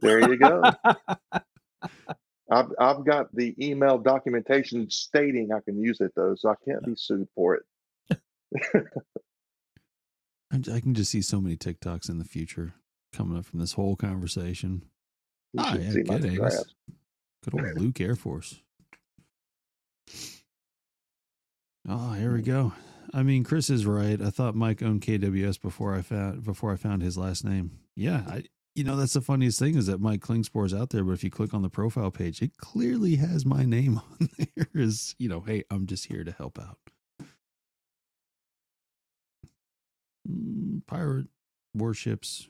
There 0.00 0.20
you 0.20 0.36
go. 0.36 0.62
I've 2.54 2.72
I've 2.78 3.04
got 3.04 3.34
the 3.34 3.54
email 3.58 3.98
documentation 3.98 4.88
stating 4.88 5.52
I 5.52 5.60
can 5.60 5.82
use 5.82 6.00
it 6.00 6.12
though, 6.14 6.36
so 6.36 6.50
I 6.50 6.54
can't 6.64 6.84
be 6.84 6.94
sued 6.96 7.28
for 7.34 7.56
it. 7.56 8.18
I 10.52 10.78
can 10.80 10.94
just 10.94 11.10
see 11.10 11.20
so 11.20 11.40
many 11.40 11.56
TikToks 11.56 12.08
in 12.08 12.18
the 12.18 12.24
future 12.24 12.74
coming 13.12 13.36
up 13.36 13.44
from 13.44 13.58
this 13.58 13.72
whole 13.72 13.96
conversation. 13.96 14.82
You 15.52 15.64
Ah, 15.64 15.74
yeah, 15.74 15.92
good, 16.02 16.24
Angus. 16.26 16.64
Good 17.42 17.54
old 17.54 17.80
Luke 17.80 18.00
Air 18.00 18.14
Force. 18.14 18.60
Oh, 21.88 22.12
here 22.12 22.32
we 22.32 22.42
go. 22.42 22.72
I 23.12 23.24
mean, 23.24 23.42
Chris 23.42 23.68
is 23.68 23.84
right. 23.84 24.20
I 24.20 24.30
thought 24.30 24.54
Mike 24.54 24.80
owned 24.82 25.02
KWS 25.02 25.60
before 25.60 25.94
I 25.94 26.02
found 26.02 26.44
before 26.44 26.72
I 26.72 26.76
found 26.76 27.02
his 27.02 27.18
last 27.18 27.44
name. 27.44 27.72
Yeah, 27.96 28.22
I 28.28 28.44
you 28.74 28.82
know 28.82 28.96
that's 28.96 29.12
the 29.12 29.20
funniest 29.20 29.58
thing 29.58 29.76
is 29.76 29.86
that 29.86 30.00
Mike 30.00 30.20
Klingspor 30.20 30.66
is 30.66 30.74
out 30.74 30.90
there, 30.90 31.04
but 31.04 31.12
if 31.12 31.22
you 31.22 31.30
click 31.30 31.54
on 31.54 31.62
the 31.62 31.68
profile 31.68 32.10
page, 32.10 32.42
it 32.42 32.56
clearly 32.56 33.16
has 33.16 33.46
my 33.46 33.64
name 33.64 34.00
on 34.20 34.28
there. 34.38 34.68
Is 34.74 35.14
you 35.18 35.28
know, 35.28 35.40
hey, 35.40 35.64
I'm 35.70 35.86
just 35.86 36.06
here 36.06 36.24
to 36.24 36.32
help 36.32 36.58
out. 36.58 36.78
Mm, 40.28 40.84
pirate 40.86 41.26
warships, 41.74 42.48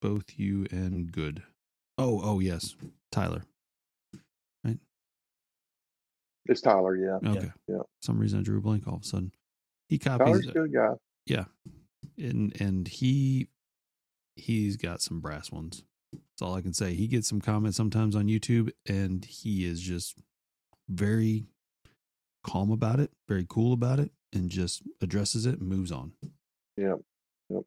both 0.00 0.34
you 0.36 0.66
and 0.70 1.12
good. 1.12 1.42
Oh, 1.98 2.20
oh 2.22 2.40
yes, 2.40 2.74
Tyler. 3.10 3.44
Right? 4.64 4.78
It's 6.46 6.60
Tyler, 6.60 6.96
yeah. 6.96 7.30
Okay. 7.30 7.50
yeah. 7.68 7.78
Some 8.02 8.18
reason 8.18 8.40
I 8.40 8.42
drew 8.42 8.58
a 8.58 8.60
blank 8.60 8.86
all 8.86 8.96
of 8.96 9.02
a 9.02 9.04
sudden. 9.04 9.32
He 9.88 9.98
copies 9.98 10.26
Tyler's 10.26 10.46
a 10.46 10.52
good 10.52 10.72
guy. 10.72 10.92
yeah. 11.26 11.44
And 12.18 12.58
and 12.60 12.88
he 12.88 13.48
he's 14.36 14.76
got 14.76 15.00
some 15.02 15.20
brass 15.20 15.50
ones. 15.50 15.82
That's 16.12 16.42
all 16.42 16.54
I 16.54 16.60
can 16.62 16.72
say. 16.74 16.94
He 16.94 17.06
gets 17.08 17.28
some 17.28 17.40
comments 17.40 17.76
sometimes 17.76 18.14
on 18.14 18.26
YouTube 18.26 18.70
and 18.88 19.24
he 19.24 19.64
is 19.64 19.80
just 19.80 20.18
very 20.88 21.46
calm 22.44 22.70
about 22.70 23.00
it, 23.00 23.10
very 23.28 23.44
cool 23.48 23.72
about 23.72 23.98
it, 23.98 24.12
and 24.32 24.48
just 24.50 24.82
addresses 25.00 25.46
it 25.46 25.58
and 25.58 25.68
moves 25.68 25.90
on. 25.90 26.12
Yep. 26.76 27.00
Yep. 27.50 27.62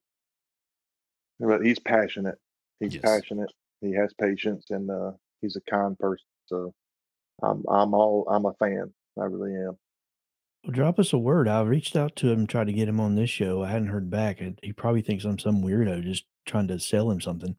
But 1.40 1.62
he's 1.66 1.80
passionate. 1.80 2.38
He's 2.80 2.94
Yes. 2.96 3.02
passionate. 3.04 3.52
He 3.82 3.94
has 3.94 4.14
patience 4.14 4.70
and 4.70 4.90
uh 4.90 5.12
he's 5.42 5.56
a 5.56 5.62
kind 5.62 5.98
person. 5.98 6.26
So 6.48 6.74
I'm 7.42 7.64
I'm 7.70 7.94
all 7.94 8.28
I'm 8.30 8.46
a 8.46 8.54
fan. 8.54 8.94
I 9.20 9.24
really 9.26 9.54
am. 9.56 9.78
Well, 10.64 10.72
drop 10.74 11.00
us 11.00 11.14
a 11.14 11.18
word. 11.18 11.48
I 11.48 11.62
reached 11.62 11.96
out 11.96 12.16
to 12.18 12.30
him 12.32 12.46
tried 12.48 12.68
to 12.68 12.74
get 12.74 12.90
him 12.90 13.00
on 13.00 13.16
this 13.16 13.30
show. 13.30 13.64
I 13.64 13.70
hadn't 13.70 13.88
heard 13.88 14.10
back. 14.10 14.42
and 14.42 14.60
He 14.62 14.74
probably 14.74 15.02
thinks 15.02 15.24
I'm 15.24 15.40
some 15.40 15.62
weirdo 15.64 16.04
just 16.04 16.26
trying 16.50 16.68
to 16.70 16.80
sell 16.80 17.10
him 17.12 17.22
something. 17.22 17.56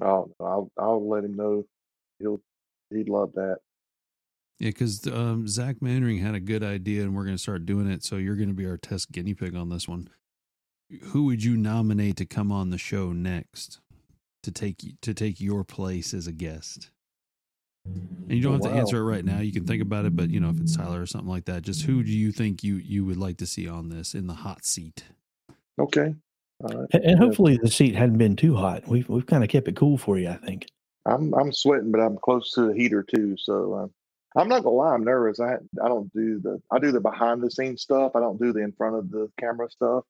I'll 0.00 0.30
I'll 0.40 0.70
I'll 0.78 1.08
let 1.08 1.24
him 1.24 1.34
know. 1.34 1.64
He'll 2.18 2.40
he'd 2.90 3.08
love 3.08 3.32
that. 3.34 3.58
Yeah, 4.58 4.68
because 4.70 5.06
um, 5.08 5.48
Zach 5.48 5.82
Mannering 5.82 6.18
had 6.18 6.34
a 6.34 6.40
good 6.40 6.62
idea, 6.62 7.02
and 7.02 7.16
we're 7.16 7.24
going 7.24 7.36
to 7.36 7.42
start 7.42 7.66
doing 7.66 7.90
it. 7.90 8.04
So 8.04 8.16
you're 8.16 8.36
going 8.36 8.48
to 8.48 8.54
be 8.54 8.66
our 8.66 8.76
test 8.76 9.10
guinea 9.10 9.34
pig 9.34 9.56
on 9.56 9.70
this 9.70 9.88
one. 9.88 10.08
Who 11.06 11.24
would 11.24 11.42
you 11.42 11.56
nominate 11.56 12.16
to 12.18 12.26
come 12.26 12.52
on 12.52 12.70
the 12.70 12.78
show 12.78 13.12
next 13.12 13.80
to 14.42 14.52
take 14.52 15.00
to 15.00 15.14
take 15.14 15.40
your 15.40 15.64
place 15.64 16.14
as 16.14 16.26
a 16.26 16.32
guest? 16.32 16.90
And 18.28 18.36
you 18.38 18.42
don't 18.42 18.52
Oh, 18.52 18.54
have 18.54 18.62
to 18.62 18.70
wow. 18.70 18.78
answer 18.78 18.96
it 18.98 19.04
right 19.04 19.24
now. 19.24 19.40
You 19.40 19.52
can 19.52 19.64
think 19.64 19.82
about 19.82 20.04
it, 20.04 20.14
but 20.14 20.30
you 20.30 20.38
know 20.40 20.50
if 20.50 20.60
it's 20.60 20.76
Tyler 20.76 21.00
or 21.02 21.06
something 21.06 21.30
like 21.30 21.46
that, 21.46 21.62
just 21.62 21.82
who 21.82 22.02
do 22.04 22.12
you 22.12 22.30
think 22.30 22.62
you 22.62 22.76
you 22.76 23.04
would 23.04 23.16
like 23.16 23.38
to 23.38 23.46
see 23.46 23.68
on 23.68 23.88
this 23.88 24.14
in 24.14 24.26
the 24.26 24.34
hot 24.34 24.64
seat? 24.64 25.04
Okay. 25.78 26.14
All 26.62 26.78
right. 26.80 26.88
And, 26.92 27.04
and 27.04 27.18
hopefully 27.18 27.58
the 27.60 27.70
seat 27.70 27.94
hadn't 27.94 28.18
been 28.18 28.36
too 28.36 28.54
hot. 28.54 28.86
We've 28.86 29.08
we've 29.08 29.26
kind 29.26 29.42
of 29.44 29.50
kept 29.50 29.68
it 29.68 29.76
cool 29.76 29.98
for 29.98 30.18
you, 30.18 30.28
I 30.28 30.36
think. 30.36 30.66
I'm 31.06 31.34
I'm 31.34 31.52
sweating, 31.52 31.90
but 31.90 32.00
I'm 32.00 32.16
close 32.18 32.52
to 32.54 32.66
the 32.68 32.74
heater 32.74 33.02
too. 33.02 33.36
So 33.38 33.74
uh, 33.74 33.86
I'm 34.40 34.48
not 34.48 34.62
gonna 34.62 34.76
lie, 34.76 34.94
I'm 34.94 35.04
nervous. 35.04 35.40
I 35.40 35.54
I 35.82 35.88
don't 35.88 36.12
do 36.12 36.38
the 36.40 36.60
I 36.70 36.78
do 36.78 36.92
the 36.92 37.00
behind 37.00 37.42
the 37.42 37.50
scenes 37.50 37.82
stuff. 37.82 38.12
I 38.14 38.20
don't 38.20 38.40
do 38.40 38.52
the 38.52 38.60
in 38.60 38.72
front 38.72 38.96
of 38.96 39.10
the 39.10 39.28
camera 39.40 39.68
stuff. 39.70 40.04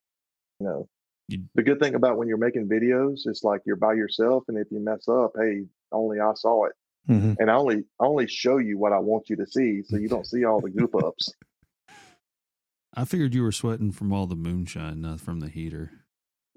You 0.59 0.67
know, 0.67 0.89
You- 1.29 1.45
the 1.55 1.63
good 1.63 1.79
thing 1.79 1.95
about 1.95 2.17
when 2.17 2.27
you're 2.27 2.37
making 2.37 2.67
videos, 2.69 3.21
it's 3.25 3.43
like 3.43 3.61
you're 3.65 3.75
by 3.75 3.93
yourself, 3.93 4.43
and 4.47 4.57
if 4.57 4.67
you 4.69 4.79
mess 4.79 5.07
up, 5.07 5.31
hey, 5.35 5.65
only 5.91 6.19
I 6.19 6.33
saw 6.35 6.65
it, 6.65 6.73
Mhm. 7.09 7.37
and 7.39 7.49
I 7.49 7.55
only 7.55 7.85
I 7.99 8.05
only 8.05 8.27
show 8.27 8.57
you 8.57 8.77
what 8.77 8.93
I 8.93 8.99
want 8.99 9.29
you 9.29 9.35
to 9.37 9.47
see, 9.47 9.81
so 9.83 9.97
you 9.97 10.07
don't 10.09 10.27
see 10.27 10.43
all 10.45 10.61
the 10.61 10.69
goof 10.69 10.93
ups. 10.95 11.33
I 12.95 13.05
figured 13.05 13.33
you 13.33 13.41
were 13.41 13.51
sweating 13.51 13.91
from 13.91 14.13
all 14.13 14.27
the 14.27 14.35
moonshine, 14.35 15.01
not 15.01 15.19
from 15.19 15.39
the 15.39 15.49
heater. 15.49 16.02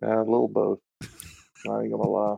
Uh, 0.02 0.18
a 0.18 0.24
little 0.24 0.48
both. 0.48 0.78
I 1.02 1.80
ain't 1.82 1.90
gonna 1.90 2.08
lie. 2.08 2.36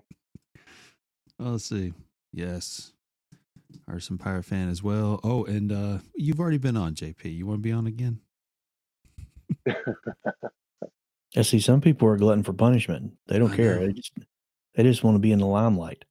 Oh, 1.41 1.51
let's 1.51 1.65
see. 1.65 1.93
Yes. 2.33 2.93
Artisan 3.87 4.19
Pirate 4.19 4.45
fan 4.45 4.69
as 4.69 4.83
well. 4.83 5.21
Oh, 5.23 5.45
and 5.45 5.73
uh 5.73 5.99
you've 6.15 6.41
already 6.41 6.59
been 6.59 6.77
on, 6.77 6.95
JP. 6.95 7.25
You 7.37 7.47
want 7.47 7.59
to 7.59 7.63
be 7.63 7.73
on 7.73 7.87
again? 7.87 8.21
I 11.37 11.43
see 11.43 11.61
some 11.61 11.81
people 11.81 12.09
are 12.09 12.17
glutton 12.17 12.43
for 12.43 12.53
punishment. 12.53 13.13
They 13.27 13.39
don't 13.39 13.53
I 13.53 13.57
care. 13.57 13.75
know. 13.81 13.87
They 13.87 13.93
just 13.93 14.13
they 14.75 14.83
just 14.83 15.05
want 15.05 15.17
to 15.17 15.21
be 15.21 15.33
in 15.33 15.39
the 15.39 15.47
limelight. 15.47 16.05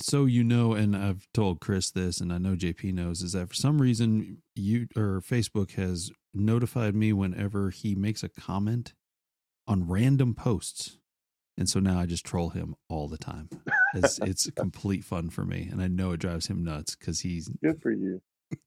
So 0.00 0.26
you 0.26 0.44
know, 0.44 0.74
and 0.74 0.96
I've 0.96 1.26
told 1.34 1.60
Chris 1.60 1.90
this, 1.90 2.20
and 2.20 2.32
I 2.32 2.38
know 2.38 2.54
JP 2.54 2.94
knows, 2.94 3.22
is 3.22 3.32
that 3.32 3.48
for 3.48 3.54
some 3.54 3.80
reason 3.80 4.42
you 4.54 4.86
or 4.96 5.20
Facebook 5.20 5.72
has 5.72 6.10
notified 6.34 6.94
me 6.94 7.12
whenever 7.12 7.70
he 7.70 7.94
makes 7.94 8.22
a 8.22 8.28
comment 8.28 8.94
on 9.68 9.86
random 9.86 10.34
posts. 10.34 10.98
And 11.56 11.68
so 11.68 11.80
now 11.80 11.98
I 12.00 12.06
just 12.06 12.24
troll 12.24 12.50
him 12.50 12.74
all 12.88 13.08
the 13.08 13.18
time. 13.18 13.48
It's 13.94 14.18
it's 14.22 14.50
complete 14.50 15.04
fun 15.04 15.30
for 15.30 15.44
me, 15.44 15.68
and 15.70 15.82
I 15.82 15.88
know 15.88 16.12
it 16.12 16.20
drives 16.20 16.46
him 16.46 16.64
nuts 16.64 16.96
because 16.96 17.20
he's. 17.20 17.48
Good 17.62 17.80
for 17.80 17.92
you. 17.92 18.22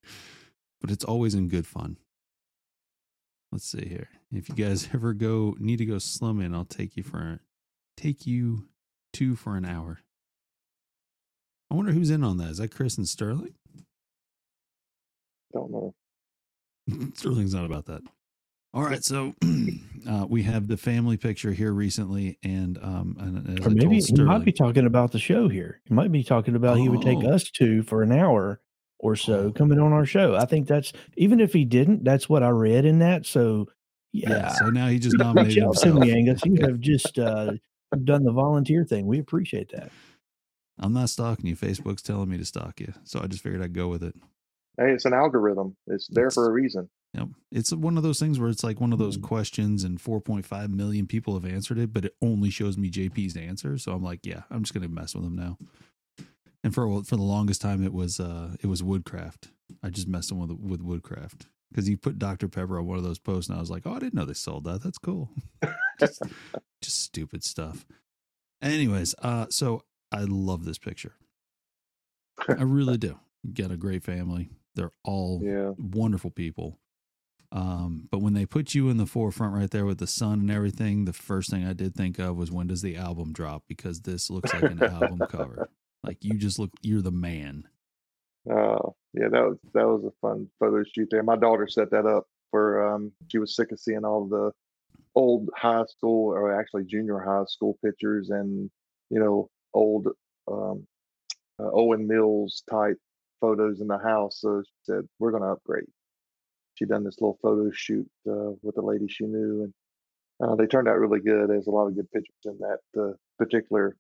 But 0.82 0.90
it's 0.90 1.06
always 1.06 1.36
in 1.36 1.48
good 1.48 1.68
fun. 1.68 1.98
Let's 3.52 3.70
see 3.70 3.88
here. 3.88 4.10
If 4.32 4.50
you 4.50 4.56
guys 4.56 4.90
ever 4.96 5.14
go 5.14 5.56
need 5.60 5.78
to 5.78 5.86
go 5.86 6.00
slumming, 6.00 6.56
I'll 6.56 6.66
take 6.66 6.98
you 6.98 7.04
for 7.04 7.40
take 7.96 8.26
you 8.26 8.66
two 9.14 9.36
for 9.36 9.56
an 9.56 9.64
hour. 9.66 10.00
I 11.70 11.76
wonder 11.76 11.92
who's 11.92 12.10
in 12.10 12.24
on 12.24 12.38
that. 12.38 12.50
Is 12.50 12.58
that 12.58 12.74
Chris 12.74 12.98
and 12.98 13.08
Sterling? 13.08 13.54
Don't 15.54 15.72
know. 15.72 15.94
Sterling's 17.14 17.54
not 17.54 17.66
about 17.66 17.86
that. 17.86 18.02
All 18.74 18.84
right, 18.84 19.04
so 19.04 19.36
uh, 20.10 20.26
we 20.30 20.44
have 20.44 20.68
the 20.68 20.78
family 20.78 21.18
picture 21.18 21.52
here 21.52 21.74
recently, 21.74 22.38
and 22.42 22.78
um, 22.82 23.18
and 23.20 23.60
as 23.60 23.66
Or 23.66 23.70
I 23.70 23.74
maybe 23.74 23.82
told 23.84 23.94
he 23.96 24.02
Sterling, 24.02 24.26
might 24.28 24.46
be 24.46 24.54
talking 24.54 24.86
about 24.86 25.12
the 25.12 25.20
show 25.20 25.50
here. 25.50 25.82
He 25.86 25.94
might 25.94 26.12
be 26.12 26.24
talking 26.24 26.56
about 26.56 26.78
he 26.78 26.88
would 26.88 27.02
take 27.02 27.18
Oh. 27.24 27.32
us 27.34 27.44
to 27.56 27.84
for 27.84 28.02
an 28.02 28.14
hour 28.14 28.62
or 28.98 29.16
so 29.18 29.48
Oh. 29.48 29.52
coming 29.52 29.78
on 29.80 29.92
our 29.92 30.06
show. 30.06 30.36
I 30.36 30.46
think 30.46 30.68
that's 30.68 30.94
even 31.18 31.42
if 31.42 31.52
he 31.52 31.66
didn't, 31.66 32.06
that's 32.06 32.30
what 32.30 32.44
I 32.44 32.50
read 32.50 32.86
in 32.86 33.00
that. 33.00 33.26
So 33.26 33.68
yeah, 34.14 34.30
yeah. 34.30 34.50
So 34.54 34.70
now 34.70 34.88
he 34.88 35.00
just 35.00 35.16
reach 35.18 35.26
nominated 35.26 35.64
out 35.64 35.76
to 35.76 35.88
himself. 35.88 36.00
me, 36.06 36.14
Angus. 36.14 36.46
You 36.46 36.56
have 36.66 36.80
just 36.80 37.20
uh, 37.20 37.52
done 38.06 38.24
the 38.24 38.32
volunteer 38.32 38.86
thing. 38.86 39.06
We 39.06 39.20
appreciate 39.20 39.70
that. 39.74 39.92
I'm 40.80 40.94
not 40.94 41.10
stalking 41.10 41.46
you. 41.48 41.58
Facebook's 41.58 42.02
telling 42.02 42.30
me 42.30 42.38
to 42.38 42.46
stalk 42.46 42.80
you, 42.80 42.94
so 43.04 43.20
I 43.22 43.28
just 43.28 43.44
figured 43.44 43.62
I'd 43.62 43.74
go 43.74 43.90
with 43.90 44.02
it. 44.02 44.16
Hey, 44.78 44.92
it's 44.94 45.04
an 45.04 45.14
algorithm. 45.14 45.76
It's 45.88 46.08
there 46.08 46.32
for 46.32 46.48
a 46.50 46.52
reason. 46.54 46.90
Yep. 47.14 47.28
It's 47.52 47.74
one 47.74 47.98
of 47.98 48.04
those 48.04 48.20
things 48.20 48.40
where 48.40 48.50
it's 48.50 48.64
like 48.64 48.80
one 48.80 48.94
of 48.94 49.00
those 49.00 49.18
Mm. 49.18 49.24
questions 49.24 49.84
and 49.84 50.00
4.5 50.00 50.70
million 50.70 51.08
people 51.08 51.34
have 51.34 51.46
answered 51.46 51.78
it, 51.78 51.92
but 51.92 52.06
it 52.06 52.16
only 52.22 52.50
shows 52.50 52.78
me 52.78 52.90
JP's 52.90 53.36
answer. 53.36 53.78
So 53.78 53.92
I'm 53.92 54.02
like, 54.04 54.26
yeah, 54.26 54.44
I'm 54.50 54.64
just 54.64 54.74
going 54.74 54.88
to 54.88 54.94
mess 54.94 55.14
with 55.14 55.26
him 55.26 55.36
now. 55.36 55.58
And 56.64 56.74
for 56.74 57.04
for 57.04 57.16
the 57.18 57.24
longest 57.24 57.60
time 57.62 57.84
it 57.84 57.92
was 57.92 58.20
uh 58.20 58.56
it 58.62 58.68
was 58.68 58.84
Woodcraft. 58.84 59.50
I 59.84 59.90
just 59.90 60.08
messed 60.08 60.32
him 60.32 60.40
with 60.40 60.52
with 60.52 60.82
Woodcraft 60.82 61.48
cuz 61.74 61.88
he 61.88 61.96
put 61.96 62.20
Dr 62.20 62.48
Pepper 62.48 62.78
on 62.78 62.86
one 62.86 62.98
of 63.00 63.04
those 63.04 63.18
posts 63.20 63.50
and 63.50 63.58
I 63.58 63.62
was 63.62 63.72
like, 63.72 63.88
"Oh, 63.88 63.94
I 63.96 64.00
didn't 64.00 64.14
know 64.14 64.26
they 64.26 64.34
sold 64.34 64.66
that. 64.66 64.84
That's 64.84 65.00
cool." 65.00 65.32
just, 66.00 66.22
just 66.82 67.02
stupid 67.02 67.44
stuff. 67.44 67.86
Anyways, 68.62 69.16
uh 69.24 69.48
so 69.50 69.84
I 70.12 70.22
love 70.26 70.66
this 70.66 70.78
picture. 70.78 71.16
I 72.48 72.62
really 72.64 72.98
do. 73.08 73.20
You 73.44 73.54
got 73.54 73.72
a 73.72 73.78
great 73.78 74.04
family. 74.04 74.52
They're 74.76 74.92
all 75.04 75.42
Yeah. 75.44 75.72
wonderful 75.80 76.30
people. 76.30 76.78
Um, 77.52 78.08
but 78.10 78.22
when 78.22 78.34
they 78.34 78.46
put 78.46 78.74
you 78.74 78.90
in 78.90 78.98
the 78.98 79.06
forefront 79.06 79.54
right 79.54 79.70
there 79.70 79.86
with 79.86 79.98
the 79.98 80.08
sun 80.08 80.40
and 80.40 80.52
everything, 80.52 81.06
the 81.06 81.14
first 81.14 81.50
thing 81.50 81.66
I 81.66 81.74
did 81.74 81.96
think 81.96 82.18
of 82.18 82.38
was 82.38 82.52
when 82.52 82.68
does 82.68 82.82
the 82.82 82.96
album 82.96 83.34
drop? 83.34 83.64
Because 83.68 84.02
this 84.02 84.30
looks 84.30 84.54
like 84.54 84.64
an 84.64 84.82
album 84.82 85.20
cover. 85.30 85.70
Like 86.04 86.24
you 86.24 86.38
just 86.38 86.60
look, 86.60 86.72
you're 86.82 87.02
the 87.02 87.12
man. 87.12 87.68
Uh, 88.50 88.90
yeah, 89.14 89.28
that 89.30 89.44
was 89.44 89.58
that 89.74 89.86
was 89.86 90.04
a 90.06 90.12
fun 90.22 90.48
photo 90.60 90.84
shoot 90.84 91.10
there. 91.12 91.24
My 91.24 91.36
daughter 91.36 91.68
set 91.68 91.92
that 91.92 92.06
up 92.06 92.26
for 92.50 92.94
um 92.94 93.12
she 93.28 93.38
was 93.38 93.56
sick 93.56 93.72
of 93.72 93.80
seeing 93.80 94.04
all 94.04 94.28
the 94.28 94.52
old 95.14 95.50
high 95.56 95.86
school 95.86 96.34
or 96.34 96.58
actually 96.60 96.86
junior 96.86 97.20
high 97.20 97.46
school 97.48 97.78
pictures 97.84 98.30
and 98.30 98.72
you 99.10 99.20
know 99.20 99.50
old 99.74 100.08
um 100.48 100.88
uh, 101.60 101.70
Olan 101.70 102.08
Mills 102.08 102.64
type 102.70 102.98
photos 103.40 103.82
in 103.82 103.88
the 103.88 103.98
house. 103.98 104.40
So 104.40 104.64
she 104.66 104.72
said 104.84 105.08
we're 105.20 105.32
going 105.32 105.44
to 105.44 105.50
upgrade. 105.50 105.86
She 106.82 106.88
done 106.88 107.04
this 107.04 107.22
little 107.22 107.38
photo 107.44 107.70
shoot 107.72 108.10
uh, 108.28 108.52
with 108.64 108.78
a 108.80 108.82
lady 108.82 109.08
she 109.08 109.26
knew, 109.26 109.66
and 109.66 109.74
uh, 110.44 110.56
they 110.56 110.66
turned 110.66 110.88
out 110.88 111.00
really 111.00 111.20
good. 111.20 111.50
There's 111.50 111.68
a 111.68 111.72
lot 111.72 111.88
of 111.88 111.96
good 111.96 112.12
pictures 112.12 112.36
in 112.46 112.58
that 112.60 113.02
uh, 113.02 113.14
particular 113.38 113.96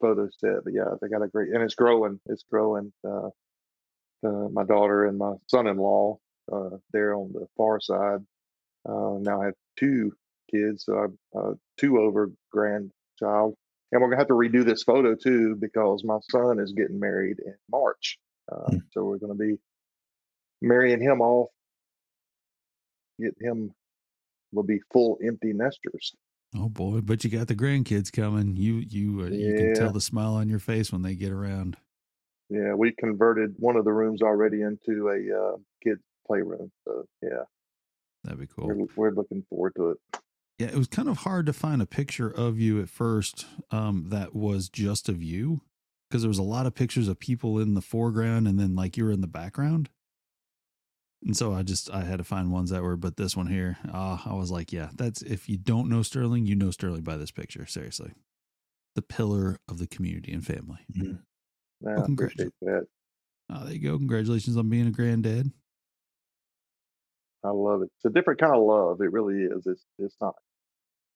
photo 0.00 0.28
set. 0.38 0.64
But 0.64 0.72
yeah, 0.74 0.94
they 1.00 1.08
got 1.08 1.22
a 1.22 1.28
great, 1.28 1.50
and 1.54 1.62
it's 1.62 1.76
growing. 1.76 2.20
It's 2.26 2.44
growing. 2.50 2.92
Uh, 3.06 3.28
uh, 4.26 4.48
my 4.52 4.64
daughter 4.64 5.06
and 5.06 5.18
my 5.18 5.34
son-in-law, 5.48 6.18
uh, 6.52 6.70
they're 6.92 7.14
on 7.14 7.32
the 7.32 7.46
far 7.56 7.80
side. 7.80 8.20
Uh, 8.88 9.18
now 9.20 9.42
I 9.42 9.46
have 9.46 9.54
two 9.78 10.12
kids, 10.50 10.84
so 10.86 10.94
I'm 10.98 11.18
uh, 11.38 11.52
two 11.78 12.00
over 12.00 12.30
grandchild, 12.50 13.54
and 13.92 14.00
we're 14.00 14.08
gonna 14.08 14.18
have 14.18 14.28
to 14.28 14.34
redo 14.34 14.64
this 14.64 14.82
photo 14.82 15.14
too 15.14 15.56
because 15.60 16.02
my 16.04 16.18
son 16.30 16.58
is 16.58 16.72
getting 16.72 16.98
married 16.98 17.38
in 17.44 17.54
March. 17.70 18.18
Uh, 18.50 18.70
Hmm. 18.70 18.78
So 18.92 19.04
we're 19.04 19.18
gonna 19.18 19.34
be 19.34 19.56
marrying 20.62 21.00
him 21.00 21.20
off. 21.20 21.50
Get 23.20 23.34
him. 23.40 23.72
Will 24.52 24.62
be 24.62 24.80
full 24.92 25.18
empty 25.22 25.52
nesters. 25.52 26.14
Oh 26.56 26.68
boy, 26.70 27.00
but 27.02 27.22
you 27.22 27.30
got 27.30 27.48
the 27.48 27.54
grandkids 27.54 28.10
coming. 28.10 28.56
You 28.56 28.76
you 28.76 29.20
uh, 29.22 29.26
you 29.26 29.54
can 29.54 29.74
tell 29.74 29.92
the 29.92 30.00
smile 30.00 30.34
on 30.34 30.48
your 30.48 30.58
face 30.58 30.90
when 30.90 31.02
they 31.02 31.14
get 31.14 31.30
around. 31.30 31.76
Yeah, 32.48 32.72
we 32.74 32.94
converted 32.98 33.54
one 33.58 33.76
of 33.76 33.84
the 33.84 33.92
rooms 33.92 34.22
already 34.22 34.62
into 34.62 35.08
a 35.08 35.38
uh, 35.38 35.56
kids 35.84 36.00
playroom. 36.26 36.70
So 36.86 37.04
yeah, 37.22 37.42
That'd 38.24 38.40
be 38.40 38.46
cool. 38.46 38.66
we're, 38.66 38.86
we're 38.96 39.10
looking 39.10 39.44
forward 39.48 39.74
to 39.76 39.90
it. 39.90 39.98
Yeah, 40.58 40.68
it 40.68 40.76
was 40.76 40.88
kind 40.88 41.08
of 41.08 41.18
hard 41.18 41.46
to 41.46 41.52
find 41.52 41.80
a 41.80 41.86
picture 41.86 42.28
of 42.28 42.58
you 42.58 42.80
at 42.80 42.88
first 42.88 43.46
um, 43.70 44.06
that 44.08 44.34
was 44.34 44.68
just 44.68 45.08
of 45.08 45.22
you 45.22 45.60
because 46.08 46.22
there 46.22 46.28
was 46.28 46.38
a 46.38 46.42
lot 46.42 46.66
of 46.66 46.74
pictures 46.74 47.06
of 47.06 47.20
people 47.20 47.58
in 47.58 47.74
the 47.74 47.80
foreground 47.80 48.48
and 48.48 48.58
then 48.58 48.74
like 48.74 48.96
you 48.96 49.04
were 49.04 49.12
in 49.12 49.20
the 49.20 49.28
background. 49.28 49.88
And 51.24 51.36
so 51.36 51.52
I 51.52 51.62
just 51.62 51.90
I 51.90 52.04
had 52.04 52.18
to 52.18 52.24
find 52.24 52.52
ones 52.52 52.70
that 52.70 52.82
were, 52.82 52.96
but 52.96 53.16
this 53.16 53.36
one 53.36 53.48
here, 53.48 53.76
uh, 53.92 54.18
I 54.24 54.34
was 54.34 54.50
like, 54.50 54.72
yeah, 54.72 54.90
that's 54.94 55.20
if 55.22 55.48
you 55.48 55.56
don't 55.58 55.88
know 55.88 56.02
Sterling, 56.02 56.46
you 56.46 56.54
know 56.54 56.70
Sterling 56.70 57.02
by 57.02 57.16
this 57.16 57.30
picture. 57.32 57.66
Seriously, 57.66 58.12
the 58.94 59.02
pillar 59.02 59.58
of 59.68 59.78
the 59.78 59.86
community 59.88 60.32
and 60.32 60.46
family. 60.46 60.78
Yeah, 60.94 61.12
Well, 61.80 61.98
I 61.98 62.06
congratu- 62.06 62.12
appreciate 62.32 62.52
that. 62.62 62.86
Oh, 63.50 63.64
there 63.64 63.74
you 63.74 63.80
go. 63.80 63.98
Congratulations 63.98 64.56
on 64.56 64.68
being 64.68 64.86
a 64.86 64.90
granddad. 64.92 65.50
I 67.44 67.50
love 67.50 67.82
it. 67.82 67.90
It's 67.96 68.04
a 68.04 68.10
different 68.10 68.40
kind 68.40 68.54
of 68.54 68.62
love. 68.62 69.00
It 69.00 69.10
really 69.12 69.42
is. 69.42 69.66
It's 69.66 69.84
it's 69.98 70.16
not. 70.20 70.34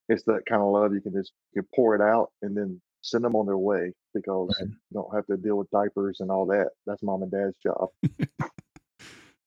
It's 0.09 0.25
that 0.25 0.43
kind 0.49 0.63
of 0.63 0.69
love 0.73 0.93
you 0.95 1.01
can 1.01 1.13
just 1.13 1.33
you 1.55 1.63
pour 1.75 1.95
it 1.95 2.01
out 2.01 2.33
and 2.43 2.57
then 2.57 2.81
send 3.03 3.25
them 3.25 3.37
on 3.37 3.47
their 3.47 3.59
way 3.59 3.93
because 4.15 4.49
Right. 4.61 4.69
you 4.69 4.77
don't 4.95 5.15
have 5.15 5.27
to 5.27 5.37
deal 5.37 5.57
with 5.57 5.71
diapers 5.71 6.19
and 6.21 6.31
all 6.31 6.47
that. 6.47 6.71
That's 6.87 7.03
mom 7.03 7.23
and 7.23 7.31
dad's 7.31 7.57
job. 7.63 7.89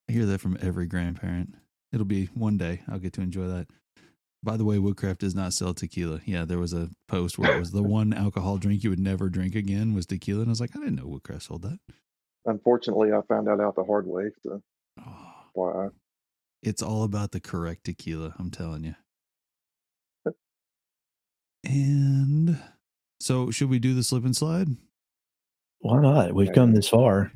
I 0.09 0.11
hear 0.11 0.25
that 0.25 0.41
from 0.41 0.57
every 0.61 0.85
grandparent. 0.85 1.55
It'll 1.91 2.05
be 2.05 2.25
one 2.33 2.57
day 2.57 2.81
I'll 2.87 2.99
get 2.99 3.13
to 3.13 3.21
enjoy 3.21 3.47
that. 3.47 3.67
By 4.43 4.57
the 4.57 4.65
way, 4.65 4.77
Woodcraft 4.77 5.21
does 5.21 5.33
not 5.33 5.53
sell 5.53 5.73
tequila. 5.73 6.21
Yeah, 6.25 6.45
there 6.45 6.59
was 6.59 6.73
a 6.73 6.89
post 7.07 7.39
where 7.39 7.55
it 7.55 7.59
was 7.59 7.71
the 7.71 7.81
one 7.99 8.13
alcohol 8.13 8.57
drink 8.57 8.83
you 8.83 8.91
would 8.91 8.99
never 8.99 9.29
drink 9.29 9.55
again 9.55 9.95
was 9.95 10.05
tequila, 10.05 10.41
and 10.41 10.49
I 10.49 10.51
was 10.51 10.61
like, 10.61 10.75
I 10.75 10.79
didn't 10.79 10.95
know 10.95 11.07
Woodcraft 11.07 11.43
sold 11.43 11.63
that. 11.63 11.79
Unfortunately, 12.45 13.11
I 13.11 13.21
found 13.27 13.47
that 13.47 13.59
out 13.59 13.75
the 13.75 13.83
hard 13.83 14.05
way. 14.05 14.29
So 14.43 14.61
Oh, 14.99 15.33
why? 15.53 15.87
it's 16.61 16.83
all 16.83 17.03
about 17.03 17.31
the 17.31 17.39
correct 17.39 17.85
tequila. 17.85 18.35
I'm 18.37 18.51
telling 18.51 18.83
you. 18.83 18.95
And 21.63 22.59
so, 23.19 23.49
should 23.49 23.69
we 23.69 23.79
do 23.79 23.95
the 23.95 24.03
slip 24.03 24.23
and 24.25 24.35
slide? 24.35 24.67
Why 25.79 25.99
not? 26.01 26.33
We've 26.33 26.53
come 26.53 26.73
this 26.73 26.87
far. 26.87 27.31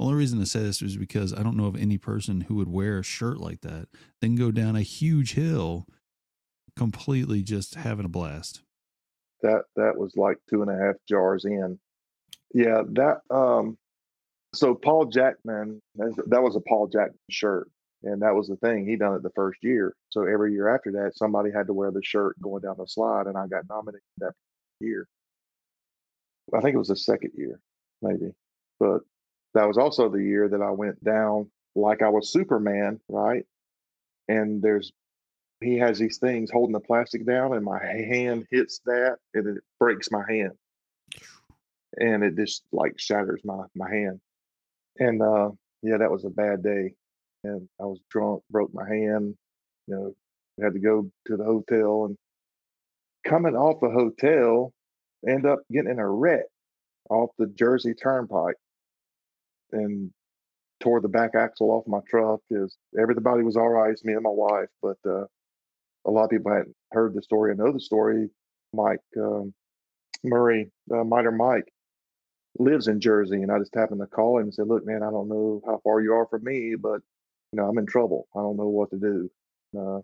Only 0.00 0.14
reason 0.14 0.40
I 0.40 0.44
say 0.44 0.60
this 0.60 0.80
is 0.82 0.96
because 0.96 1.34
I 1.34 1.42
don't 1.42 1.56
know 1.56 1.66
of 1.66 1.76
any 1.76 1.98
person 1.98 2.40
who 2.42 2.54
would 2.56 2.68
wear 2.68 2.98
a 2.98 3.04
shirt 3.04 3.38
like 3.38 3.60
that, 3.60 3.88
then 4.20 4.34
go 4.34 4.50
down 4.50 4.74
a 4.74 4.82
huge 4.82 5.34
hill, 5.34 5.86
completely 6.74 7.42
just 7.42 7.74
having 7.74 8.06
a 8.06 8.08
blast. 8.08 8.62
that 9.42 9.64
that 9.76 9.96
was 9.98 10.16
like 10.16 10.38
two 10.48 10.62
and 10.62 10.70
a 10.70 10.76
half 10.76 10.96
jars 11.08 11.44
in. 11.44 11.78
Yeah, 12.54 12.82
that 12.92 13.20
um 13.30 13.76
so 14.54 14.74
Paul 14.74 15.04
Jackman 15.06 15.80
that 15.96 16.42
was 16.42 16.56
a 16.56 16.60
Paul 16.60 16.88
Jackman 16.88 17.18
shirt. 17.30 17.70
And 18.02 18.22
that 18.22 18.34
was 18.34 18.48
the 18.48 18.56
thing. 18.56 18.86
He 18.86 18.96
done 18.96 19.14
it 19.14 19.22
the 19.22 19.30
first 19.36 19.62
year. 19.62 19.94
So 20.08 20.22
every 20.22 20.54
year 20.54 20.74
after 20.74 20.90
that, 20.92 21.12
somebody 21.16 21.50
had 21.52 21.66
to 21.66 21.74
wear 21.74 21.90
the 21.90 22.00
shirt 22.02 22.40
going 22.40 22.62
down 22.62 22.76
the 22.78 22.86
slide, 22.86 23.26
and 23.26 23.36
I 23.36 23.46
got 23.46 23.68
nominated 23.68 24.00
that 24.18 24.32
year. 24.80 25.06
I 26.54 26.62
think 26.62 26.74
it 26.74 26.78
was 26.78 26.88
the 26.88 26.96
second 26.96 27.32
year, 27.34 27.60
maybe. 28.00 28.32
But 28.78 29.02
that 29.54 29.66
was 29.66 29.78
also 29.78 30.08
the 30.08 30.22
year 30.22 30.48
that 30.48 30.62
I 30.62 30.70
went 30.70 31.02
down 31.02 31.50
like 31.74 32.02
I 32.02 32.08
was 32.08 32.32
Superman, 32.32 33.00
right? 33.08 33.44
And 34.28 34.62
there's 34.62 34.92
he 35.60 35.78
has 35.78 35.98
these 35.98 36.18
things 36.18 36.50
holding 36.50 36.72
the 36.72 36.80
plastic 36.80 37.26
down, 37.26 37.52
and 37.52 37.64
my 37.64 37.78
hand 37.78 38.46
hits 38.50 38.80
that, 38.86 39.18
and 39.34 39.56
it 39.58 39.62
breaks 39.78 40.10
my 40.10 40.24
hand, 40.28 40.52
and 41.98 42.24
it 42.24 42.36
just 42.36 42.64
like 42.72 42.98
shatters 42.98 43.42
my 43.44 43.64
my 43.74 43.90
hand. 43.90 44.20
And 44.98 45.22
uh, 45.22 45.50
yeah, 45.82 45.98
that 45.98 46.10
was 46.10 46.24
a 46.24 46.30
bad 46.30 46.62
day, 46.62 46.94
and 47.44 47.68
I 47.80 47.84
was 47.84 48.00
drunk, 48.10 48.42
broke 48.50 48.72
my 48.72 48.88
hand. 48.88 49.36
You 49.86 49.94
know, 49.94 50.14
had 50.64 50.74
to 50.74 50.78
go 50.78 51.10
to 51.26 51.36
the 51.36 51.44
hotel, 51.44 52.06
and 52.06 52.16
coming 53.26 53.56
off 53.56 53.80
the 53.80 53.90
hotel, 53.90 54.72
end 55.28 55.46
up 55.46 55.60
getting 55.70 55.90
in 55.90 55.98
a 55.98 56.08
wreck 56.08 56.44
off 57.10 57.30
the 57.38 57.46
Jersey 57.46 57.94
Turnpike, 57.94 58.56
and 59.72 60.10
tore 60.80 61.00
the 61.00 61.08
back 61.08 61.34
axle 61.34 61.70
off 61.70 61.86
my 61.86 62.00
truck. 62.08 62.40
Is 62.50 62.76
everybody 62.98 63.42
was 63.42 63.56
all 63.56 63.68
right, 63.68 63.90
it's 63.90 64.04
me 64.04 64.14
and 64.14 64.22
my 64.22 64.30
wife, 64.30 64.68
but 64.82 64.96
uh, 65.06 65.24
a 66.06 66.10
lot 66.10 66.24
of 66.24 66.30
people 66.30 66.52
hadn't 66.52 66.74
heard 66.92 67.14
the 67.14 67.22
story 67.22 67.50
and 67.50 67.60
know 67.60 67.72
the 67.72 67.80
story. 67.80 68.28
Mike 68.72 69.00
um, 69.18 69.52
Murray, 70.24 70.70
uh, 70.92 71.04
Miter 71.04 71.32
Mike, 71.32 71.72
lives 72.58 72.88
in 72.88 73.00
Jersey, 73.00 73.42
and 73.42 73.50
I 73.50 73.58
just 73.58 73.74
happened 73.74 74.00
to 74.00 74.06
call 74.06 74.38
him 74.38 74.44
and 74.44 74.54
said, 74.54 74.68
"Look, 74.68 74.86
man, 74.86 75.02
I 75.02 75.10
don't 75.10 75.28
know 75.28 75.60
how 75.66 75.80
far 75.84 76.00
you 76.00 76.14
are 76.14 76.26
from 76.26 76.44
me, 76.44 76.74
but 76.80 77.00
you 77.52 77.56
know 77.56 77.64
I'm 77.64 77.78
in 77.78 77.86
trouble. 77.86 78.28
I 78.34 78.40
don't 78.40 78.56
know 78.56 78.68
what 78.68 78.90
to 78.90 78.98
do." 78.98 79.30
Uh, 79.78 80.00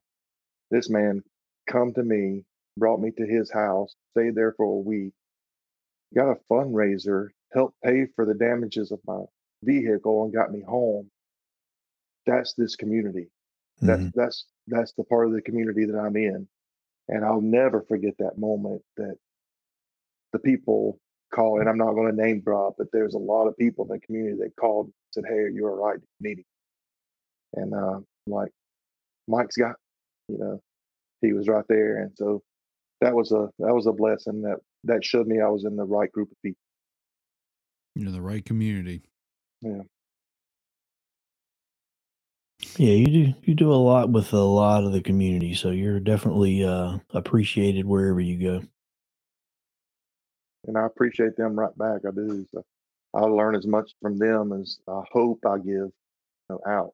this 0.71 0.91
man 0.91 1.23
come 1.69 1.93
to 1.95 2.03
me, 2.03 2.45
brought 2.77 3.01
me 3.01 3.11
to 3.13 3.27
his 3.27 3.51
house, 3.51 3.95
stayed 4.13 4.35
there 4.35 4.53
for 4.57 4.65
a 4.65 4.81
week, 4.81 5.13
got 6.15 6.31
a 6.31 6.39
fundraiser, 6.51 7.29
helped 7.53 7.81
pay 7.83 8.07
for 8.15 8.25
the 8.25 8.35
damages 8.35 8.91
of 8.93 9.01
my 9.07 9.23
vehicle, 9.63 10.25
and 10.25 10.33
got 10.33 10.53
me 10.53 10.61
home. 10.63 11.11
That's 12.27 12.55
this 12.55 12.77
community. 12.77 13.31
That's 13.81 14.03
Mhm. 14.03 14.13
that's 14.15 14.47
that's 14.67 14.93
the 14.95 15.05
part 15.05 15.27
of 15.27 15.33
the 15.33 15.43
community 15.43 15.85
that 15.85 15.99
I'm 15.99 16.17
in, 16.17 16.49
and 17.09 17.25
I'll 17.25 17.41
never 17.41 17.83
forget 17.83 18.17
that 18.19 18.39
moment 18.39 18.83
that 18.97 19.17
the 20.33 20.39
people 20.39 20.99
call, 21.31 21.61
and 21.61 21.69
I'm 21.69 21.79
not 21.79 21.93
going 21.95 22.11
to 22.15 22.23
name 22.23 22.41
drop, 22.41 22.77
but 22.79 22.91
there's 22.93 23.15
a 23.15 23.19
lot 23.19 23.47
of 23.47 23.57
people 23.57 23.85
in 23.85 23.91
the 23.91 24.01
community 24.01 24.39
that 24.43 24.57
called 24.57 24.87
and 24.87 24.95
said, 25.13 25.25
"Hey, 25.27 25.51
you're 25.53 25.71
all 25.71 25.87
right, 25.87 26.01
meeting," 26.21 26.45
and 27.55 27.75
uh, 27.75 28.01
like 28.27 28.53
Mike's 29.29 29.57
got, 29.57 29.77
you 30.29 30.39
know, 30.39 30.61
he 31.21 31.33
was 31.33 31.49
right 31.49 31.65
there, 31.69 31.99
and 31.99 32.17
so 32.17 32.43
that 33.01 33.15
was 33.15 33.33
a 33.33 33.51
that 33.59 33.75
was 33.75 33.87
a 33.87 33.93
blessing 33.93 34.43
that 34.43 34.59
that 34.85 35.05
showed 35.05 35.27
me 35.27 35.41
I 35.41 35.49
was 35.49 35.65
in 35.65 35.77
the 35.77 35.85
right 35.85 36.11
group 36.11 36.31
of 36.31 36.37
people. 36.43 36.61
You're 37.95 38.09
in 38.09 38.15
the 38.15 38.21
right 38.21 38.45
community. 38.45 39.03
Yeah, 39.63 39.83
Yeah, 42.77 42.93
you 42.95 43.07
do 43.07 43.35
you 43.45 43.55
do 43.55 43.73
a 43.73 43.77
lot 43.77 44.11
with 44.11 44.33
a 44.33 44.39
lot 44.39 44.85
of 44.85 44.93
the 44.93 45.03
community, 45.03 45.55
so 45.55 45.71
you're 45.71 46.01
definitely 46.01 46.65
uh, 46.65 46.99
appreciated 47.13 47.87
wherever 47.87 48.21
you 48.21 48.39
go. 48.43 48.63
and 50.67 50.79
I 50.79 50.87
appreciate 50.87 51.37
them 51.37 51.59
right 51.59 51.77
back. 51.79 52.03
I 52.07 52.13
do. 52.13 52.47
So 52.53 52.65
I 53.15 53.23
learn 53.23 53.57
as 53.57 53.67
much 53.67 53.93
from 54.03 54.19
them 54.19 54.53
as 54.53 54.79
I 54.89 55.03
hope 55.13 55.41
I 55.47 55.59
give 55.59 55.67
you 55.67 55.93
know, 56.51 56.61
out. 56.67 56.93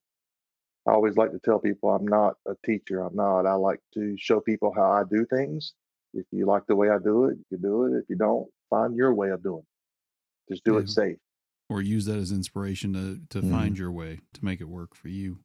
I 0.86 0.92
always 0.92 1.16
like 1.16 1.32
to 1.32 1.40
tell 1.40 1.60
people 1.60 1.90
I'm 1.90 2.06
not 2.08 2.36
a 2.48 2.54
teacher. 2.66 3.00
I'm 3.00 3.16
not. 3.16 3.46
I 3.46 3.54
like 3.54 3.80
to 3.94 4.16
show 4.18 4.40
people 4.40 4.72
how 4.74 4.90
I 4.92 5.04
do 5.10 5.26
things. 5.26 5.74
If 6.14 6.26
you 6.32 6.46
like 6.46 6.64
the 6.66 6.76
way 6.76 6.90
I 6.90 6.98
do 6.98 7.26
it, 7.26 7.38
you 7.38 7.44
can 7.58 7.62
do 7.62 7.84
it. 7.86 7.98
If 7.98 8.04
you 8.10 8.16
don't, 8.16 8.48
find 8.70 8.96
your 8.96 9.14
way 9.14 9.30
of 9.30 9.42
doing 9.42 9.62
it. 10.32 10.52
Just 10.52 10.64
do 10.64 10.78
Yeah. 10.78 10.78
it 10.78 10.88
safe. 10.90 11.18
Or 11.72 11.80
use 11.80 12.04
that 12.04 12.18
as 12.18 12.30
inspiration 12.32 12.92
to 12.92 13.20
to 13.30 13.42
Mhm. 13.46 13.50
find 13.50 13.78
your 13.78 13.90
way 13.90 14.20
to 14.34 14.44
make 14.44 14.60
it 14.60 14.68
work 14.68 14.94
for 14.94 15.08
you. 15.08 15.38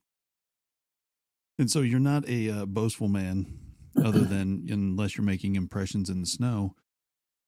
And 1.57 1.71
so 1.71 1.81
you're 1.81 1.99
not 1.99 2.27
a 2.27 2.49
uh, 2.49 2.65
boastful 2.65 3.07
man, 3.07 3.45
other 4.03 4.25
than 4.33 4.67
unless 4.69 5.17
you're 5.17 5.25
making 5.25 5.55
impressions 5.55 6.09
in 6.09 6.19
the 6.21 6.27
snow. 6.27 6.75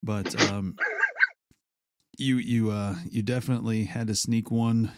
But 0.01 0.34
um, 0.49 0.77
you 2.17 2.38
you 2.38 2.71
uh 2.71 2.95
you 3.09 3.21
definitely 3.21 3.84
had 3.86 4.07
to 4.07 4.15
sneak 4.15 4.49
one 4.51 4.91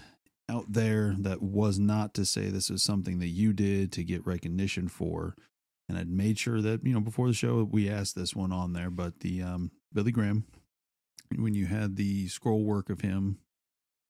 out 0.49 0.71
there 0.73 1.15
that 1.19 1.41
was 1.41 1.79
not 1.79 2.13
to 2.15 2.25
say 2.25 2.49
this 2.49 2.69
is 2.69 2.83
something 2.83 3.19
that 3.19 3.29
you 3.29 3.53
did 3.53 3.91
to 3.93 4.03
get 4.03 4.25
recognition 4.25 4.87
for. 4.87 5.35
And 5.89 5.97
I'd 5.97 6.09
made 6.09 6.37
sure 6.39 6.61
that, 6.61 6.85
you 6.85 6.93
know, 6.93 6.99
before 7.01 7.27
the 7.27 7.33
show 7.33 7.63
we 7.63 7.89
asked 7.89 8.15
this 8.15 8.35
one 8.35 8.51
on 8.51 8.73
there, 8.73 8.89
but 8.91 9.19
the 9.21 9.41
um 9.41 9.71
Billy 9.93 10.11
Graham, 10.11 10.45
when 11.35 11.53
you 11.53 11.65
had 11.65 11.95
the 11.95 12.27
scroll 12.27 12.63
work 12.63 12.89
of 12.89 13.01
him, 13.01 13.39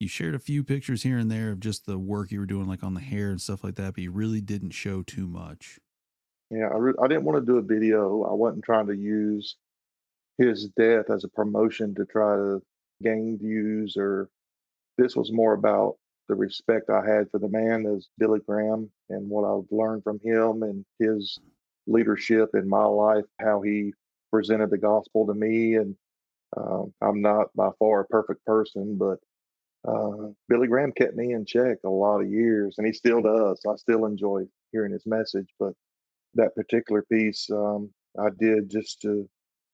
you 0.02 0.08
shared 0.08 0.34
a 0.34 0.40
few 0.40 0.64
pictures 0.64 1.04
here 1.04 1.16
and 1.16 1.30
there 1.30 1.52
of 1.52 1.60
just 1.60 1.86
the 1.86 1.98
work 1.98 2.32
you 2.32 2.40
were 2.40 2.46
doing 2.46 2.66
like 2.66 2.82
on 2.82 2.94
the 2.94 3.00
hair 3.00 3.30
and 3.30 3.40
stuff 3.40 3.62
like 3.62 3.76
that, 3.76 3.94
but 3.94 4.02
you 4.02 4.10
really 4.10 4.40
didn't 4.40 4.72
show 4.72 5.02
too 5.02 5.26
much. 5.26 5.78
Yeah, 6.50 6.66
I, 6.66 6.76
re- 6.76 6.94
I 7.02 7.06
didn't 7.06 7.24
want 7.24 7.40
to 7.40 7.50
do 7.50 7.58
a 7.58 7.62
video. 7.62 8.24
I 8.24 8.32
wasn't 8.34 8.64
trying 8.64 8.88
to 8.88 8.96
use 8.96 9.56
his 10.38 10.66
death 10.76 11.08
as 11.08 11.24
a 11.24 11.28
promotion 11.28 11.94
to 11.94 12.04
try 12.04 12.34
to 12.34 12.60
gain 13.02 13.38
views 13.40 13.96
or 13.96 14.28
this 14.98 15.16
was 15.16 15.32
more 15.32 15.54
about 15.54 15.96
the 16.28 16.34
respect 16.34 16.90
I 16.90 17.06
had 17.06 17.30
for 17.30 17.38
the 17.38 17.48
man 17.48 17.86
as 17.86 18.08
Billy 18.18 18.40
Graham 18.46 18.90
and 19.08 19.28
what 19.28 19.44
I've 19.44 19.70
learned 19.70 20.02
from 20.02 20.20
him 20.22 20.62
and 20.62 20.84
his 20.98 21.38
leadership 21.86 22.50
in 22.54 22.68
my 22.68 22.84
life, 22.84 23.24
how 23.40 23.60
he 23.62 23.92
presented 24.30 24.70
the 24.70 24.78
gospel 24.78 25.26
to 25.26 25.34
me. 25.34 25.76
And 25.76 25.96
um, 26.56 26.92
I'm 27.00 27.22
not 27.22 27.54
by 27.54 27.70
far 27.78 28.00
a 28.00 28.06
perfect 28.06 28.44
person, 28.44 28.96
but 28.98 29.18
uh, 29.86 30.28
Billy 30.48 30.68
Graham 30.68 30.92
kept 30.92 31.16
me 31.16 31.32
in 31.32 31.44
check 31.44 31.78
a 31.84 31.88
lot 31.88 32.20
of 32.20 32.30
years, 32.30 32.76
and 32.78 32.86
he 32.86 32.92
still 32.92 33.20
does. 33.20 33.60
I 33.68 33.74
still 33.76 34.06
enjoy 34.06 34.42
hearing 34.70 34.92
his 34.92 35.06
message, 35.06 35.48
but 35.58 35.72
that 36.34 36.54
particular 36.54 37.02
piece 37.10 37.50
um, 37.50 37.90
I 38.18 38.28
did 38.38 38.70
just 38.70 39.00
to 39.02 39.28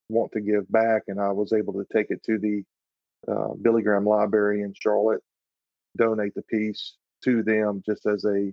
want 0.08 0.32
to 0.32 0.40
give 0.40 0.70
back, 0.70 1.02
and 1.08 1.20
I 1.20 1.30
was 1.30 1.52
able 1.52 1.74
to 1.74 1.86
take 1.92 2.06
it 2.10 2.22
to 2.24 2.38
the 2.38 2.64
uh, 3.30 3.54
Billy 3.60 3.82
Graham 3.82 4.06
Library 4.06 4.62
in 4.62 4.72
Charlotte, 4.80 5.22
donate 5.96 6.34
the 6.34 6.42
piece 6.42 6.94
to 7.24 7.42
them 7.42 7.82
just 7.84 8.06
as 8.06 8.24
a 8.24 8.52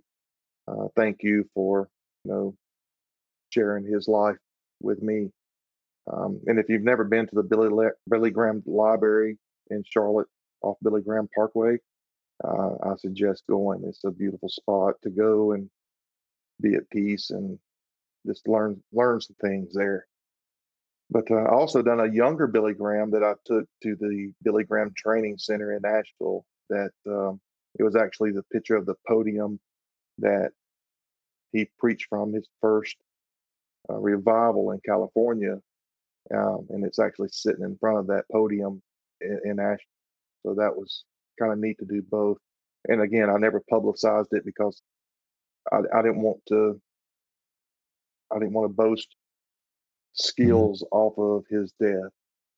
uh, 0.68 0.88
thank 0.96 1.22
you 1.22 1.48
for 1.54 1.88
you 2.26 2.32
know 2.32 2.56
sharing 3.50 3.86
his 3.86 4.08
life 4.08 4.38
with 4.82 5.02
me. 5.02 5.30
Um, 6.12 6.42
and 6.48 6.60
if 6.60 6.68
you've 6.70 6.84
never 6.84 7.04
been 7.04 7.28
to 7.28 7.36
the 7.36 7.44
Billy 7.44 7.70
Le- 7.70 7.92
Billy 8.10 8.32
Graham 8.32 8.62
Library 8.66 9.38
in 9.70 9.84
Charlotte 9.90 10.28
off 10.66 10.78
Billy 10.84 11.02
Graham 11.02 11.30
Parkway, 11.34 11.78
uh, 12.44 12.76
I 12.84 12.96
suggest 12.98 13.44
going. 13.50 13.84
It's 13.86 14.04
a 14.04 14.12
beautiful 14.12 14.50
spot 14.50 14.96
to 15.04 15.10
go 15.10 15.54
and 15.54 15.70
be 16.62 16.76
at 16.76 16.90
peace 16.90 17.30
and 17.30 17.58
just 18.26 18.48
learn 18.48 18.82
learn 18.92 19.22
some 19.22 19.36
things 19.42 19.74
there. 19.74 20.08
But 21.12 21.30
uh, 21.30 21.36
I 21.36 21.54
also 21.54 21.82
done 21.82 22.00
a 22.00 22.12
younger 22.12 22.48
Billy 22.48 22.74
Graham 22.74 23.12
that 23.12 23.24
I 23.24 23.34
took 23.46 23.66
to 23.84 23.96
the 23.96 24.34
Billy 24.44 24.64
Graham 24.64 24.92
Training 24.98 25.38
Center 25.38 25.74
in 25.74 25.86
Asheville. 25.86 26.46
That 26.70 26.92
um, 27.08 27.40
it 27.80 27.84
was 27.84 27.96
actually 27.96 28.32
the 28.32 28.44
picture 28.52 28.76
of 28.76 28.86
the 28.86 28.96
podium 29.08 29.60
that 30.18 30.52
he 31.52 31.70
preached 31.78 32.08
from 32.10 32.34
his 32.34 32.48
first 32.60 32.96
uh, 33.90 34.00
revival 34.00 34.72
in 34.72 34.80
California, 34.86 35.60
um, 36.34 36.66
and 36.70 36.84
it's 36.84 37.00
actually 37.00 37.30
sitting 37.32 37.64
in 37.64 37.78
front 37.78 38.00
of 38.00 38.08
that 38.08 38.26
podium 38.32 38.82
in, 39.22 39.40
in 39.46 39.60
Asheville. 39.60 39.95
So 40.46 40.54
that 40.54 40.76
was 40.76 41.04
kind 41.40 41.52
of 41.52 41.58
neat 41.58 41.78
to 41.80 41.86
do 41.86 42.04
both. 42.04 42.38
And 42.88 43.02
again, 43.02 43.30
I 43.32 43.38
never 43.38 43.64
publicized 43.68 44.30
it 44.32 44.46
because 44.46 44.80
I, 45.72 45.78
I 45.94 46.02
didn't 46.04 46.22
want 46.22 46.40
to. 46.50 46.80
I 48.32 48.40
didn't 48.40 48.54
want 48.54 48.70
to 48.70 48.74
boast 48.74 49.08
mm-hmm. 49.10 50.28
skills 50.28 50.86
off 50.92 51.18
of 51.18 51.46
his 51.50 51.74
death. 51.82 52.12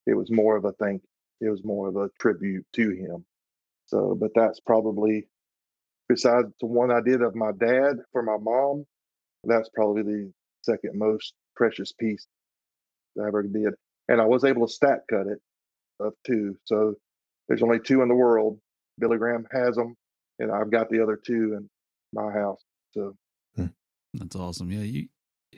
It 0.05 0.15
was 0.15 0.29
more 0.31 0.57
of 0.57 0.65
a 0.65 0.73
thank. 0.73 1.01
It 1.39 1.49
was 1.49 1.63
more 1.63 1.87
of 1.87 1.95
a 1.95 2.09
tribute 2.19 2.65
to 2.73 2.89
him. 2.89 3.25
So, 3.85 4.17
but 4.19 4.31
that's 4.35 4.59
probably 4.59 5.27
besides 6.09 6.47
the 6.59 6.67
one 6.67 6.91
I 6.91 6.99
did 6.99 7.21
of 7.21 7.35
my 7.35 7.51
dad 7.57 7.97
for 8.11 8.21
my 8.21 8.37
mom. 8.37 8.85
That's 9.45 9.69
probably 9.73 10.03
the 10.03 10.31
second 10.61 10.97
most 10.97 11.33
precious 11.55 11.93
piece 11.93 12.27
I 13.21 13.27
ever 13.27 13.43
did, 13.43 13.73
and 14.09 14.19
I 14.19 14.25
was 14.25 14.43
able 14.43 14.67
to 14.67 14.73
stack 14.73 14.99
cut 15.09 15.27
it 15.27 15.39
of 16.01 16.13
two. 16.25 16.57
So 16.65 16.95
there's 17.47 17.63
only 17.63 17.79
two 17.79 18.01
in 18.01 18.09
the 18.09 18.15
world. 18.15 18.59
Billy 18.99 19.17
Graham 19.17 19.47
has 19.51 19.75
them, 19.75 19.95
and 20.39 20.51
I've 20.51 20.71
got 20.71 20.89
the 20.89 21.01
other 21.01 21.19
two 21.23 21.55
in 21.57 21.69
my 22.13 22.31
house. 22.31 22.61
So 22.93 23.15
That's 24.13 24.35
awesome. 24.35 24.71
Yeah, 24.71 24.81
you 24.81 25.07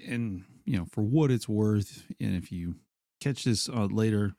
and 0.07 0.43
you 0.65 0.77
know 0.77 0.85
for 0.91 1.01
what 1.01 1.31
it's 1.31 1.47
worth, 1.47 2.05
and 2.19 2.35
if 2.35 2.51
you 2.51 2.75
catch 3.21 3.43
this 3.43 3.69
uh, 3.69 3.85
later, 3.85 4.33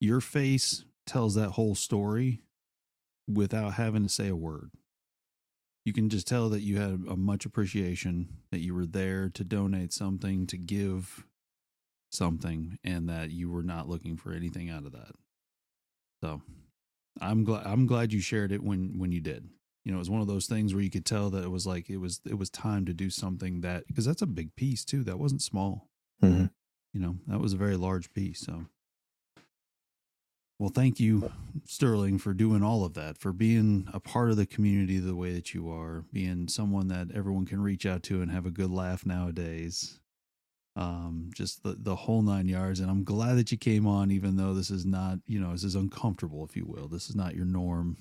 your 0.00 0.20
face 0.20 0.84
tells 1.06 1.34
that 1.34 1.50
whole 1.50 1.74
story 1.74 2.40
without 3.28 3.74
having 3.74 4.02
to 4.02 4.08
say 4.08 4.28
a 4.28 4.36
word. 4.36 4.70
You 5.84 5.92
can 5.92 6.08
just 6.08 6.26
tell 6.26 6.50
that 6.50 6.60
you 6.60 6.78
had 6.78 7.04
a 7.08 7.16
much 7.16 7.46
appreciation 7.46 8.28
that 8.50 8.60
you 8.60 8.74
were 8.74 8.86
there 8.86 9.30
to 9.30 9.44
donate 9.44 9.92
something, 9.92 10.46
to 10.48 10.58
give 10.58 11.24
something, 12.10 12.78
and 12.84 13.08
that 13.08 13.30
you 13.30 13.50
were 13.50 13.62
not 13.62 13.88
looking 13.88 14.16
for 14.16 14.32
anything 14.32 14.68
out 14.68 14.84
of 14.84 14.92
that. 14.92 15.12
So, 16.22 16.42
I'm 17.20 17.44
glad 17.44 17.66
I'm 17.66 17.86
glad 17.86 18.12
you 18.12 18.20
shared 18.20 18.52
it 18.52 18.62
when 18.62 18.98
when 18.98 19.12
you 19.12 19.20
did. 19.20 19.48
You 19.84 19.92
know 19.92 19.98
it 19.98 20.00
was 20.00 20.10
one 20.10 20.20
of 20.20 20.26
those 20.26 20.46
things 20.46 20.74
where 20.74 20.82
you 20.82 20.90
could 20.90 21.06
tell 21.06 21.30
that 21.30 21.44
it 21.44 21.50
was 21.50 21.66
like 21.66 21.88
it 21.88 21.96
was 21.98 22.20
it 22.26 22.38
was 22.38 22.50
time 22.50 22.84
to 22.86 22.92
do 22.92 23.08
something 23.10 23.60
that 23.62 23.86
because 23.86 24.04
that's 24.04 24.22
a 24.22 24.26
big 24.26 24.54
piece 24.56 24.84
too 24.84 25.02
that 25.04 25.18
wasn't 25.18 25.42
small. 25.42 25.88
Mhm. 26.22 26.50
you 26.92 27.00
know 27.00 27.16
that 27.26 27.38
was 27.40 27.52
a 27.52 27.56
very 27.56 27.76
large 27.76 28.12
piece 28.12 28.40
so. 28.40 28.66
Well 30.58 30.70
thank 30.70 30.98
you 30.98 31.30
sterling 31.64 32.18
for 32.18 32.34
doing 32.34 32.62
all 32.64 32.84
of 32.84 32.94
that 32.94 33.16
for 33.16 33.32
being 33.32 33.88
a 33.92 34.00
part 34.00 34.30
of 34.30 34.36
the 34.36 34.46
community 34.46 34.98
the 34.98 35.14
way 35.14 35.32
that 35.32 35.54
you 35.54 35.70
are 35.70 36.04
being 36.12 36.48
someone 36.48 36.88
that 36.88 37.12
everyone 37.14 37.46
can 37.46 37.60
reach 37.62 37.86
out 37.86 38.02
to 38.04 38.20
and 38.20 38.32
have 38.32 38.44
a 38.46 38.50
good 38.50 38.70
laugh 38.70 39.06
nowadays 39.06 40.00
um 40.78 41.28
just 41.34 41.62
the 41.64 41.76
the 41.80 41.94
whole 41.96 42.22
nine 42.22 42.46
yards 42.46 42.78
and 42.80 42.88
i'm 42.90 43.02
glad 43.02 43.34
that 43.36 43.50
you 43.50 43.58
came 43.58 43.86
on 43.86 44.10
even 44.12 44.36
though 44.36 44.54
this 44.54 44.70
is 44.70 44.86
not 44.86 45.18
you 45.26 45.40
know 45.40 45.50
this 45.52 45.64
is 45.64 45.74
uncomfortable 45.74 46.44
if 46.48 46.56
you 46.56 46.64
will 46.64 46.86
this 46.88 47.10
is 47.10 47.16
not 47.16 47.34
your 47.34 47.44
norm 47.44 47.96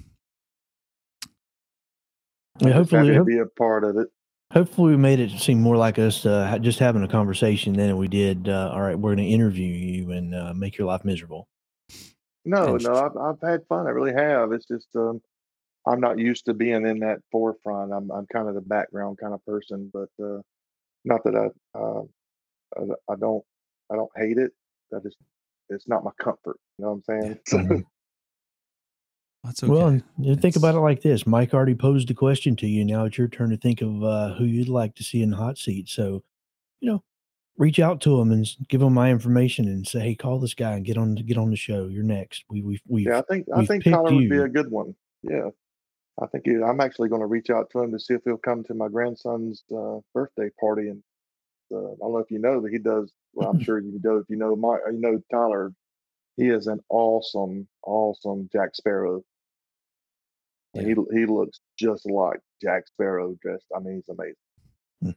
Yeah, 2.60 2.70
just 2.70 2.92
happy 2.92 3.08
hopefully, 3.08 3.08
to 3.14 3.18
hope- 3.18 3.28
be 3.28 3.38
a 3.40 3.46
part 3.46 3.84
of 3.84 3.98
it. 3.98 4.08
Hopefully, 4.54 4.92
we 4.92 4.98
made 4.98 5.20
it 5.20 5.30
seem 5.32 5.60
more 5.62 5.76
like 5.76 6.00
us 6.00 6.26
uh, 6.26 6.58
just 6.60 6.80
having 6.80 7.04
a 7.04 7.08
conversation 7.08 7.74
than 7.74 7.98
we 7.98 8.08
did. 8.08 8.48
Uh, 8.48 8.72
all 8.74 8.82
right, 8.82 8.98
we're 8.98 9.14
going 9.14 9.28
to 9.28 9.34
interview 9.34 9.68
you 9.68 10.12
and 10.12 10.34
uh, 10.34 10.54
make 10.54 10.78
your 10.78 10.88
life 10.88 11.04
miserable. 11.04 11.48
No, 12.46 12.76
And- 12.76 12.84
no, 12.84 12.94
I've 12.96 13.18
I've 13.18 13.42
had 13.42 13.66
fun. 13.68 13.88
I 13.88 13.90
really 13.90 14.14
have. 14.14 14.54
It's 14.54 14.66
just 14.66 14.88
um, 14.96 15.22
I'm 15.86 16.00
not 16.00 16.18
used 16.18 16.46
to 16.46 16.54
being 16.54 16.86
in 16.88 17.00
that 17.00 17.20
forefront. 17.32 17.92
I'm 17.92 18.10
I'm 18.10 18.26
kind 18.28 18.48
of 18.48 18.56
the 18.56 18.62
background 18.62 19.18
kind 19.20 19.34
of 19.34 19.46
person, 19.46 19.92
but 19.94 20.10
uh, 20.24 20.40
not 21.04 21.24
that 21.26 21.36
I 21.36 21.78
uh, 21.78 22.04
I, 22.76 23.14
I 23.14 23.16
don't 23.16 23.44
I 23.92 23.96
don't 23.96 24.12
hate 24.16 24.38
it. 24.38 24.52
I 24.94 25.00
just 25.04 25.18
it's 25.70 25.88
not 25.88 26.04
my 26.04 26.12
comfort. 26.22 26.58
You 26.78 26.86
know 26.86 26.92
what 26.92 27.16
I'm 27.16 27.22
saying? 27.22 27.40
So, 27.48 27.58
Mhm. 27.58 27.84
That's 29.44 29.64
okay. 29.64 29.72
Well, 29.72 30.02
you 30.18 30.36
think 30.36 30.56
about 30.56 30.76
it 30.76 30.80
like 30.80 31.02
this: 31.02 31.28
Mike 31.28 31.54
already 31.54 31.76
posed 31.76 32.10
a 32.10 32.14
question 32.14 32.56
to 32.58 32.68
you. 32.68 32.86
Now 32.86 33.06
it's 33.06 33.18
your 33.18 33.28
turn 33.28 33.50
to 33.52 33.58
think 33.58 33.82
of 33.82 34.04
uh, 34.04 34.34
who 34.36 34.46
you'd 34.46 34.70
like 34.70 34.96
to 34.96 35.04
see 35.04 35.22
in 35.22 35.32
the 35.32 35.38
hot 35.38 35.58
seat. 35.58 35.90
So, 35.90 36.24
you 36.80 36.92
know, 36.92 37.04
reach 37.58 37.80
out 37.80 38.02
to 38.02 38.20
him 38.20 38.32
and 38.32 38.48
give 38.68 38.82
him 38.82 38.94
my 38.94 39.12
information 39.12 39.66
and 39.68 39.88
say, 39.88 40.00
"Hey, 40.00 40.16
call 40.16 40.40
this 40.40 40.54
guy 40.54 40.74
and 40.74 40.86
get 40.86 40.98
on 40.98 41.16
get 41.16 41.38
on 41.38 41.50
the 41.50 41.56
show. 41.56 41.88
You're 41.88 42.04
next." 42.04 42.46
We 42.50 42.62
we 42.62 42.82
we 42.88 43.06
yeah, 43.06 43.20
I 43.20 43.24
think 43.24 43.48
I 43.54 43.66
think 43.66 43.84
picked 43.84 43.96
Tyler 43.96 44.14
would 44.14 44.30
be 44.30 44.38
a 44.38 44.48
good 44.48 44.72
one. 44.72 44.96
Yeah, 45.24 45.50
I 46.22 46.28
think 46.28 46.46
he, 46.46 46.56
I'm 46.56 46.80
actually 46.80 47.10
going 47.10 47.22
to 47.22 47.28
reach 47.28 47.50
out 47.50 47.70
to 47.72 47.80
him 47.80 47.92
to 47.92 48.00
see 48.00 48.14
if 48.14 48.22
he'll 48.24 48.38
come 48.38 48.64
to 48.66 48.74
my 48.74 48.88
grandson's 48.88 49.64
uh, 49.76 50.00
birthday 50.14 50.50
party. 50.60 50.90
And 50.90 51.04
uh, 51.72 51.78
I 51.78 51.96
don't 52.00 52.12
know 52.14 52.18
if 52.20 52.32
you 52.32 52.40
know, 52.40 52.62
but 52.62 52.72
he 52.72 52.78
does. 52.80 53.12
Well, 53.34 53.50
I'm 53.50 53.60
sure 53.64 53.80
you 53.80 54.00
do. 54.02 54.18
If 54.18 54.30
you 54.30 54.36
know 54.38 54.56
my, 54.56 54.78
you 54.92 55.00
know 55.00 55.20
Tyler, 55.32 55.74
he 56.36 56.48
is 56.48 56.68
an 56.68 56.80
awesome, 56.90 57.68
awesome 57.84 58.50
Jack 58.52 58.76
Sparrow. 58.76 59.24
And 60.74 60.86
he 60.86 60.96
he 61.12 61.26
looks 61.26 61.60
just 61.80 62.06
like 62.10 62.40
Jack 62.62 62.88
Sparrow 62.88 63.36
dressed. 63.42 63.66
I 63.76 63.80
mean, 63.80 63.96
he's 63.96 64.10
amazing. 64.10 64.36
Hmm. 65.02 65.10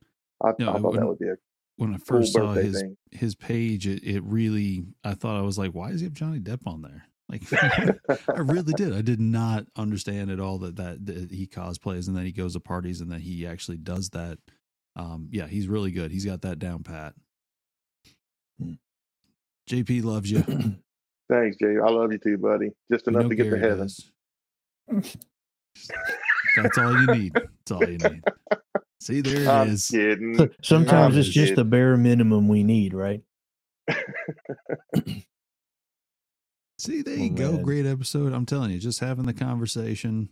I, 0.47 0.53
Yeah, 0.59 0.71
I 0.71 0.73
thought 0.79 0.93
when- 0.93 1.01
that 1.01 1.07
would 1.07 1.19
be 1.19 1.29
a 1.29 1.37
when 1.77 1.91
I 1.95 1.97
cool 1.97 2.05
first 2.21 2.33
saw 2.35 2.53
his 2.53 2.81
thing. 2.81 2.97
his 3.11 3.35
page, 3.35 3.87
it, 3.87 4.03
it 4.05 4.23
really 4.25 4.85
I 5.05 5.15
thought 5.15 5.39
I 5.39 5.43
was 5.43 5.59
like, 5.59 5.73
why 5.73 5.91
does 5.91 6.01
he 6.01 6.05
have 6.07 6.13
Johnny 6.15 6.39
Depp 6.41 6.67
on 6.67 6.83
there? 6.83 7.05
Like 7.29 7.43
I 8.29 8.41
really 8.41 8.73
did. 8.75 8.93
I 8.95 9.03
did 9.03 9.21
not 9.21 9.67
understand 9.77 10.31
at 10.31 10.41
all 10.41 10.59
that, 10.59 10.77
that 10.77 11.07
that 11.07 11.31
he 11.31 11.47
cosplays 11.47 12.07
and 12.09 12.17
that 12.17 12.25
he 12.25 12.33
goes 12.33 12.53
to 12.55 12.61
parties 12.61 13.01
and 13.01 13.11
that 13.13 13.21
he 13.21 13.47
actually 13.47 13.79
does 13.79 14.11
that. 14.11 14.39
Um, 14.97 15.29
yeah, 15.31 15.47
he's 15.47 15.69
really 15.69 15.91
good. 15.93 16.11
He's 16.11 16.25
got 16.25 16.43
that 16.43 16.59
down 16.59 16.83
pat. 16.83 17.15
Hmm. 18.61 18.73
JP 19.71 20.05
loves 20.05 20.31
you. 20.31 20.43
Thanks, 21.31 21.57
Jay. 21.59 21.77
I 21.79 21.89
love 21.91 22.11
you 22.13 22.19
too, 22.19 22.37
buddy. 22.39 22.71
Just 22.93 23.07
We 23.07 23.13
enough 23.13 23.23
know 23.25 23.29
to 23.31 23.35
get 23.37 23.45
to 23.45 23.51
Gary 23.51 23.61
heaven. 23.61 23.79
does. 23.87 24.11
That's 26.57 26.77
all 26.79 27.01
you 27.01 27.07
need. 27.07 27.33
That's 27.35 27.71
all 27.71 27.89
you 27.89 27.99
need. 27.99 28.23
See, 29.01 29.21
there 29.21 29.43
it 29.43 29.49
I'm 29.49 29.69
is. 29.71 29.89
kidding. 29.89 30.51
Sometimes 30.63 31.15
I'm 31.15 31.21
it's 31.21 31.29
just 31.29 31.55
the 31.55 31.65
bare 31.65 31.97
minimum 31.97 32.49
we 32.49 32.65
need, 32.65 32.93
right? 32.95 33.23
See, 36.79 37.03
there 37.03 37.15
Oh, 37.19 37.23
you 37.23 37.31
go. 37.31 37.53
man. 37.53 37.63
Great 37.63 37.87
episode. 37.87 38.33
I'm 38.33 38.47
telling 38.47 38.71
you, 38.71 38.79
just 38.79 39.01
having 39.01 39.27
the 39.27 39.35
conversation 39.35 40.31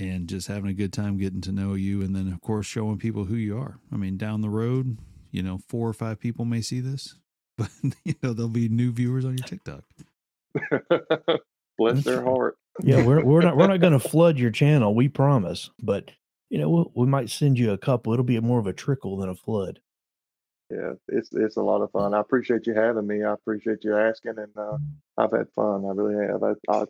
and 0.00 0.28
just 0.28 0.48
having 0.48 0.70
a 0.70 0.74
good 0.74 0.92
time 0.92 1.18
getting 1.18 1.40
to 1.42 1.52
know 1.52 1.74
you. 1.74 2.02
And 2.02 2.14
then, 2.14 2.32
of 2.32 2.40
course, 2.40 2.66
showing 2.66 2.98
people 2.98 3.24
who 3.24 3.36
you 3.36 3.58
are. 3.58 3.78
I 3.92 3.96
mean, 3.96 4.16
down 4.16 4.40
the 4.40 4.48
road, 4.48 4.98
you 5.30 5.42
know, 5.42 5.58
four 5.68 5.88
or 5.88 5.92
five 5.92 6.18
people 6.18 6.44
may 6.44 6.62
see 6.62 6.80
this, 6.80 7.14
but, 7.58 7.70
you 8.04 8.14
know, 8.22 8.32
there'll 8.32 8.48
be 8.48 8.68
new 8.68 8.92
viewers 8.92 9.24
on 9.24 9.36
your 9.36 9.46
TikTok. 9.46 9.84
Bless 11.78 12.04
their 12.04 12.22
heart. 12.24 12.56
Yeah, 12.82 13.04
we're 13.04 13.22
we're 13.24 13.42
not 13.42 13.56
we're 13.56 13.66
not 13.66 13.80
going 13.80 13.92
to 13.92 13.98
flood 13.98 14.38
your 14.38 14.50
channel, 14.50 14.94
we 14.94 15.08
promise. 15.08 15.70
But 15.82 16.10
you 16.48 16.58
know, 16.58 16.68
we'll, 16.68 16.92
we 16.94 17.06
might 17.06 17.28
send 17.28 17.58
you 17.58 17.72
a 17.72 17.78
couple. 17.78 18.12
It'll 18.12 18.24
be 18.24 18.40
more 18.40 18.58
of 18.58 18.66
a 18.66 18.72
trickle 18.72 19.16
than 19.16 19.28
a 19.28 19.34
flood. 19.34 19.80
Yeah, 20.70 20.92
it's 21.08 21.30
it's 21.32 21.56
a 21.56 21.62
lot 21.62 21.82
of 21.82 21.90
fun. 21.90 22.14
I 22.14 22.20
appreciate 22.20 22.66
you 22.66 22.74
having 22.74 23.06
me. 23.06 23.24
I 23.24 23.32
appreciate 23.32 23.78
you 23.82 23.96
asking, 23.96 24.34
and 24.38 24.56
uh, 24.56 24.78
I've 25.18 25.32
had 25.32 25.48
fun. 25.54 25.84
I 25.84 25.92
really 25.92 26.26
have. 26.26 26.42
I, 26.42 26.52
I 26.70 26.84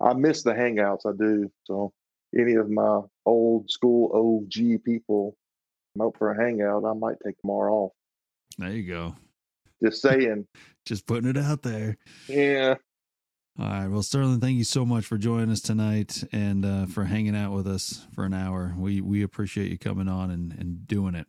I 0.00 0.14
miss 0.14 0.42
the 0.42 0.52
hangouts. 0.52 1.04
I 1.04 1.12
do. 1.18 1.50
So 1.64 1.92
any 2.36 2.54
of 2.54 2.70
my 2.70 3.00
old 3.26 3.70
school 3.70 4.10
OG 4.44 4.84
people 4.84 5.36
come 5.96 6.06
out 6.06 6.16
for 6.18 6.30
a 6.30 6.42
hangout, 6.42 6.84
I 6.84 6.92
might 6.94 7.16
take 7.24 7.38
tomorrow 7.40 7.74
off. 7.74 7.92
There 8.58 8.70
you 8.70 8.88
go. 8.88 9.14
Just 9.82 10.02
saying. 10.02 10.46
Just 10.84 11.06
putting 11.06 11.28
it 11.28 11.36
out 11.36 11.62
there. 11.62 11.96
yeah. 12.28 12.74
All 13.58 13.66
right. 13.66 13.88
Well, 13.88 14.02
Sterling, 14.02 14.40
thank 14.40 14.56
you 14.56 14.64
so 14.64 14.86
much 14.86 15.04
for 15.04 15.18
joining 15.18 15.50
us 15.50 15.60
tonight 15.60 16.22
and 16.32 16.64
uh, 16.64 16.86
for 16.86 17.04
hanging 17.04 17.34
out 17.34 17.52
with 17.52 17.66
us 17.66 18.06
for 18.14 18.24
an 18.24 18.32
hour. 18.32 18.72
We 18.78 19.00
we 19.00 19.22
appreciate 19.22 19.70
you 19.70 19.78
coming 19.78 20.08
on 20.08 20.30
and, 20.30 20.52
and 20.52 20.86
doing 20.86 21.16
it. 21.16 21.26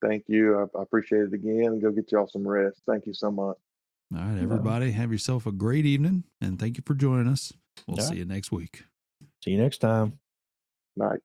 Thank 0.00 0.24
you. 0.28 0.56
I, 0.58 0.78
I 0.78 0.82
appreciate 0.82 1.22
it 1.22 1.32
again. 1.32 1.80
Go 1.80 1.90
get 1.90 2.12
y'all 2.12 2.28
some 2.28 2.46
rest. 2.46 2.82
Thank 2.86 3.06
you 3.06 3.14
so 3.14 3.30
much. 3.30 3.56
All 4.14 4.20
right, 4.20 4.40
everybody, 4.40 4.92
have 4.92 5.10
yourself 5.10 5.46
a 5.46 5.52
great 5.52 5.86
evening 5.86 6.24
and 6.40 6.58
thank 6.58 6.76
you 6.76 6.84
for 6.86 6.94
joining 6.94 7.26
us. 7.26 7.52
We'll 7.88 7.98
All 7.98 8.04
see 8.04 8.10
right. 8.10 8.18
you 8.18 8.24
next 8.26 8.52
week. 8.52 8.84
See 9.44 9.50
you 9.50 9.58
next 9.58 9.76
time. 9.78 10.18
Night. 10.96 11.20